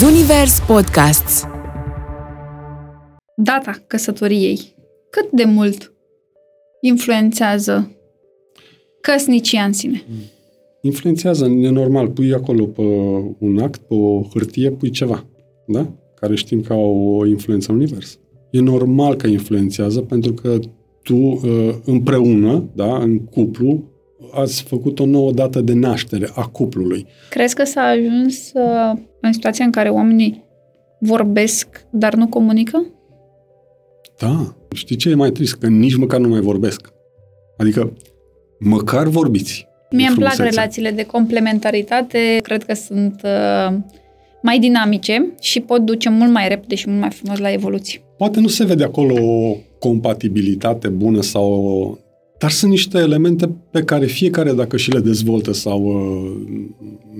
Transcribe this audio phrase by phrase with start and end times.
[0.00, 1.44] Zunivers Podcasts
[3.36, 4.60] Data căsătoriei.
[5.10, 5.92] Cât de mult
[6.80, 7.96] influențează
[9.00, 10.02] căsnicia în sine?
[10.82, 12.82] Influențează, e normal, pui acolo pe
[13.38, 15.26] un act, pe o hârtie, pui ceva,
[15.66, 15.92] da?
[16.14, 18.18] Care știm că au o influență în univers.
[18.50, 20.58] E normal că influențează pentru că
[21.02, 23.84] tu uh, împreună, da, în cuplu,
[24.32, 27.06] ați făcut o nouă dată de naștere a cuplului.
[27.30, 30.44] Crezi că s-a ajuns uh, în situația în care oamenii
[30.98, 32.86] vorbesc, dar nu comunică?
[34.18, 34.54] Da.
[34.74, 35.54] Știi ce e mai trist?
[35.54, 36.92] Că nici măcar nu mai vorbesc.
[37.56, 37.92] Adică,
[38.58, 39.66] măcar vorbiți.
[39.90, 40.60] Mie îmi plac frumusețea.
[40.60, 43.76] relațiile de complementaritate, cred că sunt uh,
[44.42, 48.00] mai dinamice și pot duce mult mai repede și mult mai frumos la evoluție.
[48.16, 51.96] Poate nu se vede acolo o compatibilitate bună sau o...
[52.38, 56.56] Dar sunt niște elemente pe care fiecare, dacă și le dezvoltă sau uh,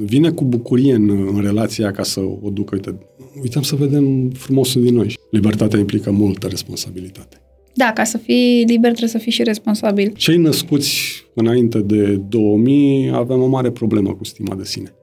[0.05, 2.99] vine cu bucurie în, în relația ca să o ducă, uite,
[3.43, 5.15] uităm să vedem frumosul din noi.
[5.31, 7.41] Libertatea implică multă responsabilitate.
[7.75, 10.13] Da, ca să fii liber trebuie să fii și responsabil.
[10.17, 14.95] Cei născuți înainte de 2000 avem o mare problemă cu stima de sine.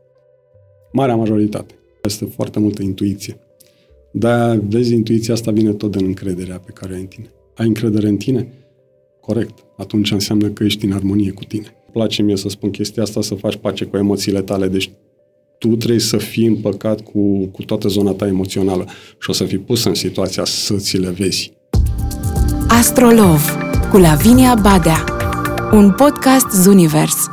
[0.91, 1.73] Marea majoritate.
[2.03, 3.37] Este foarte multă intuiție.
[4.11, 7.31] Dar, vezi, intuiția asta vine tot din încrederea pe care o ai în tine.
[7.55, 8.47] Ai încredere în tine?
[9.25, 9.59] Corect.
[9.77, 11.65] Atunci înseamnă că ești în armonie cu tine.
[11.65, 14.67] Îmi place mie să spun chestia asta, să faci pace cu emoțiile tale.
[14.67, 14.89] Deci
[15.57, 18.85] tu trebuie să fii împăcat cu, cu toată zona ta emoțională
[19.21, 21.51] și o să fii pus în situația să ți le vezi.
[22.67, 23.41] Astrolov
[23.91, 25.03] cu Lavinia Badea
[25.71, 27.27] Un podcast Zunivers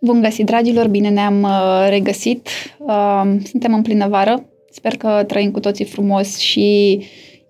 [0.00, 0.88] Bun găsit, dragilor!
[0.88, 2.48] Bine ne-am uh, regăsit.
[2.78, 4.48] Uh, suntem în plină vară.
[4.70, 7.00] Sper că trăim cu toții frumos și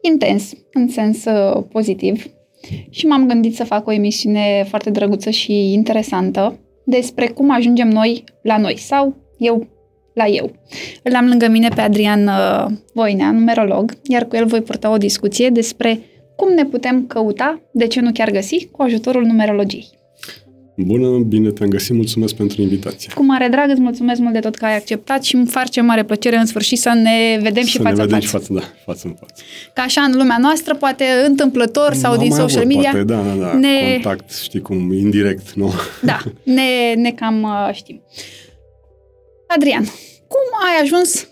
[0.01, 2.27] intens, în sens uh, pozitiv.
[2.91, 8.25] Și m-am gândit să fac o emisiune foarte drăguță și interesantă despre cum ajungem noi
[8.43, 9.67] la noi sau eu
[10.13, 10.51] la eu.
[11.03, 14.97] Îl am lângă mine pe Adrian uh, Voinea, numerolog, iar cu el voi purta o
[14.97, 16.01] discuție despre
[16.37, 19.96] cum ne putem căuta, de ce nu chiar găsi, cu ajutorul numerologiei.
[20.79, 23.13] Bună, bine te-am găsit, mulțumesc pentru invitație.
[23.15, 26.05] Cu mare drag, îți mulțumesc mult de tot că ai acceptat și îmi face mare
[26.05, 28.53] plăcere în sfârșit să ne vedem și să față ne vedem în și față.
[28.53, 29.43] față, da, față în față.
[29.75, 33.05] Ca așa în lumea noastră, poate întâmplător sau Am din mai social avut, media, Poate,
[33.05, 35.73] da, da, da, ne- contact, știi cum, indirect, nu?
[36.03, 36.19] da,
[36.57, 38.03] ne, ne cam uh, știm.
[39.47, 39.85] Adrian,
[40.29, 41.29] cum ai ajuns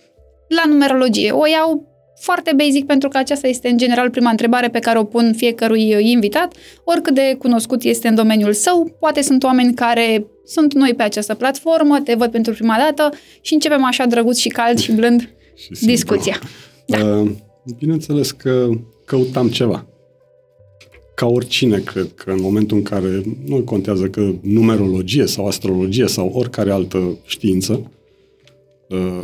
[0.49, 1.31] la numerologie?
[1.31, 1.89] O iau
[2.25, 5.95] foarte basic pentru că aceasta este în general prima întrebare pe care o pun fiecărui
[5.95, 6.55] uh, invitat,
[6.85, 8.97] oricât de cunoscut este în domeniul său.
[8.99, 13.55] Poate sunt oameni care sunt noi pe această platformă, te văd pentru prima dată și
[13.55, 15.21] începem așa drăguț și cald și blând
[15.55, 15.87] Și simplu.
[15.87, 16.39] discuția.
[16.87, 16.99] Da.
[16.99, 17.31] Uh,
[17.79, 18.69] bineînțeles că
[19.05, 19.87] căutam ceva.
[21.15, 26.31] Ca oricine, cred că în momentul în care nu contează că numerologie sau astrologie sau
[26.35, 27.91] oricare altă știință,
[28.89, 29.21] uh,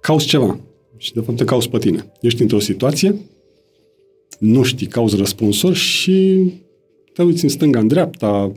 [0.00, 0.58] cauți ceva.
[1.02, 2.12] Și de fapt te cauți pe tine.
[2.20, 3.14] Ești într-o situație,
[4.38, 6.46] nu știi, cauți răspunsuri și
[7.12, 8.52] te uiți în stânga, în dreapta,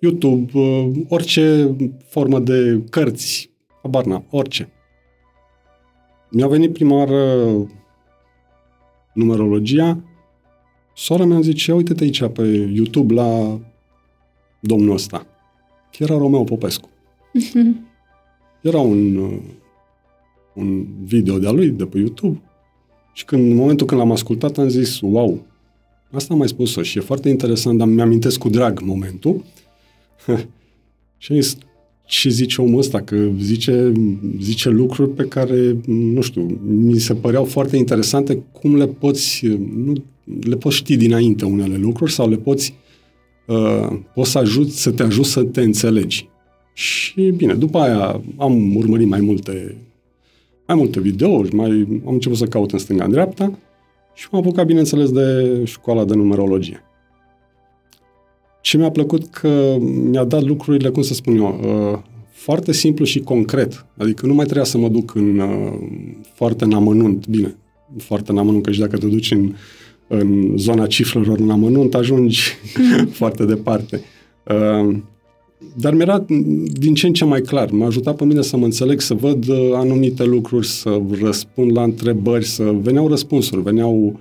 [0.00, 1.76] YouTube, uh, orice
[2.08, 3.50] formă de cărți,
[3.82, 4.72] habar n-am, orice.
[6.30, 7.52] Mi-a venit prima oară
[9.14, 10.04] numerologia,
[10.94, 12.42] sora mea îmi zice, uite-te aici pe
[12.74, 13.60] YouTube la
[14.60, 15.26] domnul ăsta.
[15.98, 16.88] Era Romeo Popescu.
[18.62, 19.38] Era un, uh,
[20.60, 22.40] un video de-a lui de pe YouTube
[23.12, 25.46] și când, în momentul când l-am ascultat am zis, wow,
[26.10, 29.44] asta am mai spus-o și e foarte interesant, dar mi-amintesc cu drag momentul.
[31.18, 31.56] și am zis,
[32.06, 33.00] ce zice omul ăsta?
[33.02, 33.92] Că zice,
[34.40, 39.92] zice lucruri pe care, nu știu, mi se păreau foarte interesante cum le poți, nu,
[40.40, 42.74] le poți ști dinainte unele lucruri sau le poți,
[43.46, 46.28] uh, poți să ajut, să te ajut să te înțelegi.
[46.72, 49.76] Și bine, după aia am urmărit mai multe,
[50.70, 53.58] mai multe videouri, mai, am început să caut în stânga, în dreapta
[54.14, 56.82] și m-am apucat, bineînțeles, de școala de numerologie.
[58.60, 61.60] Ce mi-a plăcut că mi-a dat lucrurile, cum să spun eu,
[61.92, 61.98] uh,
[62.32, 63.86] foarte simplu și concret.
[63.96, 65.72] Adică nu mai trebuia să mă duc în uh,
[66.34, 67.26] foarte în amănunt.
[67.28, 67.56] Bine,
[67.96, 69.54] foarte în amănunt, că și dacă te duci în,
[70.08, 72.40] în zona cifrelor în amănunt, ajungi
[73.20, 74.00] foarte departe.
[75.60, 76.24] Uh, dar mi-era
[76.72, 77.70] din ce în ce mai clar.
[77.70, 81.82] M-a ajutat pe mine să mă înțeleg, să văd uh, anumite lucruri, să răspund la
[81.82, 84.20] întrebări, să veneau răspunsuri, veneau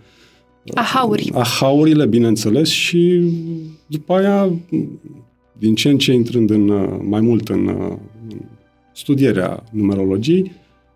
[0.73, 1.31] Ahauri.
[1.33, 3.21] ahaurile, bineînțeles, și
[3.87, 4.53] după aia,
[5.57, 7.95] din ce în ce intrând în, uh, mai mult în, uh,
[8.29, 8.37] în
[8.93, 10.51] studierea numerologiei,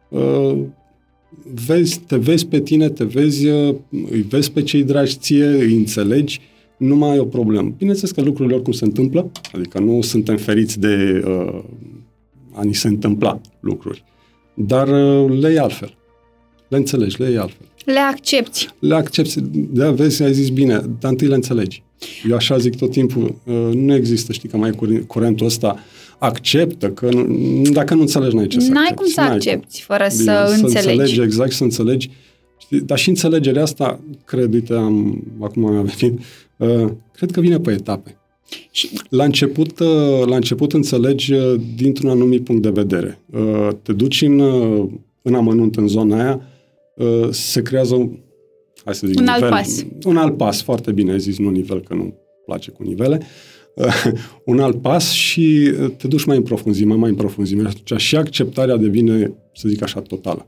[0.10, 0.58] uh,
[1.66, 3.76] vezi, te vezi pe tine, te vezi, uh,
[4.12, 6.42] îi vezi pe cei dragi ție, îi înțelegi,
[6.78, 7.74] nu mai ai o problemă.
[7.78, 11.64] Bineînțeles că lucrurile oricum se întâmplă, adică nu suntem feriți de uh,
[12.52, 14.04] a ni se întâmpla lucruri.
[14.54, 15.98] dar uh, le iei altfel.
[16.68, 17.66] Le înțelegi, le iei altfel.
[17.86, 18.68] Le accepti.
[18.80, 21.84] Le accepti, da, vezi, ai zis bine, dar întâi le înțelegi.
[22.30, 25.80] Eu așa zic tot timpul, uh, nu există, știi că mai e curentul ăsta,
[26.18, 29.02] acceptă, că nu, dacă nu înțelegi, n-ai ce să N-ai accepti.
[29.02, 30.90] cum să N-ai accepti fără Bine, să să înțelegi.
[30.90, 32.06] înțelegi, exact, să înțelegi.
[32.08, 32.16] Știi,
[32.80, 36.20] dar și înțelegerea asta, cred, uite, am, acum am venit,
[36.58, 38.18] uh, cred că vine pe etape.
[38.72, 43.20] Și La început, uh, la început înțelegi uh, dintr-un anumit punct de vedere.
[43.32, 44.90] Uh, Te duci în, uh,
[45.22, 46.42] în amănunt în zona aia,
[46.96, 48.10] uh, se creează un,
[48.86, 49.86] hai să zic, Un alt nivel, pas.
[50.06, 52.14] Un alt pas, foarte bine ai zis, nu nivel, că nu
[52.46, 53.22] place cu nivele.
[53.76, 54.04] Uh,
[54.46, 57.68] un alt pas și uh, te duci mai în profunzime, mai în profunzime.
[57.68, 60.48] Atunci și acceptarea devine, să zic așa, totală.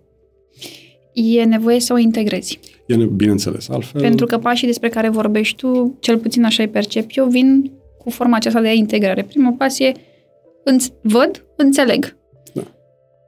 [1.16, 2.60] E nevoie să o integrezi.
[2.88, 4.02] E ne- bineînțeles, altfel...
[4.02, 8.10] Pentru că pașii despre care vorbești tu, cel puțin așa îi percep eu, vin cu
[8.10, 9.24] forma aceasta de integrare.
[9.24, 9.92] Primul pas e
[10.72, 12.18] înț- văd, înțeleg.
[12.54, 12.64] Da.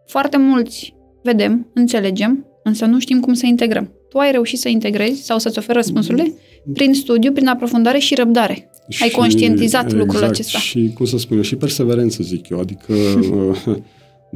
[0.05, 3.91] Foarte mulți vedem, înțelegem, însă nu știm cum să integrăm.
[4.09, 6.33] Tu ai reușit să integrezi sau să-ți oferi răspunsurile
[6.73, 8.69] prin studiu, prin aprofundare și răbdare.
[9.01, 10.57] Ai conștientizat lucrul exact, acesta.
[10.57, 12.59] Și, cum să spun eu, și perseverență, zic eu.
[12.59, 13.57] Adică, uh,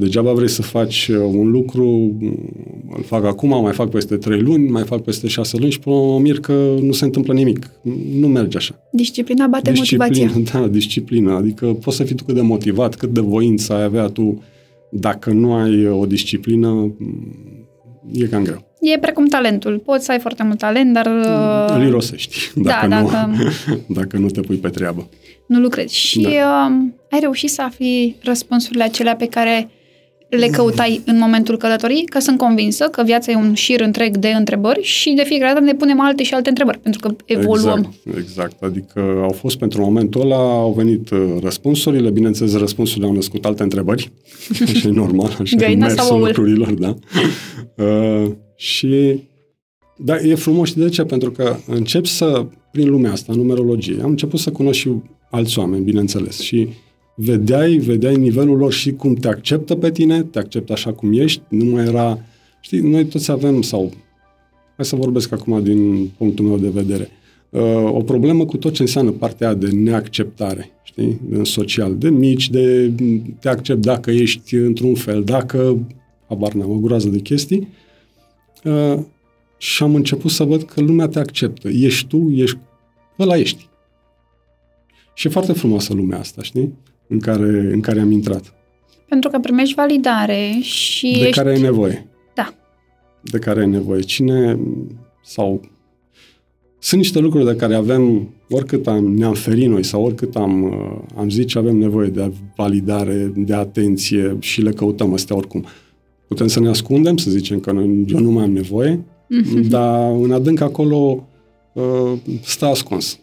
[0.02, 2.32] degeaba vrei să faci uh, un lucru, uh,
[2.96, 5.96] îl fac acum, mai fac peste trei luni, mai fac peste șase luni și până
[5.96, 7.70] mă mir că nu se întâmplă nimic.
[8.20, 8.74] Nu merge așa.
[8.92, 10.30] Disciplina bate motivația.
[10.52, 11.32] Da, disciplină.
[11.32, 14.42] Adică poți să fii tu cât de motivat, cât de voință ai avea tu.
[14.90, 17.36] Dacă nu ai o disciplină, mm,
[18.12, 18.70] e cam greu.
[18.80, 19.78] E precum talentul.
[19.78, 24.18] Poți să ai foarte mult talent, dar uh, Îl irosești, da, dacă, nu, dacă dacă
[24.18, 25.08] nu te pui pe treabă.
[25.46, 25.96] nu lucrezi.
[25.96, 26.28] Și Da.
[26.28, 29.70] uh, ai reușit să afli răspunsurile acelea pe care
[30.36, 34.28] le căutai în momentul călătoriei, că sunt convinsă că viața e un șir întreg de
[34.28, 37.94] întrebări și de fiecare dată ne punem alte și alte întrebări, pentru că evoluăm.
[38.04, 38.62] Exact, exact.
[38.62, 43.62] Adică au fost pentru momentul ăla, au venit uh, răspunsurile, bineînțeles răspunsurile au născut alte
[43.62, 44.12] întrebări,
[44.74, 46.26] așa e normal, așa Găina e sau mersul oul?
[46.26, 46.96] lucrurilor, da.
[47.84, 49.20] Uh, și
[49.96, 51.02] da, e frumos și de ce?
[51.02, 54.90] Pentru că încep să, prin lumea asta, numerologie, am început să cunosc și
[55.30, 56.68] alți oameni, bineînțeles, și
[57.14, 61.42] vedeai, vedeai nivelul lor și cum te acceptă pe tine, te acceptă așa cum ești,
[61.48, 62.18] nu mai era,
[62.60, 63.92] știi, noi toți avem, sau
[64.76, 67.08] hai să vorbesc acum din punctul meu de vedere,
[67.50, 72.10] uh, o problemă cu tot ce înseamnă partea aia de neacceptare, știi, în social, de
[72.10, 72.92] mici, de
[73.40, 75.78] te accept dacă ești într-un fel, dacă,
[76.28, 77.68] habar n-am, o groază de chestii,
[78.64, 78.98] uh,
[79.56, 81.68] și am început să văd că lumea te acceptă.
[81.68, 82.58] Ești tu, ești,
[83.18, 83.68] ăla ești.
[85.14, 86.72] Și e foarte frumoasă lumea asta, știi,
[87.12, 88.54] în care, în care am intrat,
[89.08, 91.36] Pentru că primești validare și de ești...
[91.36, 92.06] care ai nevoie.
[92.34, 92.54] Da.
[93.20, 94.00] de care ai nevoie.
[94.00, 94.58] Cine
[95.24, 95.60] sau
[96.78, 101.16] sunt niște lucruri de care avem, oricât am, ne-am ferit noi sau oricât am, uh,
[101.16, 105.64] am zice, avem nevoie de validare, de atenție și le căutăm astea oricum.
[106.28, 109.04] Putem să ne ascundem, să zicem că noi, eu nu mai am nevoie,
[109.68, 111.26] dar în adânc acolo
[111.72, 112.12] uh,
[112.44, 113.18] stă ascuns.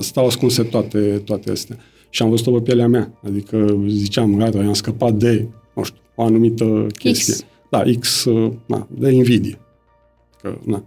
[0.00, 1.76] Stau ascunse toate, toate astea.
[2.14, 3.12] Și am văzut-o pe pielea mea.
[3.26, 7.34] Adică ziceam, gata, i-am scăpat de, nu știu, o anumită chestie.
[7.34, 7.44] X.
[7.70, 9.58] Da, X, uh, na, de invidie.
[10.42, 10.84] Că, na.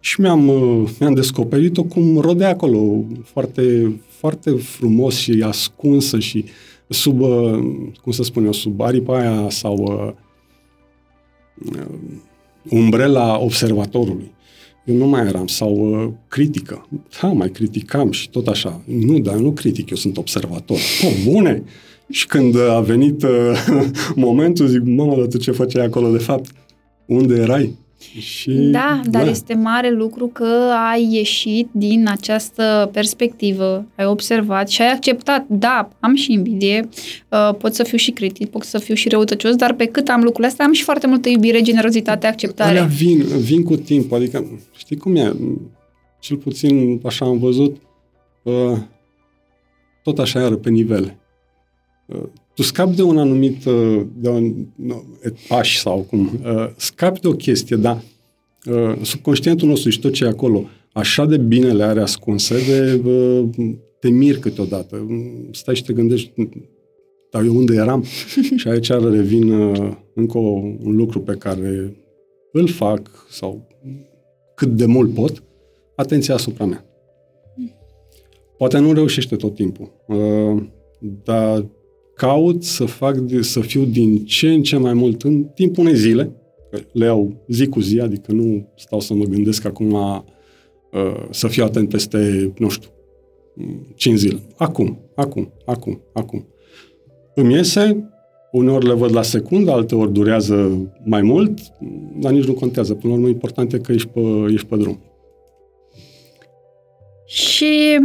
[0.00, 6.44] Și mi-am, uh, mi-am descoperit-o cum rodea acolo, foarte, foarte frumos și ascunsă și
[6.88, 7.58] sub, uh,
[8.02, 10.12] cum să spun eu, sub aripa aia sau uh,
[11.76, 11.86] uh,
[12.70, 14.30] umbrela observatorului.
[14.84, 16.88] Eu nu mai eram, sau uh, critică.
[17.20, 18.80] Da, mai criticam și tot așa.
[18.84, 20.78] Nu, dar eu nu critic, eu sunt observator.
[21.04, 21.62] Oh, bune!
[22.10, 23.30] Și când a venit uh,
[24.14, 26.50] momentul, zic, mamă, dar tu ce făceai acolo, de fapt?
[27.06, 27.78] Unde erai?
[28.18, 34.82] Și, Da, dar este mare lucru că ai ieșit din această perspectivă, ai observat și
[34.82, 36.88] ai acceptat, da, am și invidie,
[37.28, 40.20] uh, pot să fiu și critic, pot să fiu și răutăcios, dar pe cât am
[40.20, 42.70] lucrurile astea, am și foarte multă iubire, generozitate, acceptare.
[42.70, 45.32] Alea vin, vin cu timp, adică, știi cum e?
[46.20, 47.76] Cel puțin așa am văzut,
[48.42, 48.78] uh,
[50.02, 51.18] tot așa iară pe nivele.
[52.60, 57.20] Uh, tu scapi de un anumit, uh, de un no, etaș sau cum, uh, scapi
[57.20, 58.02] de o chestie, dar
[58.66, 63.00] uh, subconștientul nostru și tot ce e acolo, așa de bine le are ascunse, de
[63.08, 63.48] uh,
[64.00, 65.06] te mir câteodată.
[65.50, 66.32] Stai și te gândești,
[67.30, 68.04] dar eu unde eram?
[68.56, 70.50] și aici revin uh, încă o,
[70.82, 71.96] un lucru pe care
[72.52, 73.66] îl fac sau
[74.54, 75.42] cât de mult pot,
[75.96, 76.84] atenția asupra mea.
[78.56, 80.62] Poate nu reușește tot timpul, uh,
[81.24, 81.64] dar
[82.20, 85.96] caut să fac, de, să fiu din ce în ce mai mult în timpul unei
[85.96, 86.32] zile,
[86.70, 90.20] că le iau zi cu zi, adică nu stau să mă gândesc acum uh,
[91.30, 92.88] să fiu atent peste, nu știu,
[93.94, 94.38] 5 zile.
[94.56, 96.46] Acum, acum, acum, acum.
[97.34, 98.10] Îmi iese,
[98.52, 101.58] Uneori le văd la secundă, alteori durează mai mult,
[102.18, 102.94] dar nici nu contează.
[102.94, 104.20] Până la urmă, important e că ești pe,
[104.52, 105.00] ești pe drum.
[107.24, 107.98] Și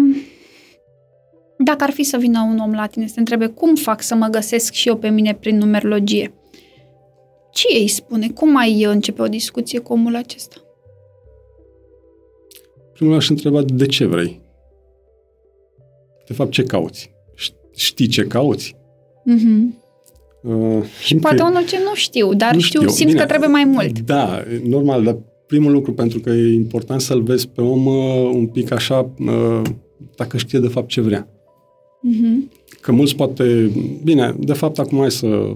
[1.58, 4.16] dacă ar fi să vină un om la tine să te întrebe cum fac să
[4.16, 6.34] mă găsesc și eu pe mine prin numerologie,
[7.52, 8.30] ce îi spune?
[8.30, 10.56] Cum ai începe o discuție cu omul acesta?
[12.94, 14.42] Primul aș întreba de ce vrei.
[16.28, 17.14] De fapt, ce cauți?
[17.76, 18.76] Știi ce cauți?
[19.32, 19.84] Mm-hmm.
[20.44, 22.92] Uh, și poate că, unul ce nu știu, dar nu știu, știu.
[22.92, 24.00] simți Bine, că trebuie mai mult.
[24.00, 28.48] Da, normal, dar primul lucru, pentru că e important să-l vezi pe om uh, un
[28.48, 29.62] pic așa, uh,
[30.16, 31.28] dacă știe de fapt ce vrea.
[32.10, 32.52] Mm-hmm.
[32.82, 33.72] Că mulți poate...
[34.04, 35.56] Bine, de fapt, acum hai să...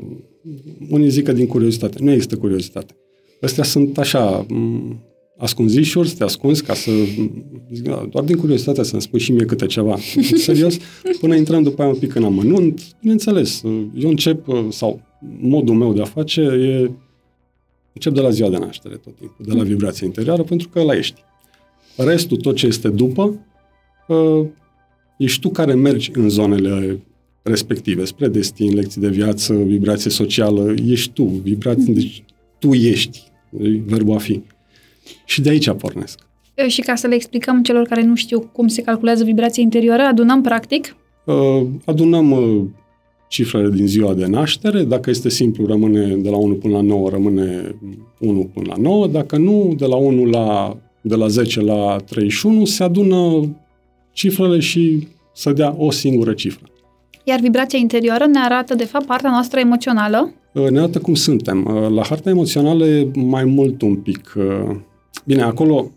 [0.90, 1.98] Unii zic că din curiozitate.
[2.02, 2.96] Nu există curiozitate.
[3.42, 4.46] Astea sunt așa
[5.38, 6.92] ascunzișuri, să te ascunzi ca să...
[7.84, 9.98] Da, doar din curiozitate să-mi spui și mie câte ceva.
[10.48, 10.78] Serios,
[11.20, 13.62] până intrăm după aia un pic în amănunt, bineînțeles,
[13.96, 15.02] eu încep, sau
[15.40, 16.92] modul meu de a face e
[17.94, 20.94] încep de la ziua de naștere tot timpul, de la vibrația interioară, pentru că la
[20.94, 21.22] ești.
[21.96, 23.40] Restul, tot ce este după,
[24.10, 24.46] ă,
[25.20, 27.00] ești tu care mergi în zonele
[27.42, 32.24] respective, spre destin, lecții de viață, vibrație socială, ești tu, vibrație, deci
[32.60, 33.24] tu ești,
[33.86, 34.42] verbul a fi.
[35.26, 36.20] Și de aici pornesc.
[36.68, 40.42] Și ca să le explicăm celor care nu știu cum se calculează vibrația interioară, adunăm
[40.42, 40.96] practic?
[41.26, 42.62] Uh, adunăm uh,
[43.28, 44.84] cifrele din ziua de naștere.
[44.84, 47.76] Dacă este simplu, rămâne de la 1 până la 9, rămâne
[48.20, 49.08] 1 până la 9.
[49.08, 53.50] Dacă nu, de la 1 la, de la 10 la 31, se adună
[54.20, 56.66] cifrele și să dea o singură cifră.
[57.24, 60.34] Iar vibrația interioară ne arată, de fapt, partea noastră emoțională?
[60.70, 61.64] Ne arată cum suntem.
[61.94, 64.36] La harta emoțională e mai mult un pic
[65.30, 65.92] Bine, acolo,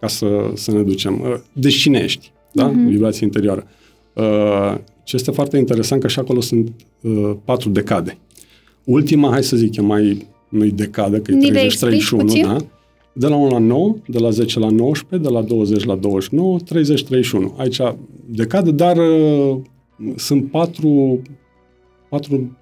[0.00, 2.70] ca să, să ne ducem, uh, deci cine ești, da?
[2.70, 2.88] Uh-huh.
[2.88, 3.66] Vibrație interioară.
[4.12, 4.74] Uh,
[5.04, 8.18] ce este foarte interesant că și acolo sunt uh, patru decade.
[8.84, 11.68] Ultima, hai să zic, e mai nu-i decadă, că e
[12.40, 12.56] 30-31, da?
[13.12, 16.58] De la 1 la 9, de la 10 la 19, de la 20 la 29,
[16.58, 17.56] 30-31.
[17.56, 17.80] Aici
[18.26, 19.58] decadă, dar uh,
[20.16, 21.22] sunt patru,
[22.08, 22.56] patru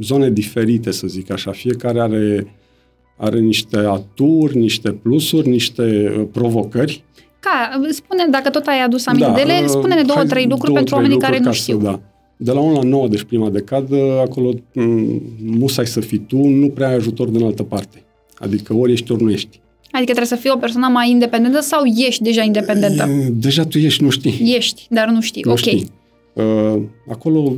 [0.00, 1.50] zone diferite, să zic așa.
[1.50, 2.46] Fiecare are
[3.20, 7.04] are niște aturi, niște plusuri, niște uh, provocări.
[7.40, 11.18] Ca, spune, dacă tot ai adus amintele, da, spune-ne două, trei lucruri două, pentru oamenii
[11.18, 11.78] care nu știu.
[11.78, 12.00] Să, da.
[12.36, 16.68] De la 1 la 9, deci prima decadă, acolo mm, musai să fii tu, nu
[16.68, 18.04] prea ai ajutor din altă parte.
[18.34, 19.60] Adică ori ești, ori nu ești.
[19.90, 23.08] Adică trebuie să fii o persoană mai independentă sau ești deja independentă?
[23.32, 24.54] Deja tu ești, nu știi.
[24.56, 25.42] Ești, dar nu știi.
[25.44, 25.58] Nu ok.
[25.58, 25.90] Știi.
[26.32, 27.56] Uh, acolo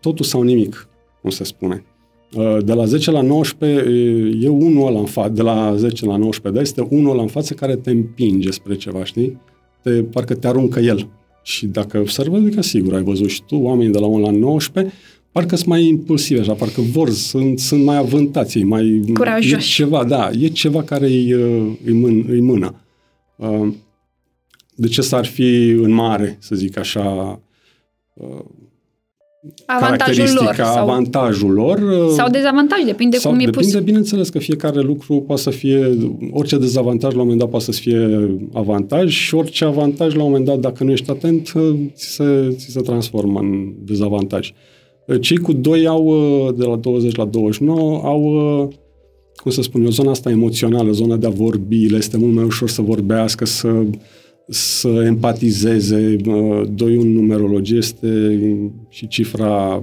[0.00, 0.88] totul sau nimic,
[1.20, 1.84] cum se spune.
[2.34, 3.88] Uh, de la 10 la 19
[4.40, 7.28] e unul ăla în față, de la 10 la 19, da, este unul ăla în
[7.28, 9.38] față care te împinge spre ceva, știi?
[9.82, 11.08] Te, parcă te aruncă el.
[11.42, 14.94] Și dacă observă, adică sigur, ai văzut și tu, oamenii de la 1 la 19,
[15.34, 19.02] parcă sunt mai impulsivi așa, parcă vor, sunt, sunt mai avântați, mai...
[19.14, 19.54] Curajoși.
[19.54, 22.74] E ceva, da, e ceva care îi, uh, îi, mân, îi mână.
[23.36, 23.68] Uh,
[24.74, 27.40] de ce s-ar fi în mare, să zic așa,
[29.66, 30.54] avantajul lor.
[30.54, 31.78] Sau, avantajul lor.
[32.10, 33.84] Sau dezavantaj, depinde sau cum e depinde, pus.
[33.84, 35.98] bineînțeles, că fiecare lucru poate să fie,
[36.30, 40.28] orice dezavantaj la un moment dat poate să fie avantaj și orice avantaj la un
[40.28, 41.52] moment dat, dacă nu ești atent,
[41.94, 44.52] ți se, ți se transformă în dezavantaj.
[45.20, 48.22] Cei cu doi au, de la 20 la 29, au,
[49.36, 52.44] cum să spun eu, zona asta emoțională, zona de a vorbi, le este mult mai
[52.44, 53.84] ușor să vorbească, să
[54.48, 56.16] să empatizeze.
[56.74, 58.38] Doi în numerologie este
[58.88, 59.82] și cifra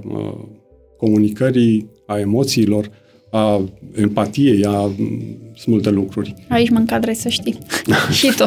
[0.98, 2.92] comunicării, a emoțiilor,
[3.32, 3.62] a
[3.96, 4.92] empatiei, a
[5.54, 6.34] sunt multe lucruri.
[6.50, 7.58] Aici mă încadrezi să știi.
[8.20, 8.46] și tu.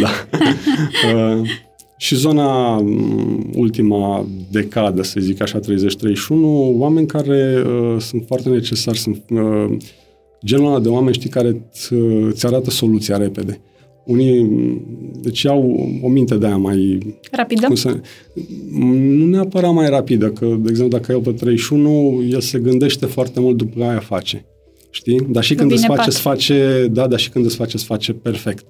[0.00, 0.10] da.
[2.00, 2.76] și zona
[3.54, 5.62] ultima decadă, să zic așa, 30-31,
[6.76, 9.76] oameni care uh, sunt foarte necesari, sunt uh,
[10.44, 11.70] genul ăla de oameni, știi, care
[12.28, 13.60] îți arată soluția repede.
[14.04, 14.48] Unii,
[15.20, 16.98] deci au o minte de aia mai...
[17.30, 17.66] Rapidă?
[17.66, 18.00] Cum să,
[18.70, 23.40] nu neapărat mai rapidă, că, de exemplu, dacă eu pe 31, el se gândește foarte
[23.40, 24.46] mult după aia face.
[24.90, 25.26] Știi?
[25.28, 28.12] Dar și când îți face, îți face, da, dar și când îți face, îți face
[28.12, 28.66] perfect.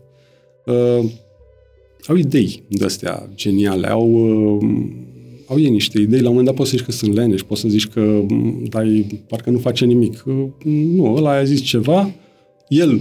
[0.67, 1.11] Uh,
[2.07, 4.11] au idei de-astea geniale, au,
[4.57, 4.67] uh,
[5.47, 7.61] au ei niște idei, la un moment dat poți să zici că sunt leneși, poți
[7.61, 8.25] să zici că
[8.69, 10.23] dai, parcă nu face nimic.
[10.27, 12.15] Uh, nu, ăla a zis ceva,
[12.69, 13.01] el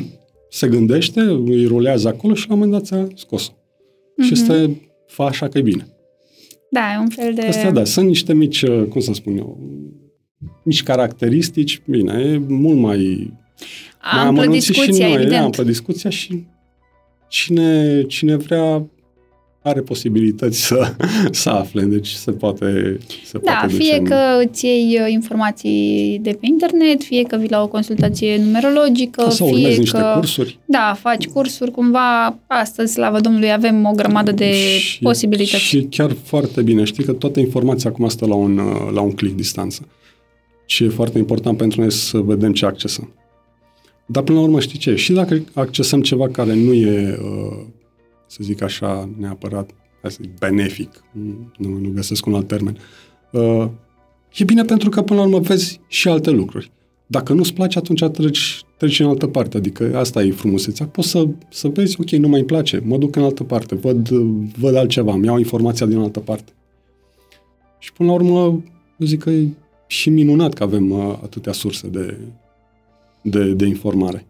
[0.49, 3.51] se gândește, îi rulează acolo și la un moment dat ți-a scos-o.
[3.51, 4.25] Mm-hmm.
[4.25, 4.51] Și mhm.
[4.51, 5.87] este, fa așa că e bine.
[6.69, 7.41] Da, e un fel de...
[7.41, 9.59] Astea, da, sunt niște mici, uh, cum să spun eu,
[10.63, 13.33] mici caracteristici, bine, e mult mai...
[14.01, 15.43] Amplă mai discuția, și noi, evident.
[15.43, 16.45] amplă discuția și
[17.27, 18.87] cine, cine vrea
[19.67, 20.95] are posibilități să,
[21.31, 24.15] să afle, deci se poate se Da, poate fie duce că
[24.45, 29.31] îți iei uh, informații de pe internet, fie că vii la o consultație numerologică, în,
[29.31, 30.11] să fie urmezi niște că...
[30.15, 30.59] cursuri.
[30.65, 35.63] Da, faci cursuri, cumva, astăzi, slavă Domnului, avem o grămadă de și, posibilități.
[35.63, 36.83] Și chiar foarte bine.
[36.83, 39.87] Știi că toată informația acum stă la un, uh, la un click distanță.
[40.65, 43.13] Și e foarte important pentru noi să vedem ce accesăm.
[44.07, 44.95] Dar până la urmă știi ce?
[44.95, 47.63] Și dacă accesăm ceva care nu e, uh,
[48.27, 49.69] să zic așa, neapărat,
[50.01, 51.03] hai să zic, benefic,
[51.57, 52.77] nu, nu găsesc un alt termen,
[53.31, 53.67] uh,
[54.37, 56.71] e bine pentru că până la urmă vezi și alte lucruri.
[57.07, 59.57] Dacă nu-ți place, atunci treci, treci în altă parte.
[59.57, 60.85] Adică asta e frumusețea.
[60.85, 64.09] Poți să, să vezi, ok, nu mai îmi place, mă duc în altă parte, văd,
[64.57, 66.51] văd altceva, îmi iau informația din altă parte.
[67.79, 68.39] Și până la urmă,
[68.97, 69.47] eu zic că e
[69.87, 72.17] și minunat că avem uh, atâtea surse de,
[73.21, 74.25] de, de informare.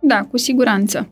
[0.00, 1.08] Da, cu siguranță.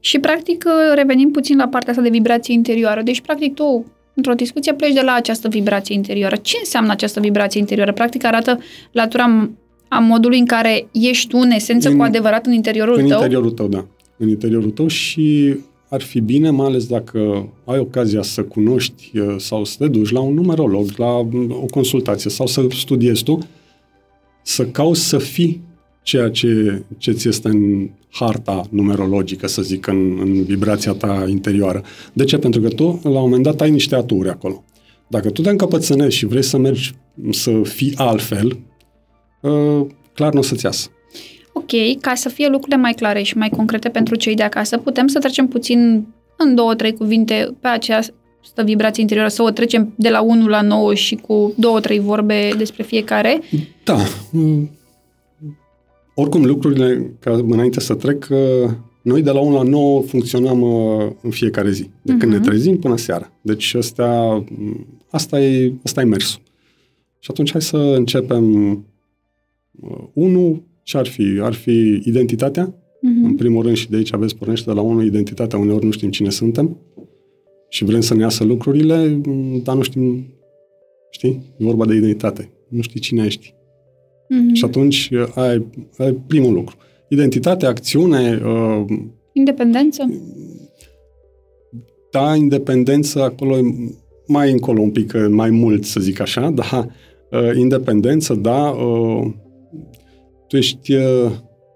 [0.00, 3.02] Și, practic, revenim puțin la partea asta de vibrație interioară.
[3.02, 6.36] Deci, practic, tu, într-o discuție, pleci de la această vibrație interioară.
[6.36, 7.92] Ce înseamnă această vibrație interioară?
[7.92, 8.58] Practic, arată
[8.92, 9.50] latura
[9.88, 13.16] a modului în care ești tu, în esență, în, cu adevărat în interiorul în tău?
[13.16, 13.86] În interiorul tău, da.
[14.16, 15.56] În interiorul tău și
[15.88, 20.20] ar fi bine, mai ales dacă ai ocazia să cunoști sau să te duci la
[20.20, 21.16] un numerolog, la
[21.50, 23.38] o consultație sau să studiezi tu,
[24.42, 25.60] să cauți să fii
[26.04, 31.82] ceea ce, ce ți este în harta numerologică, să zic, în, în vibrația ta interioară.
[32.12, 32.38] De ce?
[32.38, 34.64] Pentru că tu, la un moment dat, ai niște aturi acolo.
[35.08, 36.94] Dacă tu te încăpățânezi și vrei să mergi
[37.30, 38.58] să fii altfel,
[39.40, 40.88] uh, clar nu o să-ți iasă.
[41.52, 45.06] Ok, ca să fie lucrurile mai clare și mai concrete pentru cei de acasă, putem
[45.06, 46.06] să trecem puțin
[46.36, 50.60] în două, trei cuvinte pe această vibrație interioară, să o trecem de la 1 la
[50.60, 53.40] 9 și cu două, trei vorbe despre fiecare?
[53.84, 53.96] Da.
[56.14, 58.28] Oricum, lucrurile, ca înainte să trec,
[59.02, 60.62] noi de la 1 la 9 funcționăm
[61.22, 61.90] în fiecare zi.
[62.02, 62.18] De uh-huh.
[62.18, 63.32] când ne trezim până seara.
[63.40, 64.44] Deci astea,
[65.10, 66.40] asta, e, asta e mersul.
[67.18, 68.44] Și atunci hai să începem.
[70.12, 71.38] Unu, ce ar fi?
[71.42, 72.68] Ar fi identitatea.
[72.68, 73.24] Uh-huh.
[73.24, 75.58] În primul rând și de aici aveți pornește de la unul identitatea.
[75.58, 76.76] Uneori nu știm cine suntem
[77.68, 79.20] și vrem să ne iasă lucrurile,
[79.62, 80.26] dar nu știm,
[81.10, 81.42] știi?
[81.56, 82.50] E vorba de identitate.
[82.68, 83.53] Nu știi cine ești.
[84.34, 84.52] Mm-hmm.
[84.52, 85.66] Și atunci ai,
[85.98, 86.76] ai primul lucru.
[87.08, 88.40] Identitate, acțiune...
[88.44, 88.84] Uh,
[89.32, 90.10] independență?
[92.10, 93.56] Da, independență acolo
[94.26, 96.86] mai încolo un pic, mai mult să zic așa, da,
[97.30, 99.26] uh, independență, da, uh,
[100.48, 101.30] tu ești uh,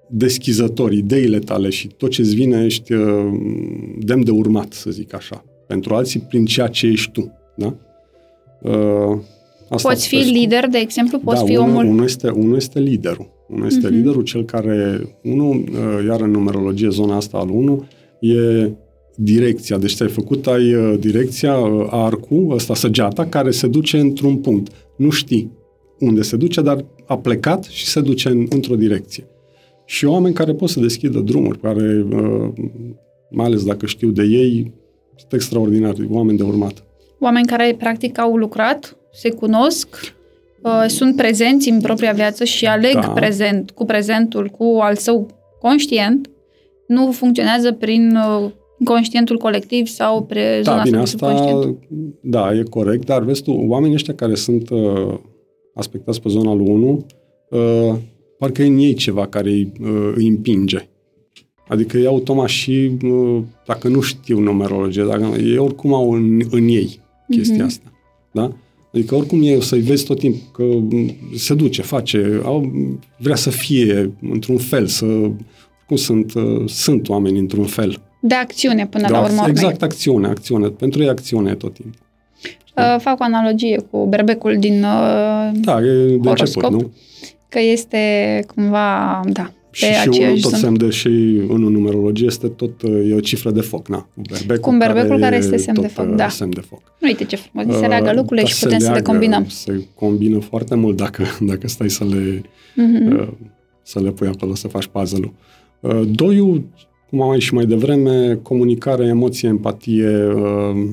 [0.08, 3.26] deschizător, ideile tale și tot ce-ți vine ești uh,
[3.98, 7.76] demn de urmat, să zic așa, pentru alții prin ceea ce ești tu, da?
[8.62, 9.18] Uh,
[9.68, 11.84] Asta poți fi lider, de exemplu, poți da, fi unul, omul...
[11.84, 13.28] Unul este, unul este liderul.
[13.48, 13.90] Unul este uh-huh.
[13.90, 17.84] liderul, cel care, unul, uh, iar în numerologie, zona asta al 1,
[18.20, 18.70] e
[19.16, 19.78] direcția.
[19.78, 24.72] Deci ți-ai făcut, ai uh, direcția, uh, arcul, ăsta săgeata, care se duce într-un punct.
[24.96, 25.56] Nu știi
[25.98, 29.24] unde se duce, dar a plecat și se duce în, într-o direcție.
[29.84, 32.06] Și oameni care pot să deschidă drumuri, care,
[33.30, 34.72] mai ales dacă știu de ei,
[35.16, 36.84] sunt extraordinari, oameni de urmat.
[37.18, 40.14] Oameni care, practic, au lucrat se cunosc,
[40.62, 43.08] uh, sunt prezenți în propria viață și aleg da.
[43.08, 45.26] prezent, cu prezentul, cu al său
[45.60, 46.30] conștient,
[46.86, 48.50] nu funcționează prin uh,
[48.84, 51.74] conștientul colectiv sau pre da, bine, asta,
[52.20, 55.14] Da, e corect, dar vezi tu, oamenii ăștia care sunt uh,
[55.74, 57.06] aspectați pe zona lui 1,
[57.50, 57.94] uh,
[58.38, 60.88] parcă e în ei ceva care îi, uh, îi împinge.
[61.68, 66.68] Adică e automat și, uh, dacă nu știu numerologie, dacă, ei oricum au în, în
[66.68, 67.66] ei chestia mm-hmm.
[67.66, 67.92] asta.
[68.32, 68.52] Da?
[68.98, 70.64] Adică oricum e să-i vezi tot timpul că
[71.36, 72.72] se duce, face, au,
[73.16, 75.06] vrea să fie într-un fel, să...
[75.86, 78.00] Cum sunt, uh, sunt oameni într-un fel.
[78.20, 79.44] De acțiune până de la urmă.
[79.48, 80.68] Exact, acțiune, acțiune.
[80.68, 82.00] Pentru ei acțiune tot timpul.
[82.76, 86.92] Uh, fac o analogie cu berbecul din uh, Da, e de horoscop, început, nu?
[87.48, 87.98] Că este
[88.54, 91.08] cumva, da, și, și unul tot semn de și
[91.48, 94.08] în numerologie este tot, e o cifră de foc, na.
[94.14, 96.28] Berbecul, Cum berbecul care, care este semn de foc, da.
[96.28, 96.80] Semn de foc.
[97.02, 99.46] Uite ce frumos, se leagă lucrurile uh, și putem leagă, să le combinăm.
[99.48, 103.18] Se combină foarte mult dacă, dacă stai să le, uh-huh.
[103.18, 103.28] uh,
[103.82, 105.32] să le pui acolo, să faci puzzle-ul.
[105.80, 106.64] Uh, doiul,
[107.10, 110.26] cum am mai și mai devreme, comunicare, emoție, empatie.
[110.26, 110.88] Uh,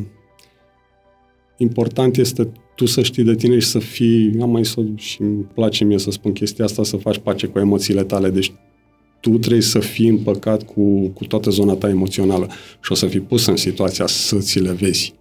[1.57, 5.43] important este tu să știi de tine și să fii, am mai să, și îmi
[5.53, 8.29] place mie să spun chestia asta, să faci pace cu emoțiile tale.
[8.29, 8.53] Deci
[9.25, 12.49] tu trebuie să fii împăcat cu, cu toată zona ta emoțională
[12.81, 15.13] și o să fii pus în situația să ți le vezi.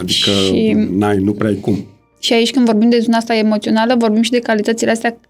[0.00, 0.72] Adică și...
[0.72, 1.86] n-ai, nu prea ai cum.
[2.20, 5.20] Și aici când vorbim de zona asta emoțională, vorbim și de calitățile astea,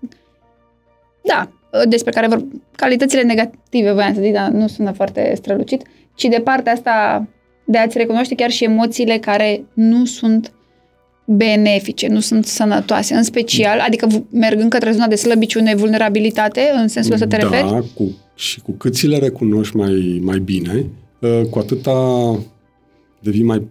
[1.22, 1.52] da,
[1.88, 5.82] despre care vorbim, calitățile negative, voiam să zic, dar nu sună foarte strălucit,
[6.14, 7.26] ci de partea asta
[7.64, 10.52] de a-ți recunoaște chiar și emoțiile care nu sunt
[11.24, 16.88] benefice, nu sunt sănătoase, în special, adică v- mergând către zona de slăbiciune, vulnerabilitate, în
[16.88, 17.84] sensul ăsta te da, referi?
[17.94, 20.86] Cu, și cu cât ți le recunoști mai, mai bine,
[21.18, 22.38] uh, cu atâta
[23.20, 23.62] devii mai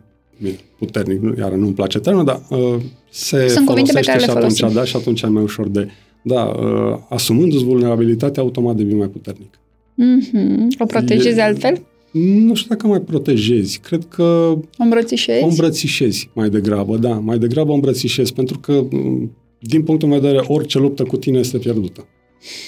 [0.78, 1.22] puternic.
[1.22, 4.30] Nu- Iar nu-mi place termenul, dar uh, se Sunt cuvinte pe folosește care le și
[4.38, 4.78] atunci, folosim.
[4.80, 5.88] da, și atunci e mai ușor de...
[6.24, 9.60] Da, uh, asumându-ți vulnerabilitatea, automat devii mai puternic.
[9.96, 10.68] Mhm.
[10.80, 11.82] O protejezi E- altfel?
[12.12, 13.80] Nu știu dacă mai protejezi.
[13.80, 15.44] Cred că O îmbrățișezi?
[15.44, 20.20] o îmbrățișezi mai degrabă, da, mai degrabă o îmbrățișezi, pentru că, m, din punctul meu
[20.20, 22.08] de vedere, orice luptă cu tine este pierdută.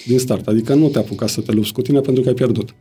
[0.05, 0.47] Din start.
[0.47, 2.75] Adică nu te apuca să te lupți cu tine pentru că ai pierdut.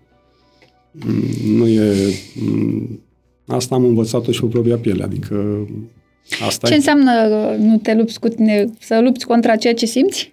[0.93, 1.93] Mm, Nu e...
[2.35, 3.01] m,
[3.47, 5.67] Asta am învățat-o și pe propria piele, adică
[6.47, 6.77] asta Ce e.
[6.77, 10.33] înseamnă uh, nu te lupți cu tine, să lupți contra ceea ce simți?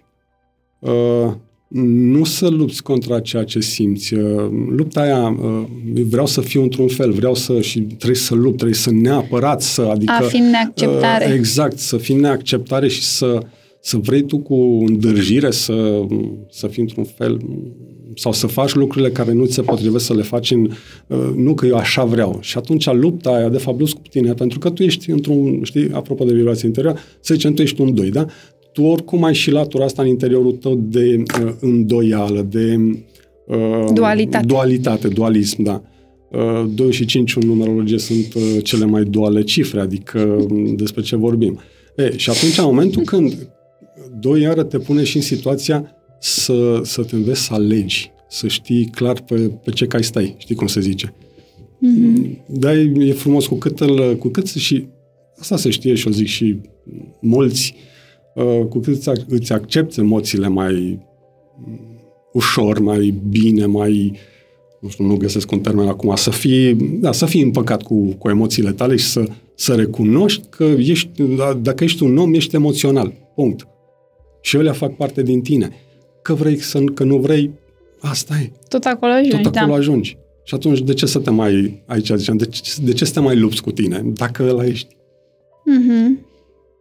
[0.78, 1.32] Uh,
[1.74, 4.14] nu să lupți contra ceea ce simți.
[4.14, 8.56] Uh, lupta aia, uh, vreau să fiu într-un fel, vreau să și trebuie să lupt,
[8.56, 10.12] trebuie să neapărat să, adică...
[10.12, 11.24] A fi în neacceptare.
[11.26, 13.38] Uh, exact, să fii în neacceptare și să,
[13.80, 16.06] să vrei tu cu îndârjire să,
[16.50, 17.40] să fii într-un fel
[18.14, 20.70] sau să faci lucrurile care nu ți se potrivesc să le faci în,
[21.06, 22.38] uh, nu că eu așa vreau.
[22.40, 25.90] Și atunci lupta aia, de fapt, lupți cu tine, pentru că tu ești într-un, știi,
[25.92, 28.26] apropo de vibrație interioară, să zicem, tu ești un doi, da?
[28.72, 32.76] Tu oricum ai și latura asta în interiorul tău de uh, îndoială, de
[33.46, 34.46] uh, Dualitate.
[34.46, 35.82] dualitate, dualism, da.
[36.30, 41.02] Uh, 2 și 5 în numerologie sunt uh, cele mai duale cifre, adică um, despre
[41.02, 41.60] ce vorbim.
[41.96, 43.48] E, și atunci, în momentul când
[44.20, 48.84] doi iară te pune și în situația să, să te înveți să alegi, să știi
[48.84, 51.14] clar pe, pe ce cai stai, știi cum se zice.
[51.14, 52.46] Mm-hmm.
[52.46, 54.86] Da, e, e frumos cu cât, îl, cu cât și
[55.38, 56.56] asta se știe și o zic și
[57.20, 57.88] mulți, uh,
[58.68, 60.98] cu cât îți, ac- îți accepti emoțiile mai
[61.66, 61.78] mm,
[62.32, 64.18] ușor, mai bine, mai
[64.80, 68.28] nu știu, nu găsesc un termen acum, să fii, da, să fii împăcat cu, cu
[68.28, 73.12] emoțiile tale și să, să recunoști că ești, da, dacă ești un om, ești emoțional.
[73.34, 73.68] Punct.
[74.40, 75.70] Și ele fac parte din tine.
[76.22, 77.50] Că vrei să, că nu vrei,
[78.00, 78.50] asta e.
[78.68, 79.78] Tot acolo ajungi, Tot acolo da.
[79.78, 80.16] ajungi.
[80.44, 83.20] Și atunci, de ce să te mai, aici ziceam, de ce, de ce să te
[83.20, 84.96] mai lupți cu tine, dacă ăla ești?
[85.64, 86.26] Mhm.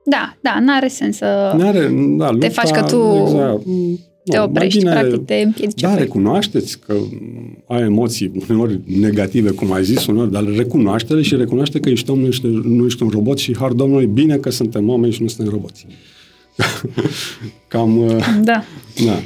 [0.10, 1.80] Da, da, n-are sens să N-are,
[2.18, 5.82] da, lupta, faci că tu exact, mm, te nu, mai oprești, bine- practic te împiedici.
[5.82, 6.96] Da, recunoașteți că
[7.68, 12.20] ai emoții uneori negative, cum ai zis, uneori, dar recunoaște-le și recunoaște că ești om,
[12.20, 15.28] nu ești, nu ești un robot și, har Domnului, bine că suntem oameni și nu
[15.28, 15.88] suntem roboți.
[17.68, 18.64] Cam, uh, Da.
[19.06, 19.20] da.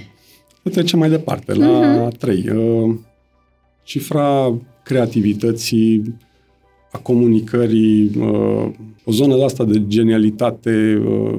[0.64, 2.18] Să trecem mai departe, la uh-huh.
[2.18, 2.46] 3.
[3.84, 6.16] Cifra creativității,
[6.94, 8.72] a comunicării, uh,
[9.06, 11.38] o zonă de asta de genialitate, uh,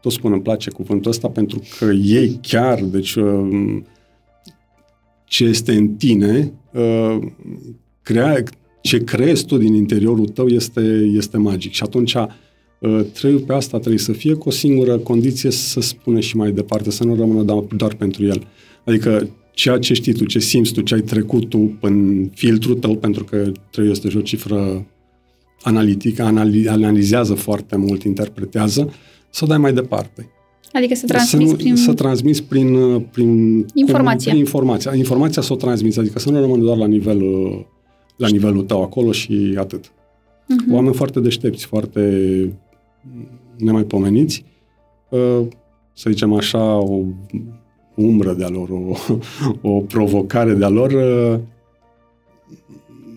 [0.00, 3.78] tot spun, îmi place cuvântul ăsta, pentru că ei chiar, deci uh,
[5.24, 7.18] ce este în tine, uh,
[8.02, 8.42] crea,
[8.80, 11.72] ce creezi tu din interiorul tău este, este magic.
[11.72, 16.20] Și atunci uh, trebuie pe asta trebuie să fie cu o singură condiție să spună
[16.20, 18.46] și mai departe, să nu rămână doar, doar pentru el.
[18.84, 22.96] Adică ceea ce știi tu, ce simți tu, ce ai trecut tu în filtrul tău,
[22.96, 24.86] pentru că 3 este o cifră
[25.62, 28.92] analitică, anali- analizează foarte mult, interpretează,
[29.30, 30.30] să o dai mai departe.
[30.72, 31.76] Adică să Să, transmiți nu, prin...
[31.76, 34.30] să transmiți prin, uh, prin Informația.
[34.30, 34.94] Prin informația.
[34.94, 37.66] Informația să o transmiți, adică să nu rămână doar la nivelul,
[38.16, 39.92] la nivelul tău acolo și atât.
[40.48, 40.74] Mhm.
[40.74, 42.52] Oameni foarte deștepți, foarte
[43.56, 44.44] nemaipomeniți,
[45.08, 45.46] uh,
[45.94, 47.02] să zicem așa, o
[47.94, 48.96] umbră de-a lor, o,
[49.74, 51.38] o provocare de-a lor, uh,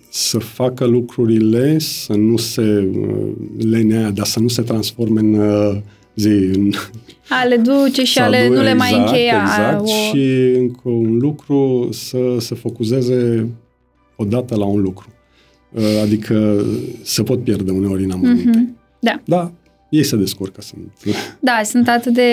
[0.10, 3.32] să facă lucrurile, să nu se uh,
[3.70, 5.78] lenea, dar să nu se transforme în uh,
[6.16, 6.72] zi, în
[7.42, 9.42] A le duce și a le, Să nu le exact, mai încheia.
[9.42, 9.86] Exact, o...
[9.86, 13.50] și încă un lucru, să se focuzeze
[14.16, 15.08] odată la un lucru.
[15.72, 16.66] Uh, Adică
[17.02, 18.50] se pot pierde uneori în amănunte.
[18.50, 18.78] Mhm.
[19.00, 19.22] Da.
[19.26, 19.52] Da,
[19.96, 20.62] ei se descurcă.
[20.62, 20.92] Sunt,
[21.40, 22.32] Da, sunt atât de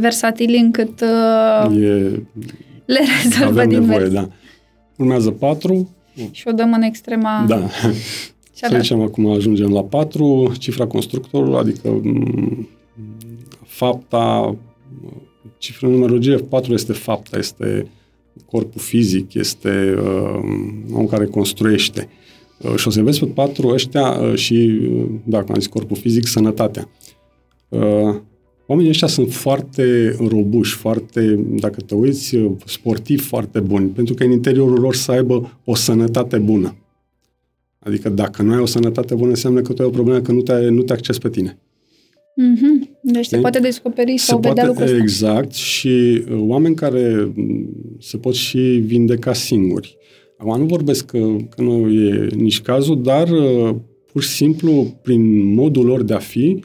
[0.00, 2.22] versatili încât uh, e,
[2.84, 4.12] le rezolvă avem din nevoie, vers.
[4.12, 4.28] da.
[4.96, 5.94] Urmează patru,
[6.30, 7.56] Și o dăm în extrema da.
[8.56, 12.68] cea Să zicem acum ajungem la 4, cifra constructorului, adică m,
[13.66, 14.56] fapta,
[15.58, 17.86] cifra în numerologie 4 este fapta, este
[18.46, 20.40] corpul fizic, este uh,
[20.92, 22.08] omul care construiește.
[22.64, 25.68] Uh, și o să vezi pe patru ăștia uh, și, uh, da, cum am zis,
[25.68, 26.88] corpul fizic, sănătatea.
[27.68, 28.14] Uh,
[28.66, 34.24] oamenii ăștia sunt foarte robuși, foarte, dacă te uiți, uh, sportivi foarte buni, pentru că
[34.24, 36.74] în interiorul lor să aibă o sănătate bună.
[37.78, 40.40] Adică dacă nu ai o sănătate bună, înseamnă că tu ai o problemă că nu
[40.40, 41.58] te, nu te acces pe tine.
[42.36, 42.88] Mhm.
[43.02, 43.38] Deci se Știi?
[43.38, 44.96] poate descoperi Se sau vedea poate, lucrul ăsta.
[45.02, 47.68] exact, și uh, oameni care m,
[47.98, 49.96] se pot și vindeca singuri.
[50.40, 53.74] Acum nu vorbesc că, că nu e nici cazul, dar uh,
[54.12, 56.64] pur și simplu, prin modul lor de a fi,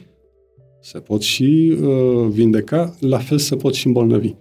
[0.80, 4.34] se pot și uh, vindeca, la fel se pot și îmbolnăvi.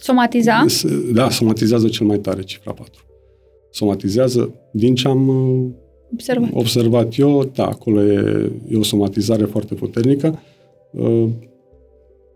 [0.00, 0.64] Somatiza?
[1.12, 3.02] Da, somatizează cel mai tare, cifra 4.
[3.70, 5.70] Somatizează, din ce am uh,
[6.12, 10.38] observat, observat eu, da, acolo e, e o somatizare foarte puternică.
[10.90, 11.28] Uh,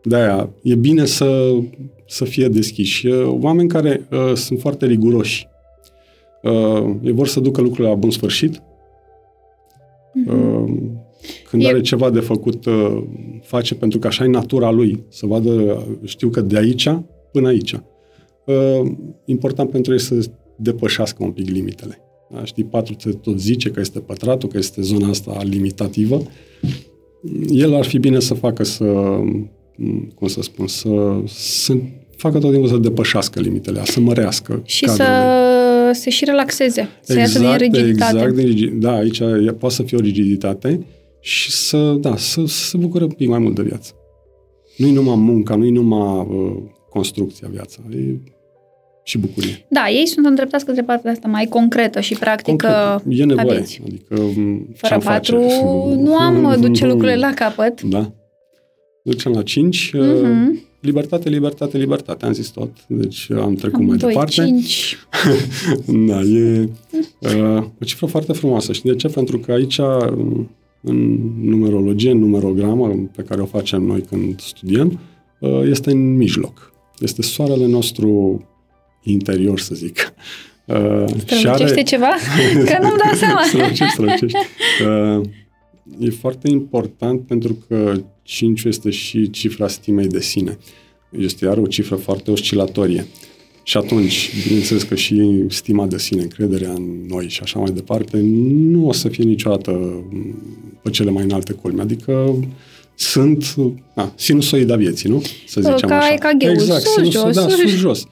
[0.03, 1.57] de-aia, e bine să,
[2.07, 3.07] să fie deschiși.
[3.25, 5.47] Oameni care uh, sunt foarte riguroși.
[6.43, 8.63] Uh, ei vor să ducă lucrurile la bun sfârșit.
[10.17, 10.33] Uh-huh.
[10.33, 10.73] Uh,
[11.49, 11.69] când e...
[11.69, 13.03] are ceva de făcut, uh,
[13.43, 15.05] face pentru că așa e natura lui.
[15.09, 16.89] Să vadă, știu că de aici
[17.33, 17.81] până aici.
[18.45, 18.91] Uh,
[19.25, 22.01] important pentru ei să depășească un pic limitele.
[22.31, 22.45] Da?
[22.45, 26.23] Știi, patru se tot zice că este pătratul, că este zona asta limitativă.
[27.49, 28.85] El ar fi bine să facă să,
[30.15, 31.77] cum să spun, să, să
[32.17, 35.03] facă tot timpul să depășească limitele, să mărească Și să
[35.93, 38.17] se și relaxeze, să exact, iasă din exact, rigiditate.
[38.17, 39.19] Exact, da, aici
[39.59, 40.87] poate să fie o rigiditate
[41.21, 43.93] și să, da, să, să se bucure un pic mai mult de viață.
[44.77, 46.57] Nu-i numai munca, nu-i numai uh,
[46.91, 47.81] construcția viața.
[47.91, 48.19] E
[49.03, 49.67] și bucurie.
[49.69, 52.67] Da, ei sunt îndreptați către partea asta mai concretă și practică.
[53.03, 53.21] Concret.
[53.21, 53.59] E nevoie.
[53.59, 54.23] Adică,
[54.75, 55.41] Fără patru
[56.05, 57.83] nu am duce lucrurile la capăt.
[57.83, 58.13] Da.
[59.03, 59.93] Ducem la cinci.
[59.95, 60.66] Uh-huh.
[60.81, 62.25] Libertate, libertate, libertate.
[62.25, 62.71] Am zis tot.
[62.87, 64.33] Deci am trecut am mai 2, departe.
[64.33, 64.97] 5.
[66.09, 66.69] da, e
[67.19, 68.73] uh, o cifră foarte frumoasă.
[68.73, 69.09] Și de ce?
[69.09, 69.81] Pentru că aici
[70.81, 75.01] în numerologie, în numerogramă pe care o facem noi când studiem,
[75.39, 76.73] uh, este în mijloc.
[76.99, 78.45] Este soarele nostru
[79.03, 80.13] interior, să zic.
[80.65, 81.83] Uh, strălucește are...
[81.83, 82.11] ceva?
[82.53, 83.43] Că nu-mi dau seama.
[83.43, 84.39] strălucește, strălucește.
[84.87, 85.21] Uh,
[85.99, 87.93] e foarte important pentru că
[88.27, 90.59] 5 este și cifra stimei de sine.
[91.19, 93.07] Este iar o cifră foarte oscilatorie.
[93.63, 98.19] Și atunci, bineînțeles că și stima de sine, încrederea în noi și așa mai departe,
[98.23, 99.71] nu o să fie niciodată
[100.83, 101.83] pe cele mai înalte culme.
[101.83, 102.39] Adică
[102.95, 103.55] sunt
[103.95, 105.23] a, sinusoida vieții, nu?
[105.47, 106.15] Să zicem ca, așa.
[106.15, 108.07] Ca gheul, exact, sus, sus, jos, da, sus, sus, jos.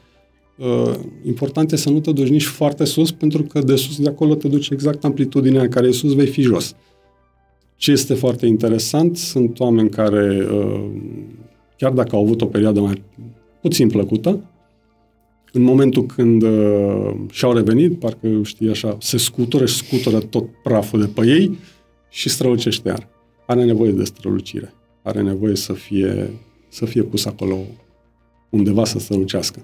[0.56, 0.94] Uh,
[1.26, 4.34] important e să nu te duci nici foarte sus, pentru că de sus de acolo
[4.34, 6.74] te duce exact amplitudinea în care e sus, vei fi jos.
[7.76, 10.90] Ce este foarte interesant, sunt oameni care, uh,
[11.76, 13.02] chiar dacă au avut o perioadă mai
[13.60, 14.40] puțin plăcută,
[15.52, 21.00] în momentul când uh, și-au revenit, parcă știi așa, se scutură și scutură tot praful
[21.00, 21.58] de pe ei
[22.10, 23.08] și strălucește iar.
[23.46, 24.74] Are nevoie de strălucire.
[25.02, 26.30] Are nevoie să fie,
[26.68, 27.58] să fie pus acolo
[28.50, 29.62] undeva să strălucească.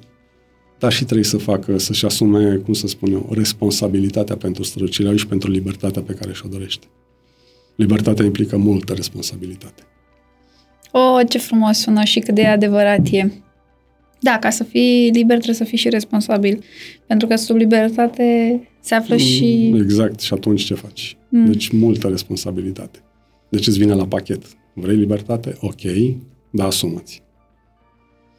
[0.79, 5.27] Dar și trebuie să facă, să-și asume, cum să spun eu, responsabilitatea pentru strălucirea și
[5.27, 6.87] pentru libertatea pe care și-o dorește.
[7.81, 9.83] Libertatea implică multă responsabilitate.
[10.93, 13.31] Oh, ce frumos sună și cât de adevărat e.
[14.21, 16.63] Da, ca să fii liber trebuie să fii și responsabil.
[17.07, 19.73] Pentru că sub libertate se află mm, și...
[19.77, 21.17] Exact, și atunci ce faci?
[21.29, 21.47] Mm.
[21.47, 22.99] Deci multă responsabilitate.
[23.49, 24.43] Deci îți vine la pachet.
[24.75, 25.57] Vrei libertate?
[25.61, 25.81] Ok,
[26.51, 27.23] da, asumați.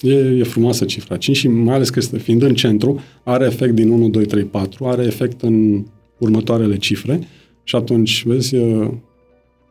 [0.02, 3.74] E, e frumoasă cifra 5 și mai ales că este fiind în centru, are efect
[3.74, 5.86] din 1, 2, 3, 4, are efect în
[6.18, 7.20] următoarele cifre
[7.64, 8.56] și atunci, vezi,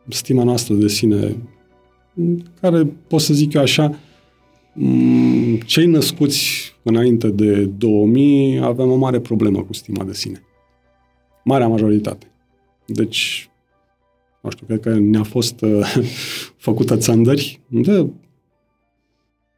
[0.09, 1.37] stima noastră de sine,
[2.61, 3.99] care pot să zic eu așa,
[4.73, 10.41] Mm, cei născuți înainte de 2000 avem o mare problemă cu stima de sine.
[11.43, 12.31] Marea majoritate.
[12.85, 13.49] Deci,
[14.41, 16.03] nu știu, cred că ne-a fost uh,
[16.67, 17.59] făcută țandări.
[17.67, 18.07] Dă,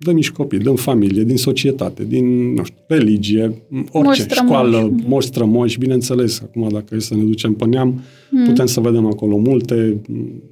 [0.04, 3.62] dă mici copii, dăm familie, din societate, din, nu știu, religie,
[3.92, 8.46] orice, moș școală, moș strămoși, bineînțeles, acum dacă e să ne ducem pe neam, mm.
[8.46, 10.02] putem să vedem acolo multe,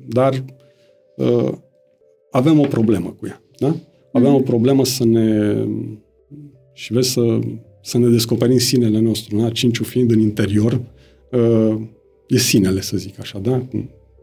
[0.07, 0.43] dar
[1.15, 1.51] uh,
[2.31, 3.75] avem o problemă cu ea, da?
[4.11, 5.55] aveam o problemă să ne...
[6.73, 7.39] și vezi să,
[7.81, 9.49] să ne descoperim sinele nostru, da?
[9.49, 10.81] Cinciul fiind în interior,
[11.31, 11.81] uh,
[12.27, 13.65] e sinele, să zic așa, da?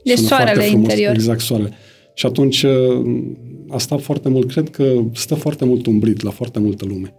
[0.03, 1.15] E soarele interior.
[1.15, 1.73] Exact, soarele.
[2.19, 3.23] Și atunci uh,
[3.69, 7.15] a stat foarte mult, cred că stă foarte mult umbrit la foarte multă lume,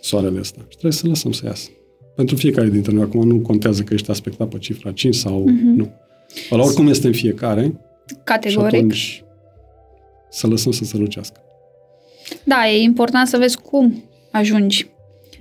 [0.00, 0.58] soarele ăsta.
[0.60, 1.68] Și trebuie să lăsăm să iasă.
[2.14, 5.76] Pentru fiecare dintre noi, acum nu contează că ești aspectat pe cifra 5 sau uh-huh.
[5.76, 5.90] nu.
[6.50, 7.80] La oricum este în fiecare.
[8.24, 8.70] Categoric.
[8.70, 9.24] Și atunci
[10.30, 11.40] să lăsăm să se lucească.
[12.44, 14.88] Da, e important să vezi cum ajungi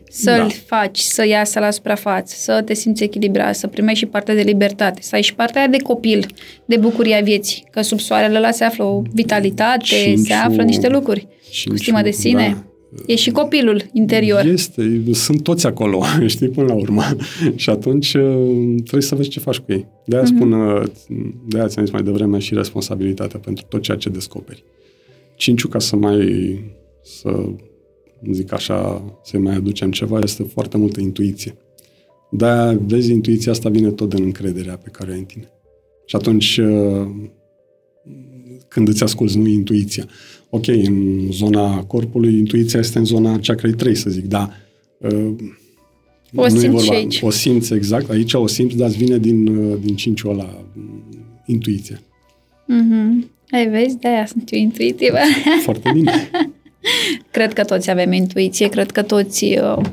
[0.09, 0.47] să-l da.
[0.65, 5.01] faci, să iasă la suprafață, să te simți echilibrat, să primești și partea de libertate,
[5.01, 6.25] să ai și partea aia de copil,
[6.65, 10.87] de bucuria vieții, că sub soarele ăla se află o vitalitate, Cinciu, se află niște
[10.87, 12.49] lucruri, Cinciu, cu stima de sine.
[12.49, 12.61] Da.
[13.05, 14.45] E și copilul interior.
[14.45, 17.03] Este, sunt toți acolo, știi, până la urmă.
[17.55, 19.85] și atunci uh, trebuie să vezi ce faci cu ei.
[20.05, 20.27] De-aia uh-huh.
[20.27, 20.83] spun, uh,
[21.47, 24.63] de-aia ți-am zis mai devreme și responsabilitatea pentru tot ceea ce descoperi.
[25.35, 26.59] Cinciu, ca să mai
[27.03, 27.49] să
[28.31, 31.57] zic așa, să mai aducem ceva, este foarte multă intuiție.
[32.31, 35.51] Dar, vezi, intuiția asta vine tot din încrederea pe care ai în tine.
[36.05, 37.07] Și atunci, uh,
[38.67, 40.07] când îți asculți, nu intuiția.
[40.49, 44.51] Ok, în zona corpului, intuiția este în zona chakra 3, să zic, dar
[44.97, 45.35] uh,
[46.35, 47.21] o nu simți e vorba, aici.
[47.21, 48.09] O simți, exact.
[48.09, 50.65] Aici o simți, dar îți vine din, uh, din cinciul ăla,
[51.45, 51.99] intuiția.
[52.63, 53.27] Mm-hmm.
[53.51, 55.17] Ai vezi, de-aia sunt eu intuitivă.
[55.63, 56.29] Foarte bine.
[57.37, 59.85] cred că toți avem intuiție, cred că toți uh,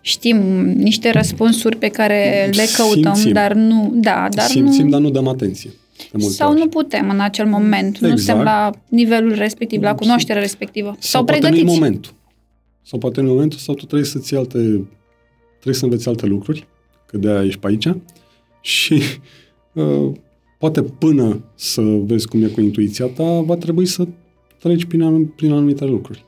[0.00, 0.36] știm
[0.76, 3.32] niște răspunsuri pe care le căutăm, Simțim.
[3.32, 3.92] dar nu...
[3.94, 4.90] Da, dar Simțim, nu...
[4.90, 5.70] dar nu dăm atenție.
[6.18, 6.58] Sau ori.
[6.58, 7.94] nu putem în acel moment.
[7.94, 8.12] Exact.
[8.12, 10.86] Nu suntem la nivelul respectiv, la cunoașterea respectivă.
[10.86, 11.66] Sau, sau poate pregătiți.
[11.66, 12.12] nu momentul.
[12.82, 14.58] Sau poate în momentul sau tu trebuie să-ți alte...
[15.52, 16.66] Trebuie să înveți alte lucruri,
[17.06, 17.88] că de-aia ești pe aici.
[18.60, 19.02] Și
[19.72, 20.12] uh,
[20.58, 24.06] poate până să vezi cum e cu intuiția ta, va trebui să
[24.58, 26.25] treci prin, prin anumite lucruri.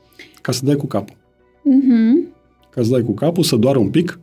[0.49, 1.15] Ca să dai cu capul.
[1.59, 2.33] Mm-hmm.
[2.69, 4.19] Ca să dai cu capul, să doară un pic,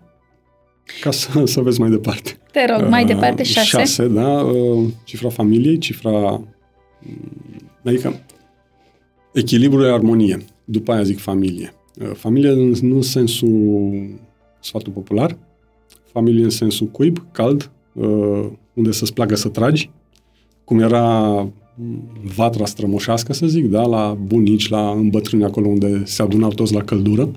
[1.01, 2.37] ca să, să vezi mai departe.
[2.53, 3.67] Te rog, mai uh, departe, șase.
[3.67, 4.29] Șase, da.
[4.29, 6.11] Uh, cifra familiei, cifra...
[6.11, 8.21] Mm, adică
[9.33, 10.45] echilibru e armonie.
[10.65, 11.75] După aia zic familie.
[12.01, 14.09] Uh, familie nu în sensul
[14.61, 15.39] sfatul popular,
[16.13, 19.91] familie în sensul cuib, cald, uh, unde să-ți placă să tragi,
[20.65, 21.49] cum era
[22.35, 26.83] vatra strămoșească, să zic, da, la bunici, la îmbătrâni, acolo unde se adunau toți la
[26.83, 27.31] căldură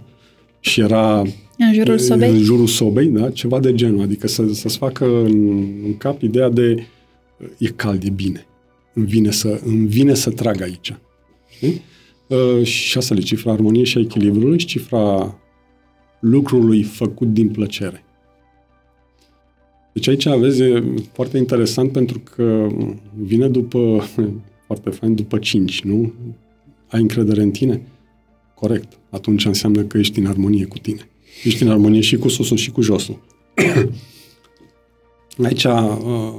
[0.59, 1.23] și era
[1.57, 5.63] în jurul sobei, în jurul sobei da, ceva de genul, adică să, să-ți facă în,
[5.85, 6.87] în cap ideea de
[7.57, 8.45] e cald, e bine,
[8.93, 10.95] îmi vine să, îmi vine să trag aici.
[11.49, 11.81] Știi?
[12.27, 15.37] Uh, șasele, cifra armoniei și a echilibrului și cifra
[16.19, 18.03] lucrului făcut din plăcere.
[19.93, 22.67] Deci aici aveți, e foarte interesant pentru că
[23.15, 24.03] vine după,
[24.67, 26.13] foarte fain, după 5, nu?
[26.87, 27.81] Ai încredere în tine?
[28.55, 28.97] Corect.
[29.09, 31.09] Atunci înseamnă că ești în armonie cu tine.
[31.43, 33.19] Ești în armonie și cu susul și cu josul.
[35.45, 36.33] aici, uh,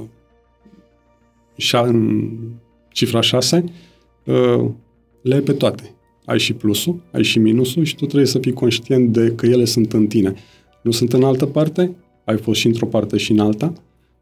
[1.57, 2.29] șa, în
[2.91, 3.63] cifra 6,
[4.23, 4.65] uh,
[5.21, 5.95] le ai pe toate.
[6.25, 9.65] Ai și plusul, ai și minusul și tu trebuie să fii conștient de că ele
[9.65, 10.33] sunt în tine.
[10.81, 13.73] Nu sunt în altă parte, ai fost și într-o parte și în alta.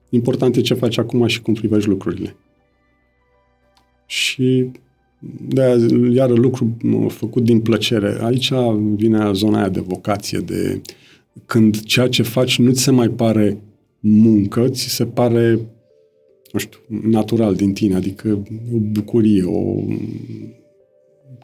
[0.09, 2.35] Important e ce faci acum și cum privești lucrurile.
[4.05, 4.71] Și
[5.47, 8.17] de iară lucru făcut din plăcere.
[8.21, 8.51] Aici
[8.95, 10.81] vine zona aia de vocație, de
[11.45, 13.57] când ceea ce faci nu ți se mai pare
[13.99, 15.59] muncă, ți se pare,
[16.51, 19.83] nu știu, natural din tine, adică o bucurie, o,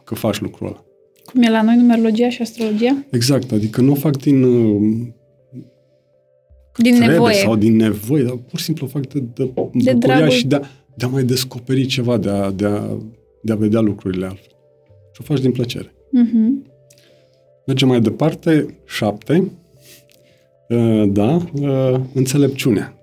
[0.04, 0.84] că faci lucrul ăla.
[1.24, 3.04] Cum e la noi numerologia și astrologia?
[3.10, 4.44] Exact, adică nu o fac din
[6.78, 7.34] din trebuie nevoie.
[7.34, 10.54] sau din nevoie, dar pur și simplu o fac de, de, de bucuria și de
[10.54, 10.60] a,
[10.94, 12.96] de a mai descoperi ceva, de a, de, a,
[13.42, 14.56] de a vedea lucrurile altfel.
[15.12, 15.88] Și o faci din plăcere.
[15.88, 16.74] Uh-huh.
[17.66, 19.50] Mergem mai departe, șapte,
[20.68, 23.00] uh, da, uh, înțelepciunea.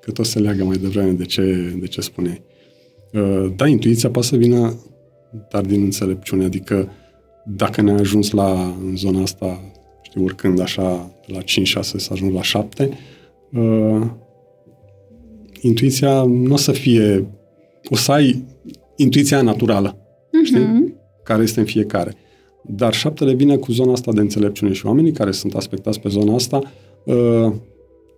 [0.00, 2.42] Că tot se leagă mai devreme de ce, de ce spuneai.
[3.12, 4.74] Uh, da, intuiția poate să vină,
[5.50, 6.88] dar din înțelepciune, adică
[7.46, 9.60] dacă ne-a ajuns la, în zona asta
[10.02, 11.44] știi, urcând așa la 5-6
[11.80, 12.90] să ajung la 7,
[13.52, 14.06] uh,
[15.60, 17.26] intuiția nu o să fie,
[17.90, 18.44] o să ai
[18.96, 20.44] intuiția naturală, uh-huh.
[20.44, 20.94] știi?
[21.22, 22.14] Care este în fiecare.
[22.64, 26.34] Dar șaptele vine cu zona asta de înțelepciune și oamenii care sunt aspectați pe zona
[26.34, 26.62] asta,
[27.04, 27.52] uh,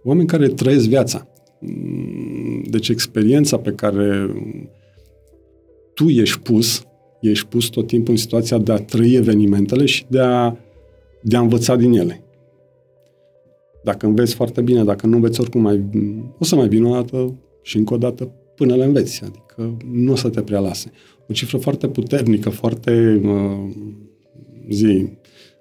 [0.05, 1.27] oameni care trăiesc viața.
[1.61, 4.35] Mm, deci experiența pe care
[5.95, 6.83] tu ești pus,
[7.21, 10.57] ești pus tot timpul în situația de a trăi evenimentele și de a
[11.27, 12.24] de a învăța din ele.
[13.85, 15.85] Dacă înveți foarte bine, dacă nu înveți oricum, mai,
[16.39, 19.23] o să mai vină o dată și încă o dată până le înveți.
[19.25, 20.93] Adică nu o să te prea lase.
[21.29, 23.71] O cifră foarte puternică, foarte uh,
[24.71, 25.09] zi,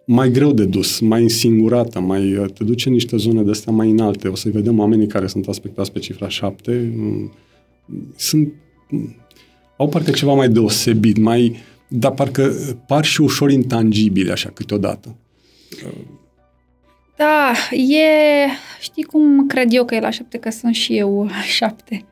[0.06, 3.74] mai greu de dus, mai însingurată, mai, uh, te duce în niște zone de astea
[3.74, 4.28] mai înalte.
[4.28, 6.94] O să-i vedem oamenii care sunt aspectați pe cifra 7.
[6.98, 7.30] Uh,
[8.16, 8.54] sunt,
[9.78, 11.56] au parcă ceva mai deosebit, mai,
[11.90, 12.54] dar parcă
[12.88, 15.16] par și ușor intangibile așa câteodată.
[17.24, 18.06] Da, e...
[18.80, 22.06] Știi cum cred eu că e la șapte, că sunt și eu șapte.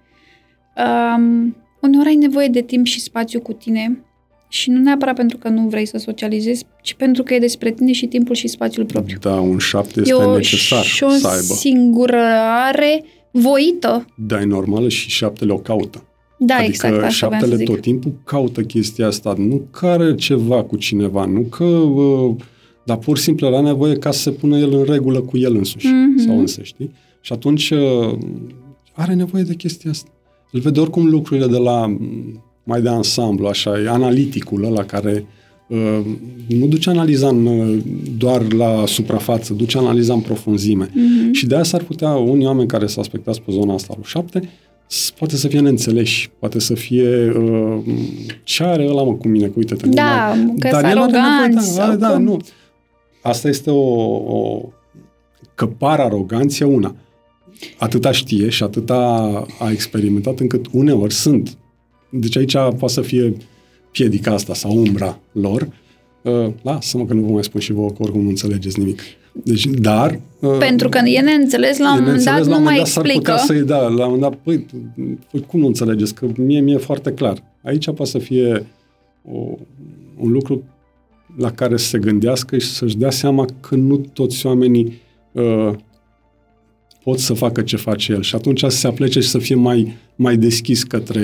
[0.77, 4.03] Um, uneori ai nevoie de timp și spațiu cu tine
[4.49, 7.91] și nu neapărat pentru că nu vrei să socializezi, ci pentru că e despre tine
[7.91, 9.17] și timpul și spațiul propriu.
[9.21, 11.53] Da, un șapte este e o, necesar și o să aibă.
[11.53, 14.05] singurare voită.
[14.17, 16.03] Da, e normală și șaptele o caută.
[16.37, 19.33] Da, adică exact, așa șaptele tot timpul caută chestia asta.
[19.37, 22.35] Nu care ceva cu cineva, nu că uh,
[22.85, 25.55] dar pur și simplu era nevoie ca să se pună el în regulă cu el
[25.55, 26.25] însuși mm-hmm.
[26.25, 26.91] sau însă, știi?
[27.21, 28.17] Și atunci uh,
[28.93, 30.09] are nevoie de chestia asta.
[30.51, 31.97] El vede oricum lucrurile de la
[32.63, 35.25] mai de ansamblu, așa, e analiticul ăla care
[35.67, 36.05] Uh,
[36.47, 37.77] nu duce analiza în, uh,
[38.17, 40.89] doar la suprafață, duce analiza în profunzime.
[40.93, 41.31] Mhm.
[41.31, 44.49] Și de aia s-ar putea unii oameni care s-au aspectat pe zona asta lui 7
[44.87, 47.77] s- poate să fie neînțeleși, poate să fie uh,
[48.43, 49.85] ce are ăla mă cu mine, că uite-te.
[49.85, 52.23] nu Da, mai- că Dar sunt el are nevoie, aroganți da, are, sau da, cum.
[52.23, 52.37] nu.
[53.21, 54.69] Asta este o, o
[55.55, 56.95] că par aroganție una.
[57.77, 59.01] Atâta știe și atâta
[59.59, 61.57] a experimentat încât uneori sunt.
[62.09, 63.37] Deci aici poate să fie
[63.91, 65.67] piedica asta sau umbra lor.
[66.21, 69.01] Uh, lasă-mă că nu vă mai spun și vouă că oricum nu înțelegeți nimic.
[69.31, 70.19] Deci, dar...
[70.39, 72.73] Uh, Pentru că e neînțeles, la un e moment dat neînțeles, la nu un mai
[72.73, 73.31] moment dat s-ar explică.
[73.31, 74.65] putea să-i da, la un moment dat, păi,
[75.31, 76.13] păi, cum nu înțelegeți?
[76.13, 77.43] Că mie mi-e foarte clar.
[77.63, 78.65] Aici poate să fie
[79.31, 79.37] o,
[80.17, 80.63] un lucru
[81.37, 85.01] la care să se gândească și să-și dea seama că nu toți oamenii
[85.31, 85.73] uh,
[87.03, 89.95] pot să facă ce face el și atunci să se aplece și să fie mai,
[90.15, 91.21] mai deschis către,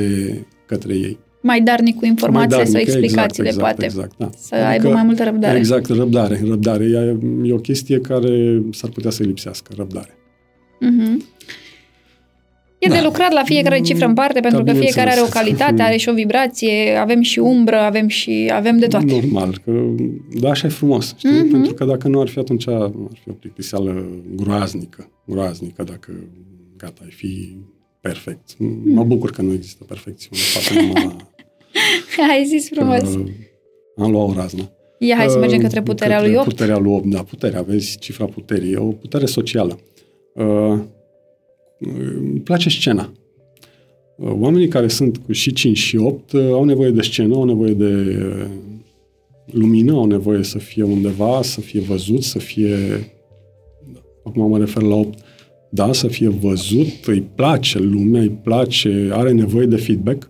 [0.66, 1.18] către ei.
[1.42, 3.86] Mai darnic cu informația Mai sau darnic, explicațiile, exact, poate.
[3.86, 4.30] Exact, da.
[4.38, 5.58] Să aibă mai multă răbdare.
[5.58, 6.84] Exact, răbdare, răbdare.
[6.84, 10.18] E, e o chestie care s-ar putea să-i lipsească, răbdare.
[10.80, 11.24] Mhm.
[12.80, 12.96] E Da.
[12.96, 14.94] de lucrat la fiecare cifră în parte, pentru că bineînțeles.
[14.94, 18.88] fiecare are o calitate, are și o vibrație, avem și umbră, avem și avem de
[18.88, 19.06] toate.
[19.06, 19.72] Normal, că
[20.40, 21.30] da, așa e frumos, știi?
[21.30, 21.52] Mhm.
[21.52, 22.92] Pentru că dacă nu ar fi atunci, ar
[23.24, 24.06] fi o plictiseală
[24.36, 26.12] groaznică, groaznică dacă,
[26.78, 27.58] gata, ai fi
[28.02, 28.56] perfect.
[28.84, 31.16] Mă bucur că nu există perfecțiune, poate numai
[32.32, 33.02] Ai zis frumos.
[33.16, 33.26] uh,
[33.98, 34.72] am luat o raznă.
[35.00, 36.50] Ia, hai să mergem Uh, către puterea lui către 8.
[36.50, 39.80] Puterea lui 8, da, puterea, vezi cifra puterii, e o putere socială.
[40.34, 40.80] Uh,
[41.80, 43.12] îmi place scena.
[44.16, 47.44] Uh, Oamenii care sunt cu și 5 și 8 uh, au nevoie de scenă, au
[47.44, 48.50] nevoie de uh,
[49.46, 52.76] lumină, au nevoie să fie undeva, să fie văzut, să fie...
[54.24, 55.20] Acum mă refer la 8.
[55.70, 60.30] Da, să fie văzut, îi place lumea, îi place, are nevoie de feedback,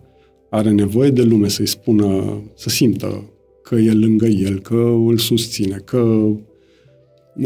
[0.50, 3.24] are nevoie de lume să-i spună, să simtă
[3.62, 6.28] că e lângă el, că îl susține, că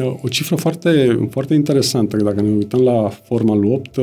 [0.01, 3.99] o cifră foarte, foarte interesantă, că dacă ne uităm la forma lui 8,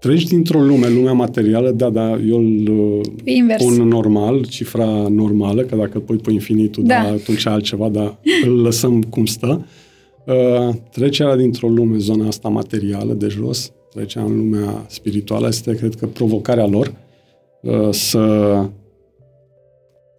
[0.00, 3.64] treci dintr-o lume, lumea materială, da, da, eu îl Invers.
[3.64, 7.02] pun normal, cifra normală, că dacă îl pui pe infinitul, Da.
[7.02, 7.08] da.
[7.08, 9.66] atunci altceva, dar îl lăsăm cum stă.
[10.26, 15.94] Uh, trecerea dintr-o lume, zona asta materială, de jos, trecerea în lumea spirituală, este, cred
[15.94, 16.92] că, provocarea lor
[17.62, 18.20] uh, să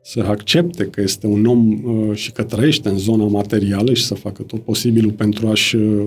[0.07, 4.13] să accepte că este un om uh, și că trăiește în zona materială și să
[4.13, 6.05] facă tot posibilul pentru a-și uh,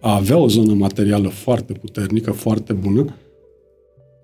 [0.00, 3.16] a avea o zonă materială foarte puternică, foarte bună,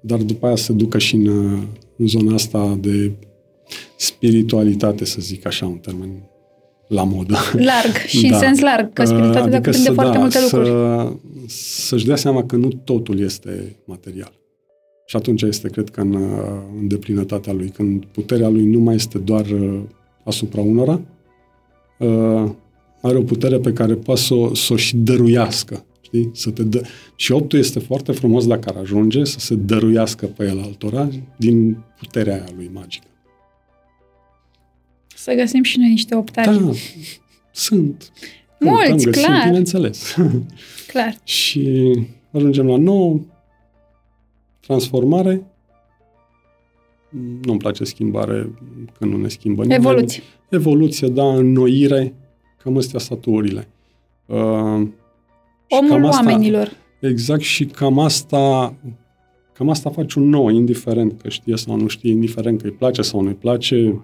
[0.01, 1.63] dar după aia să ducă și în, uh,
[1.97, 3.13] în zona asta de
[3.97, 6.11] spiritualitate, să zic așa, un termen
[6.89, 7.37] la modă.
[7.53, 8.39] Larg și în Da.
[8.39, 11.17] sens larg, că spiritualitatea Adică cuprinde să, foarte da, multe să, lucruri.
[11.49, 14.33] Să-și dea seama că nu totul este material.
[15.07, 18.95] Și atunci este, cred că, în, uh, în deplinătatea lui, când puterea lui nu mai
[18.95, 19.81] este doar uh,
[20.25, 21.01] asupra unora,
[21.99, 22.51] uh,
[23.01, 25.85] are o putere pe care poate să o, să o și dăruiască.
[26.01, 26.31] Știi?
[26.33, 26.83] Să te dă...
[27.17, 31.77] Și optul este foarte frumos dacă ar ajunge să se dăruiască pe el altora din
[31.99, 33.07] puterea aia lui magică.
[35.17, 36.59] Să găsim și noi niște optari.
[36.59, 36.71] Da,
[37.53, 38.13] sunt.
[38.61, 39.45] Mulți, Am găsit, clar.
[39.45, 40.17] bineînțeles.
[40.87, 41.17] Clar.
[41.25, 41.93] Și
[42.31, 43.21] ajungem la 9,
[44.67, 45.47] transformare.
[47.43, 48.51] Nu-mi place schimbare,
[48.99, 49.85] că nu ne schimbă nimeni.
[49.87, 50.23] Evoluție.
[50.49, 52.15] Evoluție, da, înnoire,
[52.63, 53.69] cam astea saturile.
[54.27, 54.37] Uh,
[55.67, 56.71] și Omul cam asta- oamenilor.
[57.01, 58.75] Exact, și cam asta,
[59.53, 63.03] cam asta face un nou, indiferent că știe sau nu știe, indiferent că îi place
[63.03, 64.03] sau nu îi place.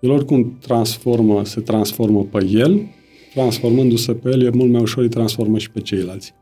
[0.00, 2.86] El oricum transformă, se transformă pe el,
[3.34, 6.34] transformându-se pe el, e mult mai ușor, îi transformă și pe ceilalți.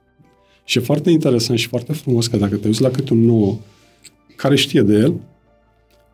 [0.65, 3.61] Și e foarte interesant și foarte frumos că dacă te uiți la câte un nou
[4.37, 5.15] care știe de el,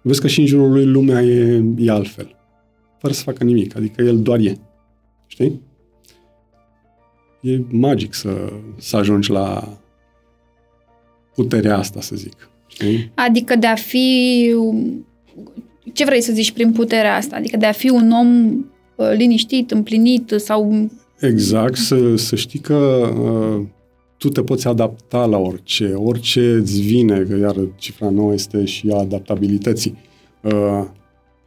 [0.02, 2.36] vezi că și în jurul lui lumea e, e altfel.
[2.98, 4.58] Fără să facă nimic, adică el doar e.
[5.26, 5.60] Știi?
[7.40, 9.78] E magic să, să ajungi la
[11.34, 12.50] puterea asta, să zic.
[12.66, 13.10] Știi?
[13.14, 14.54] Adică de a fi...
[15.92, 17.36] Ce vrei să zici prin puterea asta?
[17.36, 18.48] Adică de a fi un om
[18.94, 20.90] uh, liniștit, împlinit sau...
[21.20, 22.74] Exact, să, să știi că
[23.20, 23.66] uh,
[24.18, 28.88] tu te poți adapta la orice, orice îți vine, că iar cifra nouă este și
[28.92, 29.96] a adaptabilității.
[30.42, 30.84] Uh,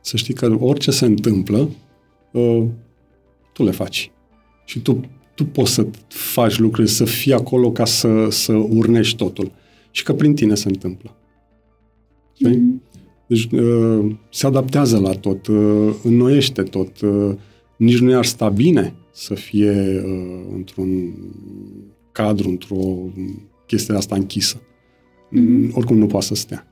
[0.01, 1.69] să știi că orice se întâmplă,
[2.32, 2.63] uh,
[3.53, 4.11] tu le faci.
[4.65, 4.99] Și tu,
[5.36, 9.51] tu poți să faci lucruri, să fii acolo ca să, să urnești totul.
[9.91, 11.15] Și că prin tine se întâmplă.
[12.34, 12.57] Știi?
[12.57, 12.82] Mhm.
[13.28, 17.01] Deci uh, se adaptează la tot, uh, înnoiește tot.
[17.01, 17.36] Uh,
[17.76, 21.13] nici nu i-ar sta bine să fie uh, într-un
[22.12, 22.76] cadru, într-o
[23.68, 24.62] chestie asta închisă.
[25.30, 25.43] Mhm.
[25.43, 26.68] Mm, Oricum nu poate să stea.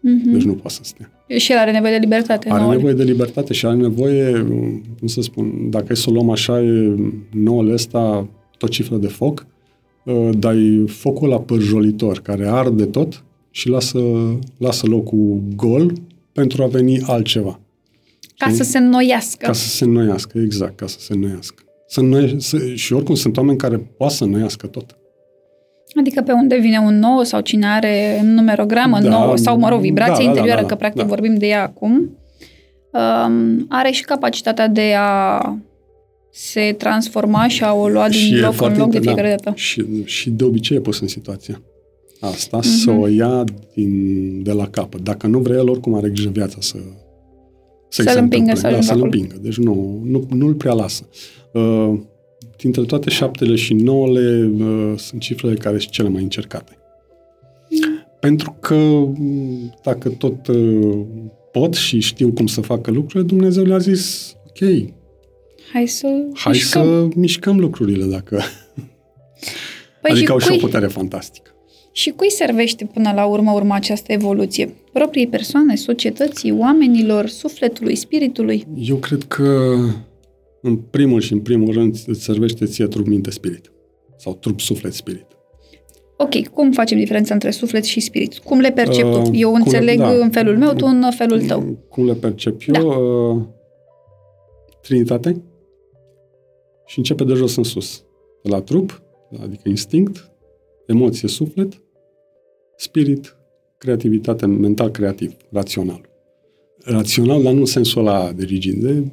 [0.00, 0.32] Mhm.
[0.32, 1.10] Deci nu poate să stea.
[1.36, 2.50] Și el are nevoie de libertate.
[2.50, 2.74] Are nouă.
[2.74, 4.46] nevoie de libertate și are nevoie,
[4.98, 6.94] cum să spun, dacă e să o luăm așa, e
[7.30, 8.28] noul ăsta
[8.58, 9.46] tot cifră de foc,
[10.04, 14.00] uh, dai focul la pârjolitor, care arde tot și lasă,
[14.58, 15.92] lasă locul gol
[16.32, 17.60] pentru a veni altceva.
[18.36, 18.64] Ca Știi?
[18.64, 19.46] să se înnoiască.
[19.46, 21.63] Ca să se înnoiască, exact, ca să se înnoiască.
[21.86, 24.96] Să înnoie, să, și oricum sunt oameni care poate să înnoiască tot.
[25.98, 29.80] Adică pe unde vine un nou sau cine are numerogramă Da, nouă sau, mă rog,
[29.80, 31.06] vibrație da, da, interioară, da, da, că practic da.
[31.08, 32.18] vorbim de ea acum,
[32.92, 35.40] um, are și capacitatea de a
[36.30, 39.28] se transforma și a o lua din e loc în foarte loc de inter- fiecare
[39.28, 39.34] da.
[39.34, 39.52] dată.
[39.56, 41.62] Și, și de obicei e pus în situația
[42.20, 42.66] asta, Mhm.
[42.66, 45.00] să o ia din, de la capăt.
[45.00, 46.76] Dacă nu vrea el, oricum are grijă viața să
[47.88, 48.70] să-i Să-l se împingă, întâmple.
[48.70, 49.16] să-l da, să-l încapă.
[49.16, 49.36] împingă.
[49.42, 51.08] Deci nu, nu, nu-l prea lasă.
[51.54, 51.98] Uh,
[52.56, 56.78] dintre toate șaptele și nouăle uh, sunt cifrele care sunt cele mai încercate.
[58.20, 61.00] Pentru că m, dacă tot uh,
[61.52, 64.68] pot și știu cum să facă lucrurile, Dumnezeu le-a zis, ok,
[65.72, 66.82] Hai să hai mișcăm.
[66.82, 68.40] să mișcăm lucrurile dacă...
[70.00, 71.50] Păi adică și au și o cui, putere fantastică.
[71.92, 74.74] și cui servește până la urmă urma această evoluție?
[74.92, 78.66] Proprii persoane, societății, oamenilor, sufletului, spiritului?
[78.76, 79.76] Eu cred că
[80.64, 83.72] în primul și în primul rând îți servește ție trup, minte, spirit.
[84.16, 85.26] Sau trup, suflet, spirit.
[86.16, 88.38] Ok, cum facem diferența între suflet și spirit?
[88.38, 89.30] Cum le percep Uh, tu?
[89.34, 90.10] Eu cum le- înțeleg da.
[90.10, 91.78] în felul meu, tu în felul tău.
[91.88, 92.72] Cum le percep eu?
[92.88, 92.96] Da.
[92.96, 93.42] Uh,
[94.80, 95.42] Trinitate.
[96.86, 98.04] Și începe de jos în sus.
[98.42, 99.02] De la trup,
[99.42, 100.30] adică instinct,
[100.86, 101.82] emoție, suflet,
[102.76, 103.36] spirit,
[103.78, 106.08] creativitate, mental creativ, rațional.
[106.84, 109.04] Rațional, dar nu în sensul ăla de rigid, de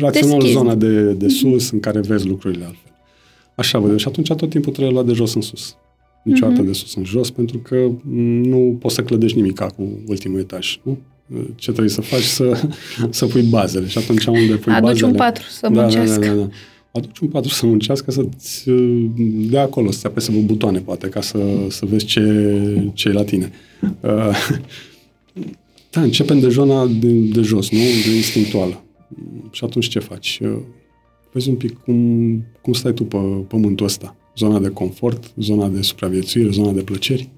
[0.00, 0.50] rațional Deschis.
[0.56, 2.92] zona de, de sus în care vezi lucrurile altfel.
[3.54, 3.96] Așa văd eu.
[3.96, 5.74] Și atunci tot timpul trebuie luat de jos în sus.
[6.24, 6.66] Niciodată Mhm.
[6.66, 7.90] de sus în jos, pentru că
[8.42, 10.78] nu poți să clădești nimic cu ultimul etaj.
[10.82, 10.98] Nu?
[11.54, 12.22] Ce trebuie să faci?
[12.22, 12.60] Să,
[13.10, 13.86] să pui bazele.
[13.86, 15.06] Și atunci unde pui Aduci bazele...
[15.06, 16.26] un patru să da, da, muncească.
[16.26, 16.48] da, da, da.
[16.92, 19.06] Aduci un patru să muncească, să-ți uh,
[19.50, 22.22] dea acolo, să-ți apese pe butoane, poate, ca să, să vezi ce,
[22.94, 23.50] ce e la tine.
[24.00, 24.58] Uh,
[25.90, 27.78] da, începem de zona de, de jos, nu?
[27.78, 28.82] De instinctuală.
[29.50, 30.40] Și atunci ce faci?
[30.42, 30.58] Uh,
[31.32, 33.16] Vezi un pic cum, cum stai tu pe
[33.48, 34.16] pământul ăsta.
[34.36, 37.28] Zona de confort, zona de supraviețuire, zona de plăceri.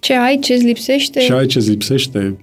[0.00, 1.20] Ce ai, ce îți lipsește?
[1.20, 2.36] Și ai ce lipsește,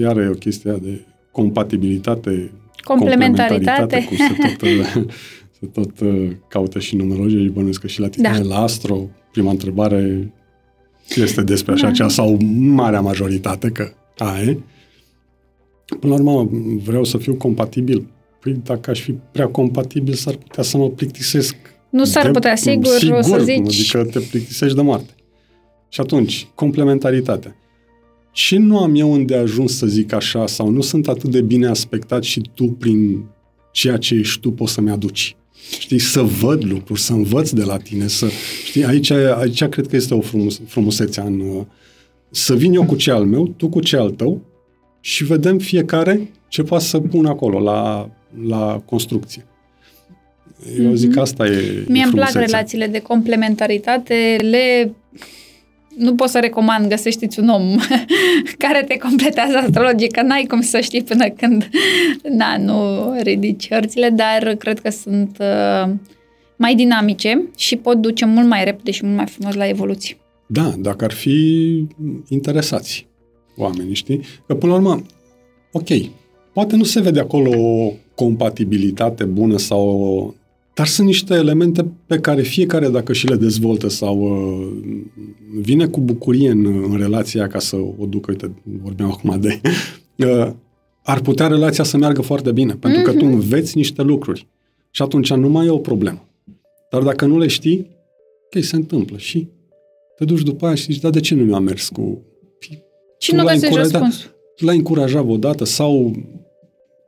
[0.00, 1.00] iar e o chestie aia de
[1.30, 2.50] compatibilitate,
[2.84, 4.04] Complementaritate.
[4.08, 5.04] cum se tot, uh,
[5.60, 8.28] se tot uh, caută și numerologie și bănuiesc că și la tine.
[8.28, 8.38] Da.
[8.42, 10.32] La Astro, prima întrebare
[11.16, 11.92] este despre așa Da.
[11.92, 14.58] cea sau marea majoritate, că aia e.
[16.00, 16.50] Până la urmă,
[16.84, 18.06] vreau să fiu compatibil.
[18.40, 21.54] Păi dacă aș fi prea compatibil, s-ar putea să mă plictisesc.
[21.90, 23.94] Nu s-ar de- putea, sigur, sigur o să zici.
[23.94, 25.12] Adică te plictisești de moarte.
[25.88, 27.56] Și atunci, complementaritatea.
[28.32, 31.66] Ce nu am eu unde ajuns să zic așa sau nu sunt atât de bine
[31.66, 33.24] aspectat și tu prin
[33.72, 35.36] ceea ce ești tu poți să-mi aduci.
[35.78, 38.26] Știi, să văd lucruri, să învăț de la tine, să...
[38.64, 41.40] Știi, aici, aici cred că este o frumos, frumusețea în...
[41.40, 41.62] uh,
[42.30, 44.40] Să vin eu cu ce al meu, tu cu ce al tău
[45.00, 48.10] și vedem fiecare ce poate să pun acolo, la,
[48.46, 49.44] la construcție.
[50.78, 52.40] Eu zic că asta e Mie e îmi plac frumusețea.
[52.40, 54.94] relațiile de complementaritate, le...
[55.96, 57.76] Nu pot să recomand, găsește un om
[58.64, 61.68] care te completează astrologic, că n-ai cum să știi până când
[62.22, 65.90] na, nu ridici hărțile, dar cred că sunt uh,
[66.56, 70.16] mai dinamice și pot duce mult mai repede și mult mai frumos la evoluție.
[70.46, 71.86] Da, dacă ar fi
[72.28, 73.07] interesați
[73.58, 74.20] oamenii, știi?
[74.46, 75.02] Că până la urmă,
[75.72, 75.88] ok,
[76.52, 79.88] poate nu se vede acolo o compatibilitate bună sau...
[80.00, 80.34] o-
[80.74, 84.68] Dar sunt niște elemente pe care fiecare, dacă și le dezvoltă sau uh,
[85.60, 88.52] vine cu bucurie în, în relația ca să o ducă, uite,
[88.82, 89.60] vorbeam acum de...
[90.26, 90.50] Uh,
[91.02, 94.46] ar putea relația să meargă foarte bine, pentru că tu înveți niște lucruri
[94.90, 96.28] și atunci nu mai e o problemă.
[96.90, 97.86] Dar dacă nu le știi,
[98.54, 99.48] ok, se întâmplă și
[100.16, 102.22] te duci după aia și zici, da, de ce nu mi-a mers cu...
[103.18, 104.00] Și Tu nu l-ai găsești încurajat.
[104.00, 104.30] răspunsul.
[104.56, 106.12] Tu l-ai încurajat vreodată sau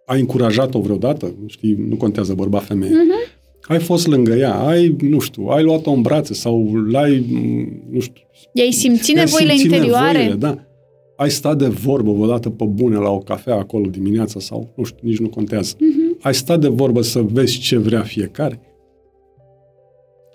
[0.04, 2.92] ai încurajat-o vreodată, știi, nu contează bărbat femeie.
[2.92, 3.38] Mhm.
[3.62, 8.00] Ai fost lângă ea, ai, nu știu, ai luat-o în brațe sau l-ai, m, nu
[8.00, 10.12] știu, I-ai simțit i-ai nevoile simțit interioare?
[10.18, 10.64] nevoile, da.
[11.16, 15.08] Ai stat de vorbă vreodată pe bune la o cafea acolo dimineața sau, nu știu,
[15.08, 15.74] nici nu contează.
[15.78, 16.18] Mhm.
[16.22, 18.60] Ai stat de vorbă să vezi ce vrea fiecare?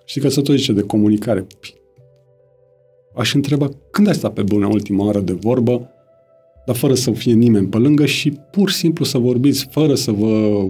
[0.06, 1.48] Știi că se tot zice de comunicare.
[3.16, 5.90] Păi, Aș întreba, când ai stat pe bune ultima oară de vorbă,
[6.66, 10.12] dar fără să fie nimeni pe lângă și pur și simplu să vorbiți fără să
[10.12, 10.66] vă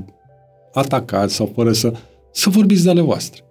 [0.73, 1.93] atacați sau fără să...
[2.31, 3.41] să vorbiți de ale voastre.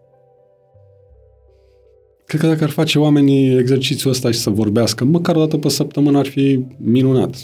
[2.27, 5.69] Cred că dacă ar face oamenii exercițiul ăsta și să vorbească, măcar o dată pe
[5.69, 7.37] săptămână ar fi minunat.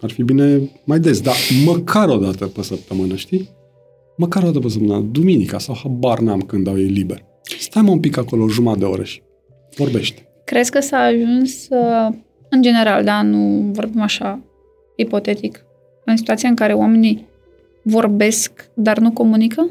[0.00, 1.34] Ar fi bine mai des, dar
[1.64, 3.48] măcar o dată pe săptămână, știi?
[4.16, 7.24] Măcar o dată pe săptămână, duminica sau habar n-am când au ei liber.
[7.58, 9.22] Stai mă un pic acolo, o jumătate de oră și
[9.76, 10.26] vorbește.
[10.46, 12.14] Crezi că s-a ajuns, uh,
[12.50, 14.40] în general, da, nu vorbim așa
[14.96, 15.64] ipotetic,
[16.04, 17.26] în situația în care oamenii
[17.82, 19.70] vorbesc, dar nu comunică?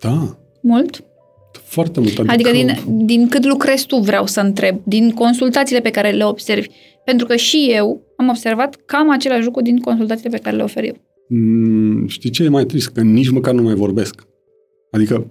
[0.00, 1.04] Da, Mult?
[1.62, 2.18] foarte mult.
[2.18, 6.24] Adică, Adică din, din cât lucrezi tu, vreau să întreb, din consultațiile pe care le
[6.24, 6.68] observi.
[7.04, 10.84] Pentru că și eu am observat cam același lucru din consultațiile pe care le ofer
[10.84, 10.96] eu.
[11.28, 12.88] Mm, știi ce e mai trist?
[12.88, 14.26] Că nici măcar nu mai vorbesc.
[14.90, 15.26] Adică,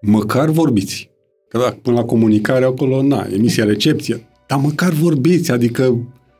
[0.00, 1.10] măcar vorbiți.
[1.52, 4.26] Că da, până la comunicare acolo, na, emisia recepție.
[4.46, 5.98] Dar măcar vorbiți, adică,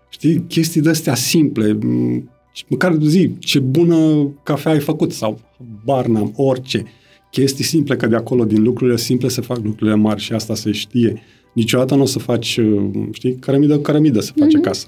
[0.08, 1.72] știi, chestii de-astea simple.
[1.82, 2.26] Mm,
[2.68, 5.40] Măcar zi, ce bună cafea ai făcut sau
[5.84, 6.84] bar n-am, orice.
[7.30, 10.70] Chestii simple, că de acolo, din lucrurile simple, se fac lucrurile mari și asta se
[10.72, 11.22] știe.
[11.54, 14.64] Niciodată nu o să faci, uh, știi, cărămidă cu cărămidă se face Mhm.
[14.66, 14.86] casa.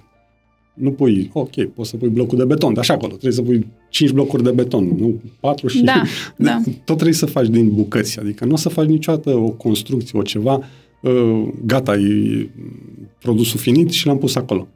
[0.75, 3.67] Nu pui, ok, poți să pui blocul de beton, dar așa acolo, trebuie să pui
[3.89, 5.83] 5 blocuri de beton, nu 4 și...
[5.83, 6.03] Da,
[6.37, 6.61] da.
[6.65, 10.23] Tot trebuie să faci din bucăți, adică nu o să faci niciodată o construcție, o
[10.23, 10.61] ceva,
[11.03, 12.49] uh, gata, e
[13.21, 14.69] produsul finit și l-am pus acolo.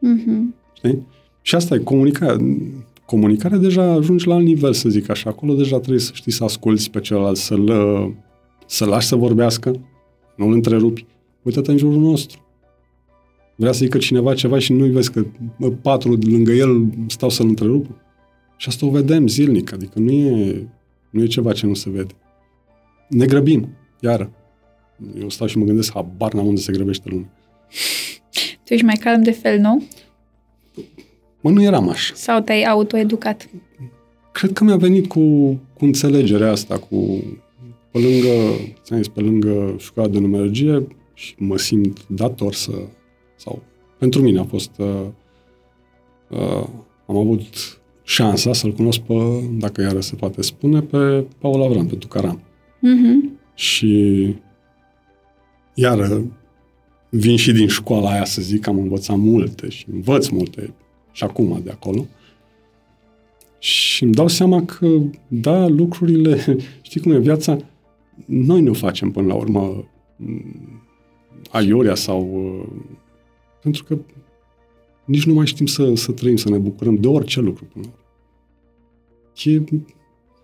[0.00, 0.54] Mhm.
[0.72, 1.06] Știi?
[1.42, 2.36] Și asta e comunicarea.
[3.06, 5.30] Comunicarea deja ajungi la alt nivel, să zic așa.
[5.30, 7.70] Acolo deja trebuie să știi să asculți pe celălalt, să-l,
[8.66, 9.80] să lași să vorbească,
[10.36, 11.06] nu îl întrerupi.
[11.42, 12.47] Uită-te în jurul nostru.
[13.60, 15.24] Vrea să zică cineva ceva și nu-i vezi că
[15.58, 18.02] bă, patru lângă el stau să-l întrerupă.
[18.56, 20.68] Și asta o vedem zilnic, adică nu e,
[21.10, 22.14] nu e ceva ce nu se vede.
[23.08, 23.68] Ne grăbim,
[24.00, 24.30] iară.
[25.20, 27.32] Eu stau și mă gândesc, habar n-am unde se grăbește lumea.
[28.64, 29.82] Tu ești mai calm de fel, nu?
[31.40, 32.14] Mă, nu eram așa.
[32.14, 33.48] Sau te-ai autoeducat?
[34.32, 35.20] Cred că mi-a venit cu,
[35.74, 37.22] cu înțelegerea asta, cu
[37.90, 38.28] pe lângă,
[38.82, 42.72] ți-am zis, pe lângă școala de numerologie și mă simt dator să,
[43.38, 43.62] sau
[43.98, 45.06] pentru mine a fost, uh,
[46.28, 46.66] uh,
[47.06, 47.42] am avut
[48.02, 49.14] șansa să-l cunosc pe,
[49.58, 52.40] dacă iară se poate spune, pe Paul Avram, pe Tucaram.
[52.80, 53.38] Mhm.
[53.54, 54.34] Și
[55.74, 56.22] iară
[57.10, 60.74] vin și din școala aia, să zic, am învățat multe și învăț multe
[61.12, 62.06] și acum de acolo.
[63.58, 64.88] Și îmi dau seama că,
[65.28, 67.56] da, lucrurile, știi cum e viața,
[68.24, 69.84] noi ne o facem până la urmă
[70.16, 70.82] m,
[71.50, 72.26] aiurea sau...
[73.58, 73.98] uh, Pentru că
[75.04, 77.92] nici nu mai știm să, să trăim, să ne bucurăm de orice lucru până la
[77.92, 78.02] urmă.
[79.44, 79.62] E,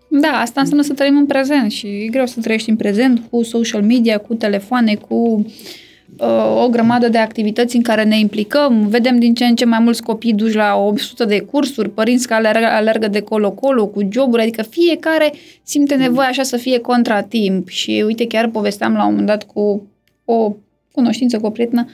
[0.07, 3.43] Da, asta înseamnă să trăim în prezent și e greu să trăiești în prezent cu
[3.43, 5.45] social media, cu telefoane, cu
[6.17, 8.87] uh, o grămadă de activități în care ne implicăm.
[8.87, 12.47] Vedem din ce în ce mai mulți copii duși la 800 de cursuri, părinți care
[12.47, 17.67] alergă, alergă de colo-colo cu joburi, adică fiecare simte nevoia așa să fie contratimp.
[17.67, 19.87] Și uite, chiar povesteam la un moment dat cu
[20.25, 20.55] o
[20.91, 21.85] cunoștință, cu o prietenă,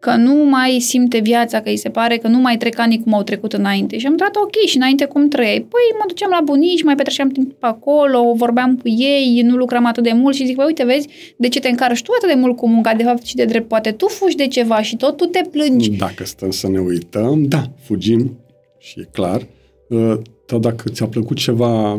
[0.00, 3.14] că nu mai simte viața, că îi se pare că nu mai trec anii cum
[3.14, 3.98] au trecut înainte.
[3.98, 5.58] Și am întrebat, ok, și înainte cum trăiai?
[5.58, 9.86] Păi mă duceam la bunici, mai petreceam timp pe acolo, vorbeam cu ei, nu lucram
[9.86, 12.40] atât de mult și zic, păi uite, vezi, de ce te încarci tu atât de
[12.40, 12.94] mult cu munca?
[12.94, 15.90] De fapt și de drept, poate tu fugi de ceva și tot tu te plângi.
[15.90, 18.38] Dacă stăm să ne uităm, da, fugim
[18.78, 19.46] și e clar.
[19.88, 20.14] Uh,
[20.46, 21.94] Dar dacă ți-a plăcut ceva,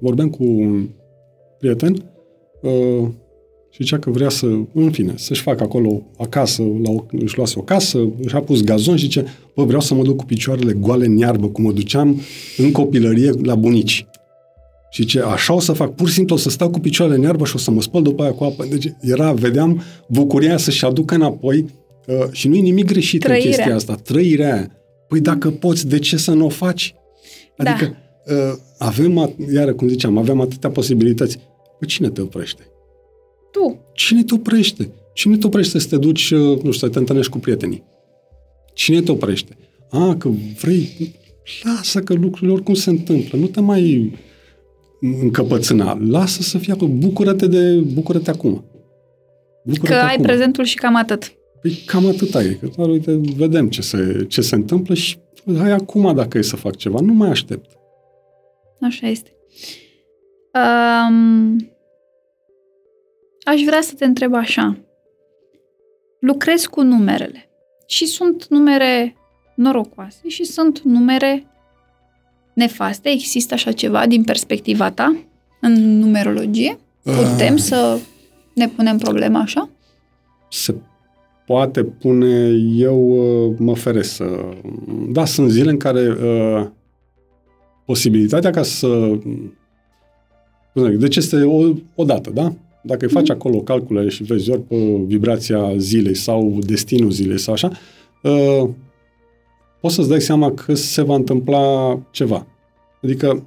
[0.00, 0.88] vorbeam cu un
[1.58, 1.96] prieten
[2.62, 3.08] uh,
[3.76, 7.54] și zicea că vrea să, în fine, să-și facă acolo acasă, la o, își luase
[7.58, 9.24] o casă, și-a pus gazon și zice,
[9.54, 12.20] bă, vreau să mă duc cu picioarele goale în iarbă, cum mă duceam
[12.56, 14.06] în copilărie la bunici.
[14.90, 17.24] Și ce așa o să fac, pur și simplu o să stau cu picioarele în
[17.24, 18.66] iarbă și o să mă spăl după aia cu apă.
[18.70, 21.64] Deci era, vedeam bucuria aia să-și aducă înapoi
[22.06, 23.44] uh, și nu e nimic greșit Trăirea.
[23.44, 24.70] în chestia asta, trăirea aia.
[25.08, 26.94] Păi dacă poți, de ce să nu o faci?
[27.56, 27.96] Adică
[28.26, 31.38] uh, avem, at- iară cum ziceam, avem atâtea posibilități.
[31.78, 32.62] Păi cine te oprește?
[33.56, 33.80] Tu.
[33.92, 34.90] Cine te oprește?
[35.12, 37.82] Cine te oprește să te duci, uh, nu știu, să te întâlnești cu prietenii?
[38.74, 39.56] Cine te oprește?
[39.90, 40.28] A, că
[40.60, 41.14] vrei...
[41.62, 43.38] Lasă că lucrurile oricum se întâmplă.
[43.38, 44.12] Nu te mai
[45.00, 45.98] încăpățâna.
[46.08, 46.90] Lasă să fie acolo.
[46.90, 48.54] Bucură-te, de, bucură-te acum.
[48.54, 48.64] Că
[49.64, 50.22] Bucură-te ai acum.
[50.22, 51.32] prezentul și cam atât.
[51.62, 52.52] Păi cam atâta e.
[52.60, 55.16] Că doar, uite, vedem ce se, ce se întâmplă și
[55.58, 57.00] hai acum dacă e să fac ceva.
[57.00, 57.70] Nu mai aștept.
[58.80, 59.30] Așa este.
[60.54, 61.70] Um,
[63.46, 64.76] aș vrea să te întreb așa.
[66.20, 67.48] Lucrez cu numerele
[67.86, 69.16] și sunt numere
[69.54, 71.46] norocoase și sunt numere
[72.54, 73.08] nefaste.
[73.08, 75.16] Există așa ceva din perspectiva ta
[75.60, 76.78] în numerologie?
[77.02, 77.60] Putem Ah.
[77.60, 77.98] să
[78.54, 79.68] ne punem problema așa?
[80.50, 80.74] se
[81.46, 84.24] poate pune, eu uh, mă feresc să...
[85.08, 86.66] Da, sunt zile în care uh,
[87.84, 88.86] posibilitatea ca să...
[90.72, 92.52] cum să zic, Deci este o, o dată, da?
[92.86, 94.76] Dacă îi faci acolo calcule și vezi ori pe
[95.06, 97.70] vibrația zilei sau destinul zilei sau așa,
[98.22, 98.68] uh,
[99.80, 102.46] poți să-ți dai seama că se va întâmpla ceva.
[103.02, 103.44] Adică,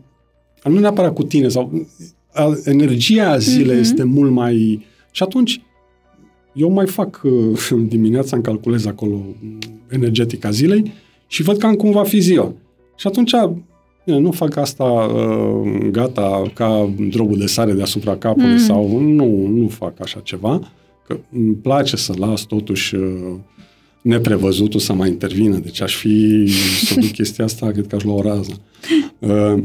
[0.64, 1.88] nu neapărat cu tine, sau
[2.34, 3.80] a, energia zilei mm-hmm.
[3.80, 4.86] este mult mai...
[5.12, 5.62] Și atunci,
[6.54, 9.22] eu mai fac uh, dimineața, îmi calculez acolo
[9.90, 10.92] energetica zilei
[11.28, 12.54] și văd cam cum va fi ziua.
[12.96, 13.34] Și atunci,
[14.18, 18.58] nu fac asta uh, gata ca drobul de sare deasupra capului mm.
[18.58, 20.72] sau nu, nu fac așa ceva,
[21.08, 23.36] că îmi place să las totuși uh,
[24.02, 26.48] neprevăzutul să mai intervină, deci aș fi
[26.86, 28.62] să duc chestia asta, cred că aș lua o rază.
[29.20, 29.64] Uh,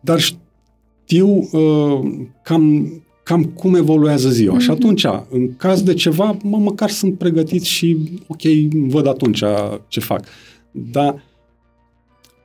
[0.00, 2.10] dar știu uh,
[2.42, 2.92] cam,
[3.22, 4.56] cam cum evoluează ziua.
[4.56, 4.62] Mm-hmm.
[4.62, 7.96] Și atunci, în caz de ceva, mă, măcar sunt pregătit și,
[8.26, 9.42] ok, văd atunci
[9.88, 10.24] ce fac.
[10.70, 11.22] Dar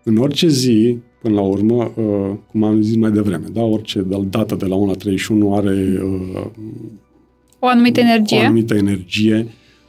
[0.03, 4.55] în orice zi, până la urmă, uh, cum am zis mai devreme, da, orice dată
[4.55, 6.45] de la 1 la 31 are uh,
[7.63, 8.38] o anumită energie.
[8.38, 9.47] O anumită energie.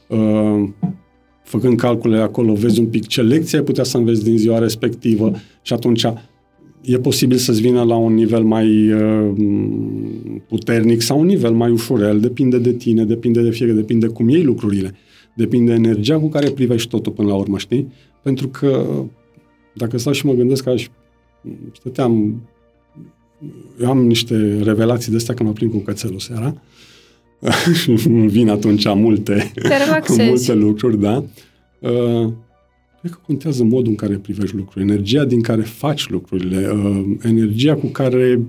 [0.08, 0.68] Uh,
[1.42, 5.32] făcând calcule acolo, vezi un pic ce lecție ai putea să înveți din ziua respectivă
[5.62, 6.04] și atunci
[6.80, 9.30] e posibil să-ți vină la un nivel mai uh,
[10.48, 14.42] puternic sau un nivel mai ușurel, depinde de tine, depinde de fiecare, depinde cum iei
[14.42, 14.94] lucrurile,
[15.36, 17.92] depinde de energia cu care privești totul până la urmă, știi?
[18.22, 18.86] Pentru că
[19.72, 20.88] dacă stau și mă gândesc că aș,
[21.72, 22.42] stăteam,
[23.80, 26.54] eu am niște revelații de astea când mă plin cu cățelul seara,
[28.26, 29.52] vin atunci multe,
[30.28, 31.24] multe lucruri, da?
[31.78, 32.32] Uh,
[33.00, 37.74] cred că contează modul în care privești lucruri, energia din care faci lucrurile, uh, energia
[37.74, 38.40] cu care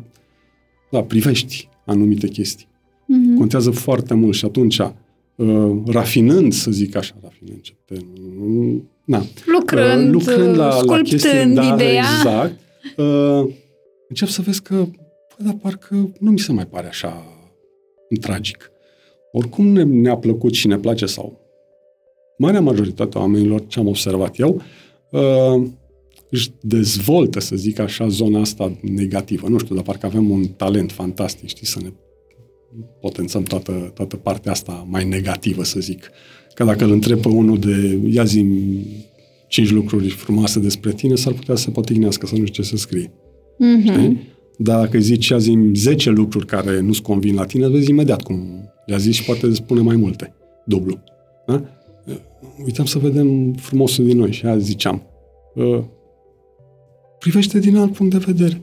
[0.92, 2.68] da, privești anumite chestii.
[2.68, 3.38] Mm-hmm.
[3.38, 4.80] Contează foarte mult și atunci,
[5.36, 11.54] uh, rafinând, să zic așa, rafinând ce termen, na, lucrând, uh, lucrând la, la chestii,
[11.54, 12.04] da, ideea.
[12.18, 12.60] exact,
[12.98, 13.54] uh,
[14.10, 17.24] încep să vezi că, bă, dar parcă nu mi se mai pare așa
[18.22, 18.72] tragic
[19.38, 21.40] oricum ne, ne-a plăcut și ne place sau
[22.38, 24.62] marea majoritate a oamenilor, ce am observat eu,
[25.12, 25.68] uh,
[26.30, 29.48] își dezvoltă, să zic așa, zona asta negativă.
[29.48, 31.90] Nu știu, dar parcă avem un talent fantastic, știi, să ne
[33.02, 36.10] potențăm toată, toată partea asta mai negativă, să zic.
[36.54, 38.46] Că dacă îl întreb pe unul de, ia zi
[39.56, 43.12] cinci lucruri frumoase despre tine, s-ar putea să potignească, să nu știu ce să scrie.
[43.12, 43.84] Mm-hmm.
[43.84, 44.34] Știi?
[44.58, 48.22] Dar dacă îi zici, ia zi 10 lucruri care nu-ți convin la tine, vezi imediat
[48.22, 50.34] cum le-a zis și poate spune mai multe,
[50.66, 51.04] dublu.
[51.48, 51.62] Da?
[52.66, 55.04] Uităm să vedem frumosul din noi și azi ziceam.
[55.56, 55.84] Uh,
[57.20, 58.62] privește din alt punct de vedere.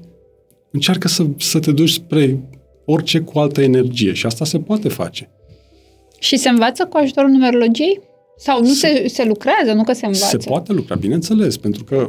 [0.71, 2.41] Încearcă să, să te duci spre
[2.85, 5.31] orice cu altă energie și asta se poate face.
[6.19, 8.01] Și se învață cu ajutorul numerologiei?
[8.37, 10.39] Sau nu se, se, se lucrează, nu că se învață?
[10.41, 12.09] Se poate lucra, bineînțeles, pentru că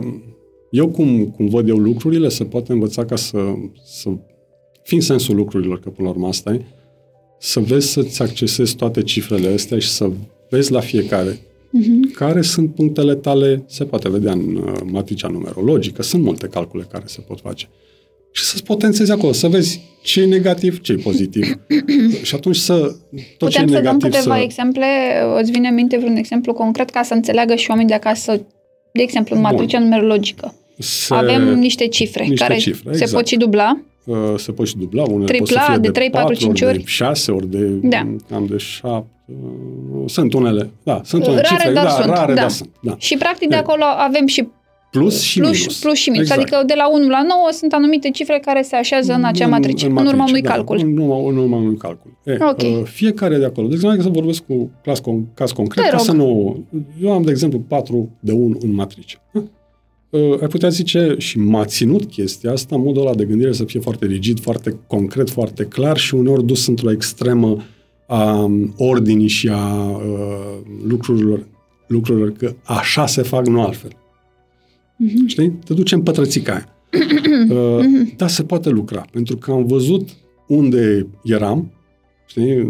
[0.70, 3.38] eu cum, cum văd eu lucrurile, se poate învăța ca să,
[3.84, 4.10] să
[4.84, 6.62] fi în sensul lucrurilor, că până la urmă asta e,
[7.40, 10.12] să vezi să-ți accesezi toate cifrele astea și să
[10.50, 12.14] vezi la fiecare uh-huh.
[12.14, 17.04] care sunt punctele tale, se poate vedea în uh, matricea numerologică, sunt multe calcule care
[17.08, 17.70] se pot face.
[18.34, 21.60] Și să-ți potențezi acolo, să vezi ce e negativ, ce e pozitiv.
[22.28, 22.98] și atunci să, tot
[23.38, 24.42] Putem ce e negativ să dăm câteva să...
[24.42, 24.86] exemple,
[25.40, 28.46] îți vine în minte vreun exemplu concret ca să înțeleagă și oamenii de acasă,
[28.94, 29.88] de exemplu, în matricea Bun.
[29.88, 30.56] numerologică.
[30.78, 31.14] Se...
[31.14, 33.10] Avem niște cifre niște care cifre, exact.
[33.10, 33.82] se pot și dubla.
[34.06, 36.62] Uh, se pot și dubla, unele Tripla, pot să fie de, de 3, 4, 5
[36.62, 38.16] ori, de 6 ori, de da.
[38.30, 39.06] cam de 7.
[39.26, 42.42] Uh, sunt unele, da, sunt unele rare, cifre, dar da, sunt, rare, da.
[42.42, 42.70] dar sunt.
[42.82, 42.96] Da.
[42.98, 44.48] Și practic de acolo avem și
[44.98, 45.80] plus și plus, minus.
[45.80, 46.26] Plus și minus.
[46.26, 46.41] Exact.
[46.41, 49.86] Adică de la 1 la 9 sunt anumite cifre care se așează în acea matrice,
[49.86, 50.78] în, în, în urma unui da, calcul.
[50.78, 52.12] În urma, în urma unui calcul.
[52.24, 52.78] E, okay.
[52.80, 53.68] uh, fiecare de acolo.
[53.68, 55.02] De exemplu, să vorbesc cu caz,
[55.34, 56.58] caz concret, ca să nu...
[57.02, 59.22] Eu am, de exemplu, 4 de 1 în matrice.
[60.10, 63.80] Uh, ai putea zice, și m-a ținut chestia asta, modul ăla de gândire să fie
[63.80, 67.58] foarte rigid, foarte concret, foarte clar și uneori dus într-o extremă
[68.08, 71.48] a um, ordinii și a uh, lucrurilor,
[71.88, 73.91] lucrurilor că așa se fac, nu altfel.
[75.04, 75.28] Mm-hmm.
[75.28, 75.49] Știi?
[75.49, 76.68] Te duce în pătrățica aia.
[77.49, 78.16] uh, mm-hmm.
[78.16, 80.10] Da, se poate lucra, pentru că am văzut
[80.47, 81.72] unde eram,
[82.26, 82.68] știi,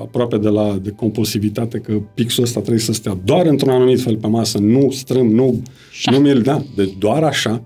[0.00, 4.16] aproape de la de compulsivitate, că pixul ăsta trebuie să stea doar într-un anumit fel
[4.16, 5.62] pe masă, nu strâm, nu,
[6.10, 7.64] nu mi-l da, deci doar așa,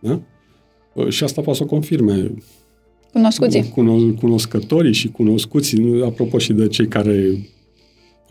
[0.00, 0.20] da?
[1.08, 2.30] Și asta poate să o confirme
[3.16, 3.62] Cunoscuții.
[3.62, 7.38] Cuno- cunoscătorii și cunoscuții, apropo și de cei care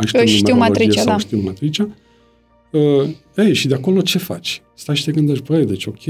[0.06, 1.18] știu, știu matricea, sau da.
[1.18, 1.90] știu matricea.
[2.76, 4.62] Uh, ei, și de acolo ce faci?
[4.74, 6.06] Stai și te gândești, băi, deci ok,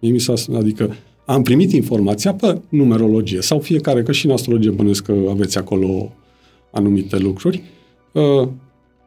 [0.00, 0.94] mi s-a, adică
[1.24, 6.12] am primit informația pe numerologie sau fiecare, că și în astrologie bănuiesc că aveți acolo
[6.70, 7.62] anumite lucruri.
[8.12, 8.48] Uh,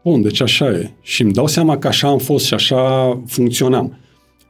[0.03, 0.91] bun, deci așa e.
[1.01, 3.97] Și îmi dau seama că așa am fost și așa funcționam.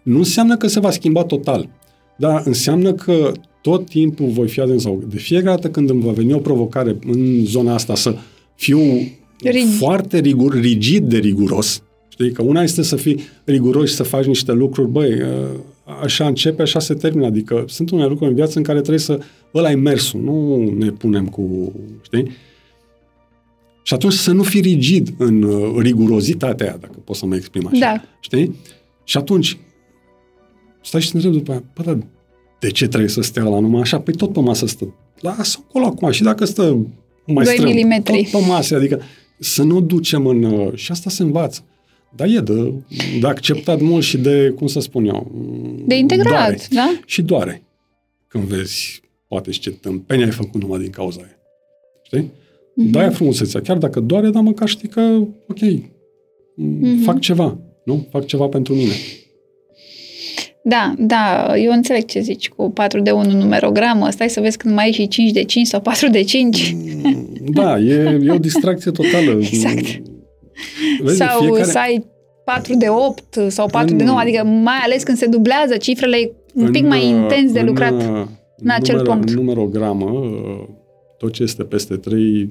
[0.03, 1.69] Nu înseamnă că se va schimba total.
[2.17, 3.31] Dar înseamnă că
[3.61, 6.97] tot timpul voi fi atent sau de fiecare dată când îmi va veni o provocare
[7.05, 8.15] în zona asta să
[8.55, 8.79] fiu
[9.43, 9.69] Rigid.
[9.77, 11.83] foarte rigur, rigid de riguros,
[12.21, 15.47] știi, că una este să fii riguros și să faci niște lucruri, băi, ă,
[16.01, 19.19] așa începe, așa se termină, adică sunt unele lucruri în viață în care trebuie să,
[19.53, 22.31] ăla e mersul, nu ne punem cu, știi?
[23.83, 27.67] Și atunci să nu fii rigid în uh, rigurozitatea aia, dacă pot să mă exprim
[27.67, 27.79] așa.
[27.79, 28.01] Da.
[28.19, 28.55] Știi?
[29.03, 29.57] Și atunci,
[30.83, 31.97] stai și te întrebi după aia, bă, dar
[32.59, 33.99] de ce trebuie să stea la numai așa?
[33.99, 34.93] Păi tot pe masă stă.
[35.19, 36.11] Lasă acolo acum.
[36.11, 36.77] Și dacă stă
[37.25, 38.27] mai Doi strâm, milimetri.
[38.31, 38.75] tot pe masă.
[38.75, 39.01] Adică
[39.39, 40.43] să nu o ducem în...
[40.43, 41.63] uh, Și asta se învață.
[42.15, 42.73] Dar e de,
[43.19, 45.31] de acceptat mult și de, cum să spun eu...
[45.85, 46.57] De integrat, doare.
[46.69, 46.99] da?
[47.05, 47.63] Și doare
[48.31, 51.37] când vezi, poate și ce tâmpeni ai făcut numai din cauza aia.
[52.03, 52.19] Știi?
[52.19, 52.29] Mhm.
[52.29, 52.91] Mm-hmm.
[52.91, 53.61] De-aia frumusețea.
[53.61, 55.01] Chiar dacă doare, dar măcar știi că,
[55.47, 57.03] ok, mm-hmm.
[57.03, 58.07] fac ceva, nu?
[58.11, 58.91] Fac ceva pentru mine.
[60.63, 64.09] Da, da, eu înțeleg ce zici cu 4 de 1 numerogramă.
[64.09, 66.75] Stai să vezi când mai ai și 5 de 5 sau 4 de 5.
[67.41, 69.39] Da, e, e o distracție totală.
[69.51, 70.01] Exact.
[71.01, 71.63] Vezi, sau fiecare...
[71.63, 72.05] să ai
[72.45, 76.17] 4 de 8 sau 4 de În- 9, adică mai ales când se dublează cifrele,
[76.17, 77.93] e un pic În, mai intens de în, lucrat.
[77.93, 78.25] uh,
[78.57, 79.29] în acel numero, punct.
[79.29, 80.67] În numerogramă, uh,
[81.17, 82.49] tot ce este peste 3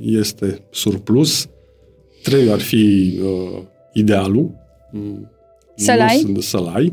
[0.00, 1.48] este surplus.
[2.22, 3.58] 3 ar fi uh,
[3.92, 4.50] idealul.
[4.92, 5.30] Mm,
[5.74, 6.16] Să-l nu ai?
[6.16, 6.92] sunt- Să-l ai.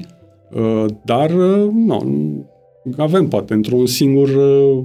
[0.53, 2.45] Uh, dar, uh, nu,
[2.97, 4.83] avem poate într-un singur uh,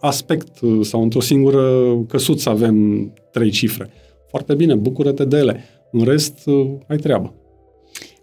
[0.00, 3.90] aspect uh, sau într-o singură căsuță avem trei cifre.
[4.32, 5.64] Foarte bine, bucură-te de ele.
[5.90, 7.34] În rest, uh, ai treabă.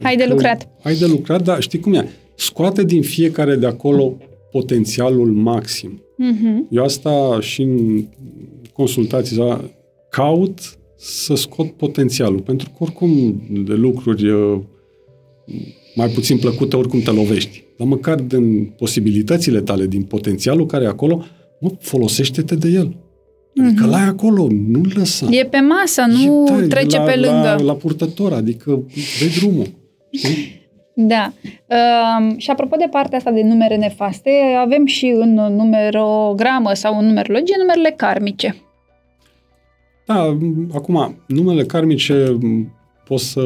[0.01, 0.69] Ai de Adică lucrat.
[0.83, 2.09] Ai de lucrat, dar știi cum e?
[2.35, 4.17] Scoate din fiecare de acolo
[4.51, 6.03] potențialul maxim.
[6.17, 6.67] Mhm.
[6.69, 8.05] Eu asta și în
[8.73, 9.61] consultații da,
[10.09, 10.59] caut
[10.95, 14.59] să scot potențialul, pentru că oricum de lucruri uh,
[15.95, 17.63] mai puțin plăcute, oricum te lovești.
[17.77, 21.23] Dar măcar din posibilitățile tale, din potențialul care e acolo,
[21.59, 22.95] mă, folosește-te de el.
[23.61, 23.89] Adică Mhm.
[23.89, 25.27] la acolo, nu-l lăsa.
[25.31, 27.55] E pe masă, nu E, da, trece la, pe lângă.
[27.57, 28.69] La, la purtător, adică
[29.19, 29.65] dă drumul.
[30.11, 30.57] Știi?
[31.01, 31.31] Da.
[32.19, 34.29] Um, și apropo de partea asta de numere nefaste,
[34.63, 38.55] avem și în numerogramă sau în numerologie numerele karmice.
[40.05, 42.73] Da, m, acum, numele karmice m,
[43.05, 43.41] pot să...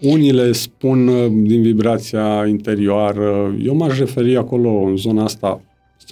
[0.00, 3.54] Unii le spun uh, din vibrația interioară.
[3.64, 5.60] Eu m-aș referi acolo, în zona asta,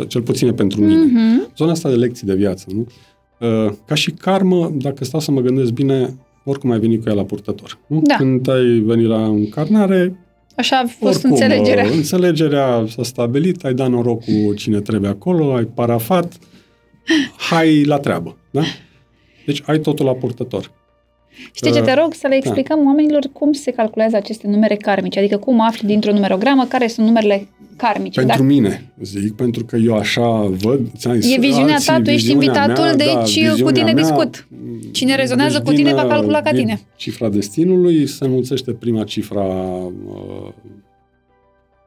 [0.04, 1.50] cel puțin e pentru mine, Mhm.
[1.56, 2.86] zona asta de lecții de viață, nu?
[3.40, 7.14] Uh, Ca și karmă, dacă stau să mă gândesc bine, oricum ai venit cu ea
[7.14, 7.78] la purtător.
[7.86, 8.00] Nu?
[8.04, 8.14] Da.
[8.16, 10.18] Când ai venit la încarnare,
[10.56, 11.84] Așa a fost oricum, înțelegerea.
[11.84, 16.38] uh, înțelegerea s-a stabilit, ai dat noroc cu cine trebuie acolo, ai parafat,
[17.50, 18.36] hai la treabă.
[18.50, 18.62] Da?
[19.46, 20.70] Deci ai totul la purtător.
[21.52, 22.12] Știi ce te rog?
[22.14, 22.36] Să le Da.
[22.36, 27.06] explicăm oamenilor cum se calculează aceste numere karmice, adică cum afli dintr-o numerogramă care sunt
[27.06, 28.20] numerele karmice.
[28.20, 30.80] Pentru Dacă- mine, zic, pentru că eu așa văd.
[30.96, 33.72] ți-am zis, E viziunea alții, ta, tu ești viziunea invitatul, mea, deci da, cu viziunea
[33.72, 34.48] tine mea, discut.
[34.92, 36.80] Cine rezonează deci cu tine din, va calcula ca din tine.
[36.96, 40.52] Cifra destinului se înmulțește prima cifra uh,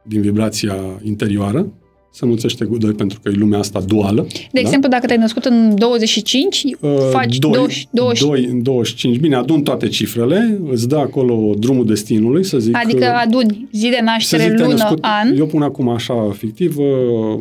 [0.04, 1.68] din vibrația interioară,
[2.14, 4.28] se înmulțește cu 2 pentru că e lumea asta duală.
[4.52, 9.18] De exemplu, dacă te-ai născut în 25, Uh, faci doi, 20, 20 doi, 25.
[9.18, 12.76] Bine, adun toate cifrele, îți dă acolo drumul destinului, să zic.
[12.78, 15.38] adică uh, aduni zi de să naștere, zic, te-ai lună, născut, an.
[15.38, 16.86] Eu pun acum așa fictiv, uh,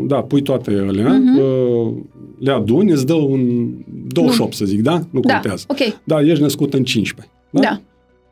[0.06, 1.38] da, pui toate alea, Mhm.
[1.38, 1.92] uh,
[2.38, 3.68] le aduni, îți dă un
[4.08, 5.02] 28, să zic, da?
[5.10, 5.64] Nu Da, contează.
[5.68, 7.34] ok, Da, ești născut în 15.
[7.50, 7.60] Da?
[7.60, 7.80] da.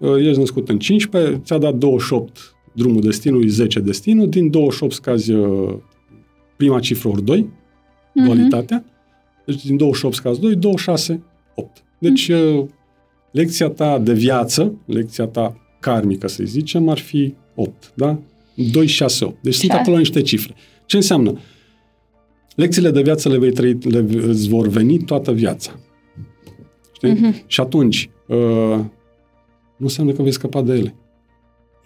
[0.08, 2.38] Uh, Ești născut în 15, ți-a dat 28
[2.72, 5.74] drumul destinului, 10 destinul, din 28 scazi uh,
[6.58, 7.48] prima cifră ori 2,
[8.14, 8.24] Mhm.
[8.26, 8.84] dualitatea,
[9.46, 11.22] deci din 28 scazi 2, 26,
[11.54, 11.84] 8.
[11.98, 12.64] Deci uh,
[13.30, 18.18] lecția ta de viață, lecția ta karmică, să zicem, ar fi 8, da?
[18.54, 19.36] 2, 6, 8.
[19.42, 19.82] Deci sunt Șase.
[19.82, 20.54] acolo niște cifre.
[20.86, 21.38] Ce înseamnă?
[22.56, 25.78] Lecțiile de viață le vei trăi, le, îți vor veni toată viața.
[26.94, 27.10] Știi?
[27.12, 27.34] Mhm.
[27.46, 28.36] Și atunci, uh,
[29.76, 30.94] nu înseamnă că vei scăpa de ele.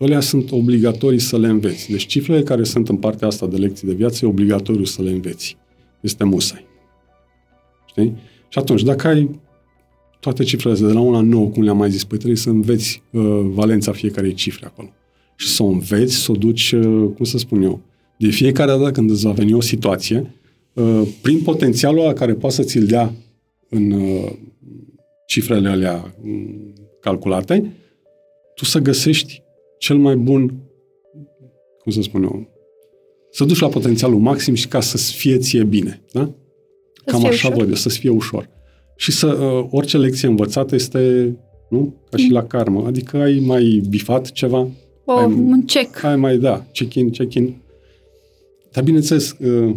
[0.02, 1.90] Alea sunt obligatorii să le înveți.
[1.90, 5.10] Deci cifrele care sunt în partea asta de lecții de viață e obligatoriu să le
[5.10, 5.56] înveți.
[6.00, 6.66] Este musai.
[7.86, 8.16] Știi?
[8.48, 9.40] Și atunci, dacă ai
[10.20, 12.50] toate cifrele astea de la 1 la 9, cum le-am mai zis, păi trebuie să
[12.50, 14.88] înveți uh, valența fiecarei cifre acolo.
[15.36, 17.80] Și să o înveți, să o duci, uh, cum să spun eu,
[18.16, 20.34] de fiecare dată când îți va veni o situație,
[20.72, 23.12] uh, prin potențialul ăla care poate să ți-l dea
[23.68, 24.32] în uh,
[25.26, 27.72] cifrele alea mm, calculate,
[28.54, 29.41] tu să găsești
[29.82, 30.54] cel mai bun,
[31.78, 32.48] cum să spun eu,
[33.30, 36.02] să duci la potențialul maxim și ca să-ți fie ție bine.
[36.12, 36.20] Da?
[36.20, 37.60] Să-ți Cam fie așa ușor.
[37.60, 38.48] văd eu, să-ți fie ușor.
[38.96, 41.34] Și să, uh, orice lecție învățată este,
[41.70, 41.94] nu?
[42.10, 42.86] Ca și la karmă.
[42.86, 44.68] Adică ai mai bifat ceva,
[45.04, 45.98] O, Ai- un check.
[45.98, 47.62] Hai mai da, check-in, check-in.
[48.72, 49.74] Dar bineînțeles, uh,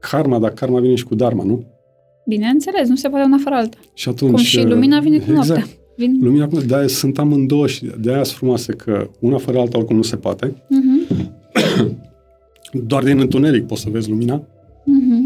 [0.00, 1.64] karma, dar karma vine și cu dharma, nu?
[2.26, 3.76] Bineînțeles, nu se poate una fără alta.
[3.94, 4.30] Și atunci...
[4.32, 5.48] Cum și uh, lumina vine cu exact.
[5.48, 5.79] noaptea.
[6.00, 6.18] Vin...
[6.20, 10.02] Lumina cu de-aia sunt amândouă și de-aia sunt frumoase, că una fără alta oricum nu
[10.02, 10.62] se poate.
[10.68, 11.32] Mhm,
[12.72, 14.42] Doar din întuneric poți să vezi lumina.
[14.84, 15.24] mhm.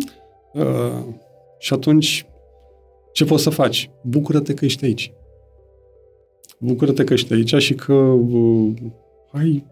[0.52, 1.04] Uh,
[1.58, 2.26] și atunci,
[3.12, 3.90] ce poți să faci?
[4.02, 5.12] Bucură-te că ești aici.
[6.58, 8.72] Bucură-te că ești aici și că uh,
[9.32, 9.64] ai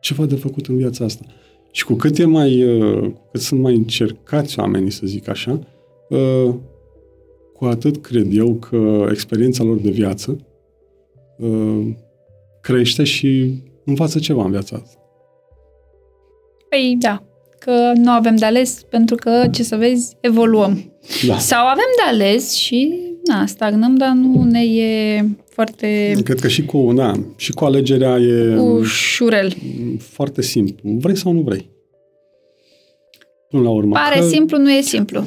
[0.00, 1.24] ceva de făcut în viața asta.
[1.70, 5.60] Și cu cât, e mai, uh, cu cât sunt mai încercați oamenii, să zic așa,
[6.08, 6.54] uh,
[7.62, 10.46] cu atât cred eu că experiența lor de viață
[11.38, 11.86] uh,
[12.60, 13.54] crește și
[13.84, 14.98] învață ceva în viața asta.
[16.68, 17.22] Păi da,
[17.58, 20.92] că nu avem de ales pentru că, ce să vezi, evoluăm.
[21.26, 21.38] Da.
[21.38, 26.64] Sau avem de ales și na, stagnăm, dar nu ne e foarte Cred că și
[26.64, 29.56] cu, da, și cu alegerea e ușurel.
[29.98, 30.90] foarte simplu.
[30.98, 31.70] Vrei sau nu vrei?
[33.48, 33.94] Până la urmă.
[33.94, 35.24] Pare că, simplu, nu e simplu.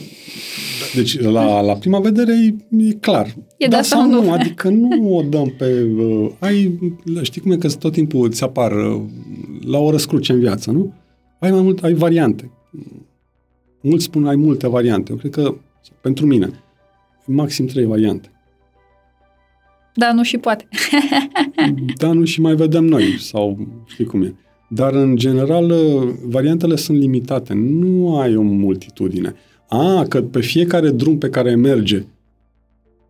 [0.96, 3.36] Deci, la, la prima vedere e, e clar.
[3.58, 4.32] E da sau nu?
[4.32, 5.82] Adică nu o dăm pe...
[5.98, 6.80] Uh, ai,
[7.22, 9.02] știi cum e că tot timpul îți apar uh,
[9.62, 10.94] la o răscruce în viață, nu?
[11.40, 12.52] Ai mai mult, ai variante.
[13.82, 15.12] Mulți spun ai multe variante.
[15.12, 15.56] Eu cred că,
[16.02, 16.50] pentru mine,
[17.26, 18.30] maxim trei variante.
[19.94, 20.68] Dar nu și poate.
[21.98, 24.36] Da, nu și mai vedem noi, sau știi cum e.
[24.70, 25.74] Dar, în general,
[26.24, 27.54] variantele sunt limitate.
[27.54, 29.36] Nu ai o multitudine.
[29.68, 32.06] A, că pe fiecare drum pe care merge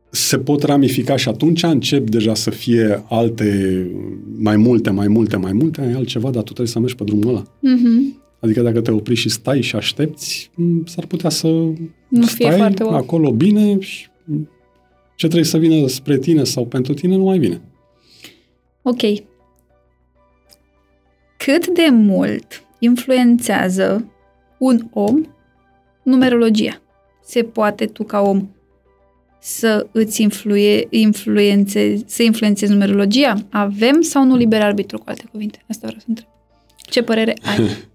[0.09, 3.79] se pot ramifica și atunci încep deja să fie alte,
[4.37, 7.27] mai multe, mai multe, mai multe, ai altceva, dar tu trebuie să mergi pe drumul
[7.27, 7.43] ăla.
[7.59, 8.23] Mhm.
[8.39, 12.57] Adică dacă te opri și stai și aștepți, m, s-ar putea să Nu fie stai
[12.57, 12.93] foarte wow.
[12.93, 14.07] acolo bine și
[15.15, 17.61] ce trebuie să vină spre tine sau pentru tine nu mai vine.
[18.81, 19.01] Ok.
[21.37, 24.11] Cât de mult influențează
[24.57, 25.21] un om
[26.05, 26.81] numerologia?
[27.23, 28.49] Se poate tu ca om
[29.39, 33.45] să îți influe, influențezi, să influențezi numerologia?
[33.49, 35.63] Avem sau nu liber arbitru, cu alte cuvinte?
[35.69, 36.27] Asta vreau să întreb.
[36.89, 37.57] Ce părere ai?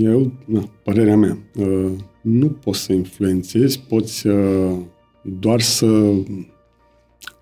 [0.00, 4.76] Eu, na, părerea mea, uh, nu poți să influențezi, poți uh,
[5.22, 5.86] doar să,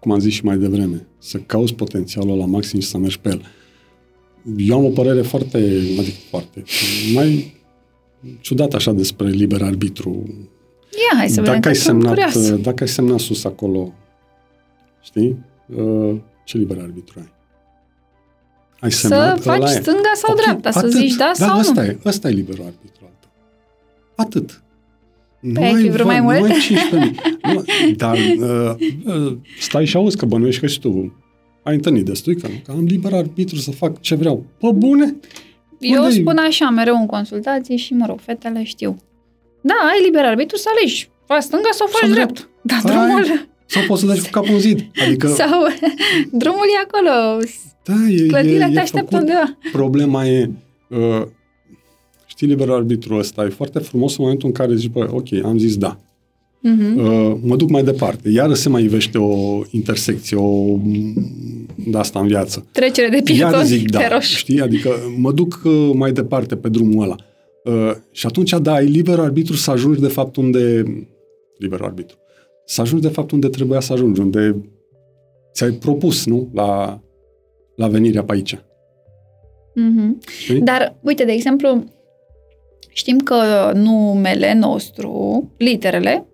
[0.00, 3.28] cum am zis și mai devreme, să cauți potențialul la maxim și să mergi pe
[3.28, 3.42] el.
[4.56, 5.56] Eu am o părere foarte,
[5.98, 6.62] adică foarte,
[7.14, 7.54] mai
[8.40, 10.24] ciudat așa despre liber arbitru.
[11.12, 12.48] Ia, hai să vedem, dacă că ai, sunt semnat, curios.
[12.50, 13.92] uh, dacă ai semnat sus acolo,
[15.02, 15.38] știi,
[15.76, 17.32] uh, ce liber arbitru ai?
[18.80, 19.80] Ai Să semnat, faci ăla e.
[19.80, 20.90] stânga sau Ok, dreapta, să atât.
[20.92, 21.86] zici da, sau asta nu.
[21.88, 23.30] E, asta e liberul arbitru al tău.
[24.14, 24.62] Atât.
[25.40, 26.36] Nu Păi ai fi vrut mai nu mult?
[26.50, 27.12] ai 15
[27.54, 27.64] nu,
[27.96, 31.16] dar uh, uh, stai și auzi că bănuiești că și tu
[31.62, 34.44] ai întâlnit destui că, că am liber arbitru să fac ce vreau.
[34.58, 35.16] Pă bune?
[35.90, 36.20] Eu Unde-i?
[36.20, 38.96] spun așa mereu în consultații și, mă rog, fetele știu.
[39.60, 41.10] Da, ai liber arbitru să alegi.
[41.26, 42.48] Faci stânga sau faci Sau drept.
[42.62, 43.48] Da, Ai- drumul...
[43.66, 44.80] Sau poți să dai cu capul în zid.
[45.06, 45.62] Adică, Sau
[46.42, 47.42] drumul e acolo.
[47.84, 49.28] da, e, Clădirea e, te e așteaptă făcut.
[49.28, 49.58] undeva.
[49.72, 50.50] Problema e,
[50.88, 51.22] uh,
[52.26, 55.58] știi, liberul arbitru ăsta e foarte frumos în momentul în care zici, bă, ok, am
[55.58, 55.98] zis da.
[56.62, 56.98] Mhm.
[56.98, 58.28] Uh, mă duc mai departe.
[58.28, 60.78] Iară se mai ivește o intersecție, o
[61.90, 62.66] de asta în viață.
[62.72, 64.36] Trecere de Iar pieton zic da, pe roșu.
[64.36, 64.60] știi?
[64.60, 67.16] Adică mă duc uh, mai departe pe drumul ăla.
[67.64, 70.82] Uh, și atunci, da, ai liber arbitru să ajungi de fapt unde...
[71.58, 72.16] Liber arbitru.
[72.64, 74.56] Să ajungi de fapt unde trebuia să ajungi, unde
[75.54, 76.50] ți-ai propus, nu?
[76.54, 77.00] La,
[77.76, 78.58] la venirea pe aici.
[79.74, 80.18] Mhm.
[80.38, 80.60] Știi?
[80.60, 81.84] Dar, uite, de exemplu,
[82.88, 86.26] știm că numele nostru, literele,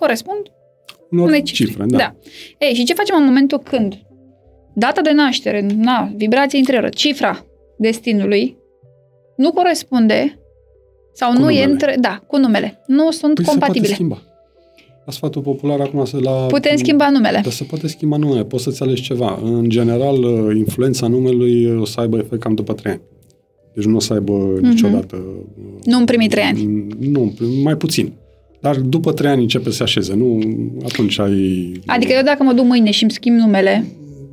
[0.00, 0.40] corespund
[1.10, 1.84] Unor unei cifre, cifre.
[1.86, 1.96] da.
[1.96, 2.14] da.
[2.58, 3.94] Ei, și ce facem în momentul când
[4.74, 7.44] data de naștere, na, vibrație interioară, cifra
[7.78, 8.56] destinului,
[9.36, 10.38] nu corespunde
[11.12, 11.60] sau Cu nu numele.
[11.60, 11.96] e între...
[12.00, 12.82] Da, cu numele.
[12.86, 13.94] Nu sunt Păi se compatibile.
[13.94, 14.22] poate schimba.
[15.04, 16.30] La sfatul popular acum se la...
[16.46, 17.40] Putem schimba numele.
[17.42, 19.38] Dar se poate schimba numele, poți să-ți alegi ceva.
[19.42, 23.00] În general, uh, influența numelui o să aibă efect cam după 3 ani.
[23.74, 24.64] Deci nu o să aibă Mhm.
[24.68, 25.16] niciodată...
[25.16, 26.86] uh, Nu în primii trei ani.
[26.98, 27.32] Nu,
[27.62, 28.12] mai puțin.
[28.60, 30.40] Dar după 3 ani începe să se așeze, nu?
[30.84, 31.72] Atunci ai...
[31.86, 33.84] Adică eu dacă mă duc mâine și îmi schimb numele,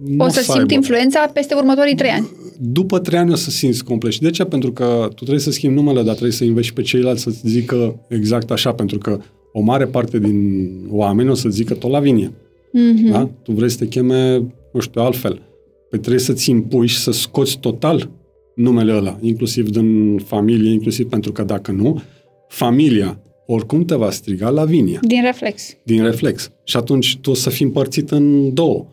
[0.06, 0.74] nu o să simt aibă.
[0.74, 2.30] influența peste următorii trei ani.
[2.60, 4.12] După 3 ani o să simți complet.
[4.12, 4.44] Și de ce?
[4.44, 8.06] Pentru că tu trebuie să schimbi numele, dar trebuie să înveți pe ceilalți să-ți zică
[8.10, 9.20] exact așa, pentru că
[9.54, 12.32] o mare parte din oameni o să zică tot la vinie.
[12.72, 13.12] Mhm.
[13.12, 13.30] Da?
[13.44, 14.36] Tu vrei să te cheme,
[14.74, 15.42] nu știu, altfel.
[15.90, 18.10] Păi trebuie să-ți impui și să scoți total
[18.56, 22.02] numele ăla, inclusiv din familie, inclusiv pentru că dacă nu,
[22.48, 25.76] familia oricum te va striga Lavinia, Din reflex.
[25.84, 26.52] din reflex.
[26.64, 28.86] Și atunci tu o să fii împărțit în două.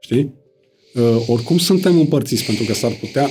[0.00, 0.32] Știi?
[0.94, 3.28] uh, oricum suntem împărțiți, pentru că s-ar putea,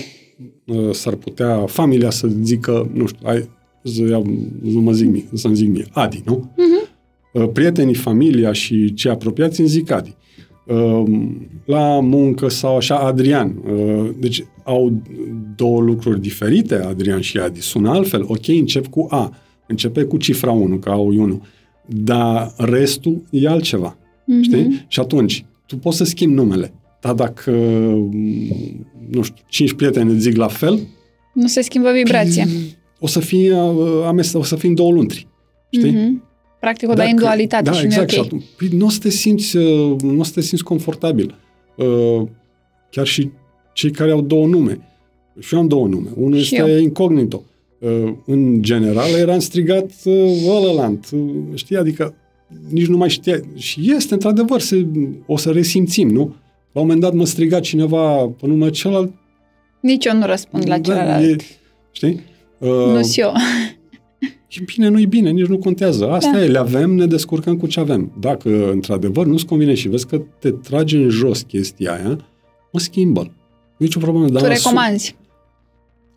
[0.65, 3.49] uh, s-ar putea familia să zică, nu știu, hai,
[3.83, 4.25] să, iau,
[4.61, 6.51] nu mă zic mie, să-mi zic mie, Adi, nu?
[6.57, 6.87] Mhm.
[7.33, 10.15] Uh, prietenii, familia și cei apropiați îmi zic Adi.
[10.67, 11.03] Uh,
[11.65, 13.61] la muncă sau așa, Adrian.
[13.71, 15.01] Uh, deci au
[15.55, 17.61] două lucruri diferite, Adrian și Adi.
[17.61, 18.23] Sună altfel.
[18.27, 19.33] Ok, încep cu A.
[19.69, 21.41] Începe cu cifra 1, ca au 1.
[21.85, 23.97] Dar restul e altceva.
[24.25, 24.41] Mhm.
[24.41, 24.85] Știi?
[24.87, 26.73] Și atunci, tu poți să schimbi numele.
[27.01, 27.51] Dar dacă,
[29.09, 30.79] nu știu, cinci prieteni îți zic la fel,
[31.33, 32.45] Nu se schimbă vibrația.
[32.99, 35.27] o să fie uh, amest- o să fie în două luntri.
[35.69, 35.91] Știi?
[35.91, 36.23] Mhm.
[36.59, 38.07] Practic o dai în Dacă- dualitate da, și exact.
[38.07, 38.25] nu e Și ok.
[38.25, 41.35] atunci, păi, nu o să te simți, uh, nu o să te simți confortabil.
[41.77, 42.21] Uh,
[42.91, 43.29] Chiar și
[43.73, 44.79] cei care au două nume.
[45.39, 46.09] Și eu am două nume.
[46.15, 46.77] Unul Și este eu.
[46.81, 47.43] incognito.
[47.79, 50.13] Uh, În general eram strigat uh,
[50.49, 51.09] ălălant.
[51.13, 51.19] Uh,
[51.53, 51.75] Știi?
[51.77, 52.13] Adică
[52.69, 53.39] nici nu mai știa.
[53.55, 54.87] Și este, într-adevăr, se,
[55.25, 56.21] o să resimțim, nu?
[56.71, 59.13] La un moment dat mă striga cineva pe numele celălalt.
[59.79, 61.23] Nici eu nu răspund la celălalt.
[61.23, 61.35] e,
[61.91, 62.19] știi?
[62.57, 63.31] Uh, Nu și eu.
[64.49, 66.09] E bine, nu e bine, nici nu contează.
[66.09, 66.43] Asta Da.
[66.43, 68.11] e, le avem, ne descurcăm cu ce avem.
[68.19, 72.17] Dacă, într-adevăr, nu-ți convine și vezi că te trage în jos chestia aia,
[72.71, 73.31] mă schimbă
[73.77, 74.27] Nici o problemă.
[74.29, 75.15] Dar Tu la recomanzi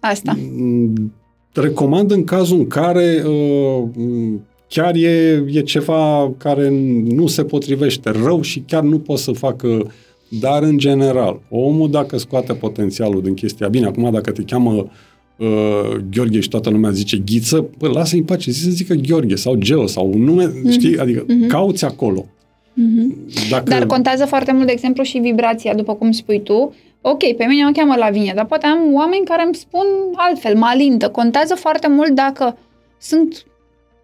[0.01, 0.33] asta.
[0.39, 1.13] Sub, Mm,
[1.53, 6.69] recomand în cazul în care uh, m, chiar e, e ceva care
[7.05, 9.93] nu se potrivește rău și chiar nu poți să facă
[10.41, 14.91] dar în general, omul dacă scoate potențialul din chestia, bine, acum dacă te cheamă
[15.37, 19.35] uh, Gheorghe și toată lumea zice Ghiță, bă, lasă-i în pace, zi să zică Gheorghe
[19.35, 20.71] sau Geo sau un nume, mm-hmm.
[20.71, 21.49] știi, adică mm-hmm.
[21.49, 22.27] cauți acolo.
[22.27, 23.49] Mm-hmm.
[23.51, 23.71] Dacă...
[23.71, 26.75] Dar contează foarte mult, de exemplu, și vibrația, după cum spui tu.
[27.03, 30.67] Ok, pe mine mă cheamă Lavinia, dar poate am oameni care îmi spun altfel, mă
[30.67, 31.09] alintă.
[31.11, 32.57] Contează foarte mult dacă
[32.99, 33.47] sunt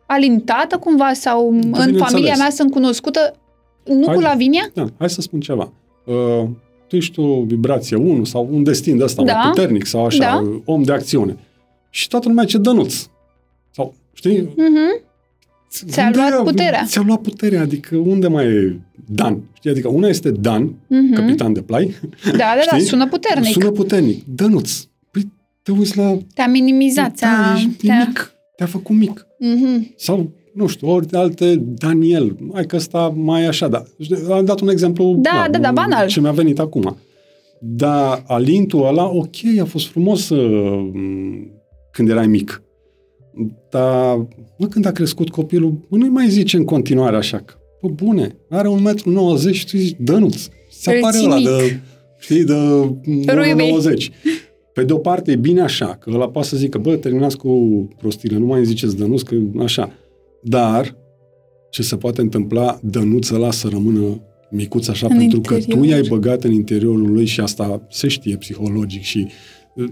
[0.07, 2.01] alintată cumva sau în bineînțeles.
[2.01, 3.35] familia mea sunt cunoscută,
[3.85, 4.71] nu Hai- cu Lavinia?
[4.75, 5.73] Da, hai să spun ceva.
[6.05, 6.45] Uh,
[6.87, 9.33] tu ești o vibrație 1 sau un destin de ăsta, Da.
[9.35, 10.43] mai puternic sau așa, Da.
[10.65, 11.37] om de acțiune.
[11.91, 13.07] Și toată lumea ce dănuț.
[13.71, 14.41] Sau, știi?
[14.57, 15.03] Mhm.
[15.71, 16.85] Ți-a Unde luat e- puterea.
[16.87, 19.41] Ți-a luat puterea, adică unde mai e Dan?
[19.53, 19.71] Știi?
[19.71, 21.13] Adică una este Dan, Mhm.
[21.15, 21.95] capitan de plai.
[22.25, 22.89] Da, da, da, știi?
[22.89, 23.53] sună puternic.
[23.53, 24.25] Sună puternic.
[24.35, 24.73] Dănuț.
[25.11, 26.17] Păi te uiți la...
[26.35, 27.55] Te-a minimizat, da, ți-a...
[27.57, 28.05] ești te-a...
[28.07, 28.33] mic.
[28.57, 29.27] Te-a făcut mic.
[29.39, 29.93] Mhm.
[29.97, 32.37] Sau, nu știu, ori alte Daniel.
[32.55, 33.83] Hai că ăsta mai așa, da.
[34.31, 36.07] Am dat un exemplu Da, da, da, banal.
[36.07, 36.97] ce mi-a venit acum.
[37.61, 40.91] Dar alintul ăla, ok, a fost frumos uh,
[41.93, 42.63] când erai mic.
[43.71, 44.27] Dar,
[44.59, 48.37] mă, când a crescut copilul, mă, nu-i mai zice în continuare așa că, bă, bune,
[48.49, 50.49] are 1,90 m și tu zici, dănuț.
[50.71, 51.45] Se Îl apare ții ăla mic.
[51.47, 51.81] de,
[52.19, 52.55] știi, de
[53.33, 53.77] Ruibii.
[53.95, 54.09] 1,90
[54.73, 57.49] Pe de o parte e bine așa, că ăla poate să zică, bă, terminați cu
[57.99, 59.93] prostile, nu mai ziceți dănuț, că așa.
[60.43, 60.97] Dar,
[61.71, 64.21] ce se poate întâmpla, dănuț ăla să rămână
[64.51, 65.87] micuț așa, În pentru că tu interior.
[65.87, 69.33] i-ai băgat în interiorul lui și asta se știe psihologic și uh,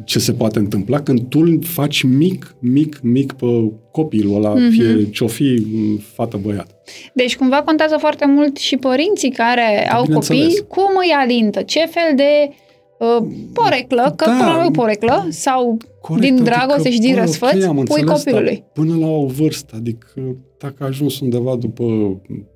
[0.04, 4.66] ce se poate întâmpla când tu îl faci mic, mic, mic pe copilul ăla, Mhm.
[4.66, 4.70] mm-hmm.
[4.72, 6.70] fie ce-o fi, m, fată, băiat.
[7.14, 10.42] Deci cumva contează foarte mult și părinții care au bineînțeles.
[10.42, 12.50] copii, cum îi alintă, ce fel de
[12.98, 14.30] uh, poreclă, că Da.
[14.36, 17.54] până la urmă e o poreclă, sau Corect, din adică, dragoste și din bă, răsfăț,
[17.54, 18.54] ok, am pui înțeles, copilului.
[18.54, 21.84] dar Până la o vârstă, adică dacă a ajuns undeva după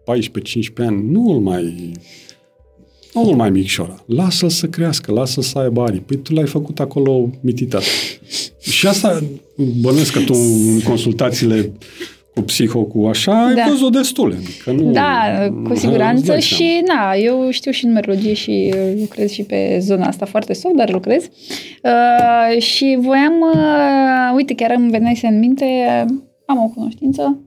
[0.05, 1.93] 14-15 ani, nu îl mai
[3.15, 4.05] nu îl mai micșora.
[4.07, 6.01] Lasă-l să crească, lasă-l să aibă arii.
[6.01, 7.83] Păi tu l-ai făcut acolo mititat.
[8.61, 9.21] Și asta
[9.81, 11.73] bănuiesc că tu în consultațiile
[12.35, 13.65] cu psiho, cu așa, ai Da.
[13.69, 14.35] văzut destule.
[14.35, 15.21] Adică nu, Da,
[15.65, 16.65] cu îți siguranță dai seama.
[16.73, 20.75] și, na, eu știu și numerologie și uh, lucrez și pe zona asta foarte soft,
[20.75, 21.25] dar lucrez.
[21.83, 26.15] Uh, și voiam, uh, uite, chiar îmi venise în minte, uh,
[26.47, 27.39] am o cunoștință,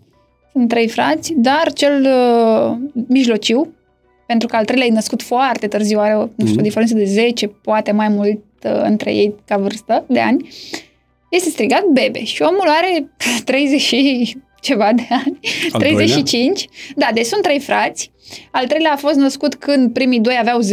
[0.51, 2.76] sunt trei frați, dar cel uh,
[3.07, 3.73] mijlociu,
[4.27, 6.59] pentru că al treilea e născut foarte târziu, are, o, nu știu, Mhm.
[6.59, 10.49] o diferență de 10, poate mai mult uh, între ei ca vârstă de ani,
[11.29, 13.11] este strigat bebe și omul are
[13.45, 15.39] 30 și ceva de ani,
[15.71, 16.67] Al 35.
[16.95, 18.11] Da, deci sunt trei frați.
[18.51, 20.63] Al treilea a fost născut când primii doi aveau 10-12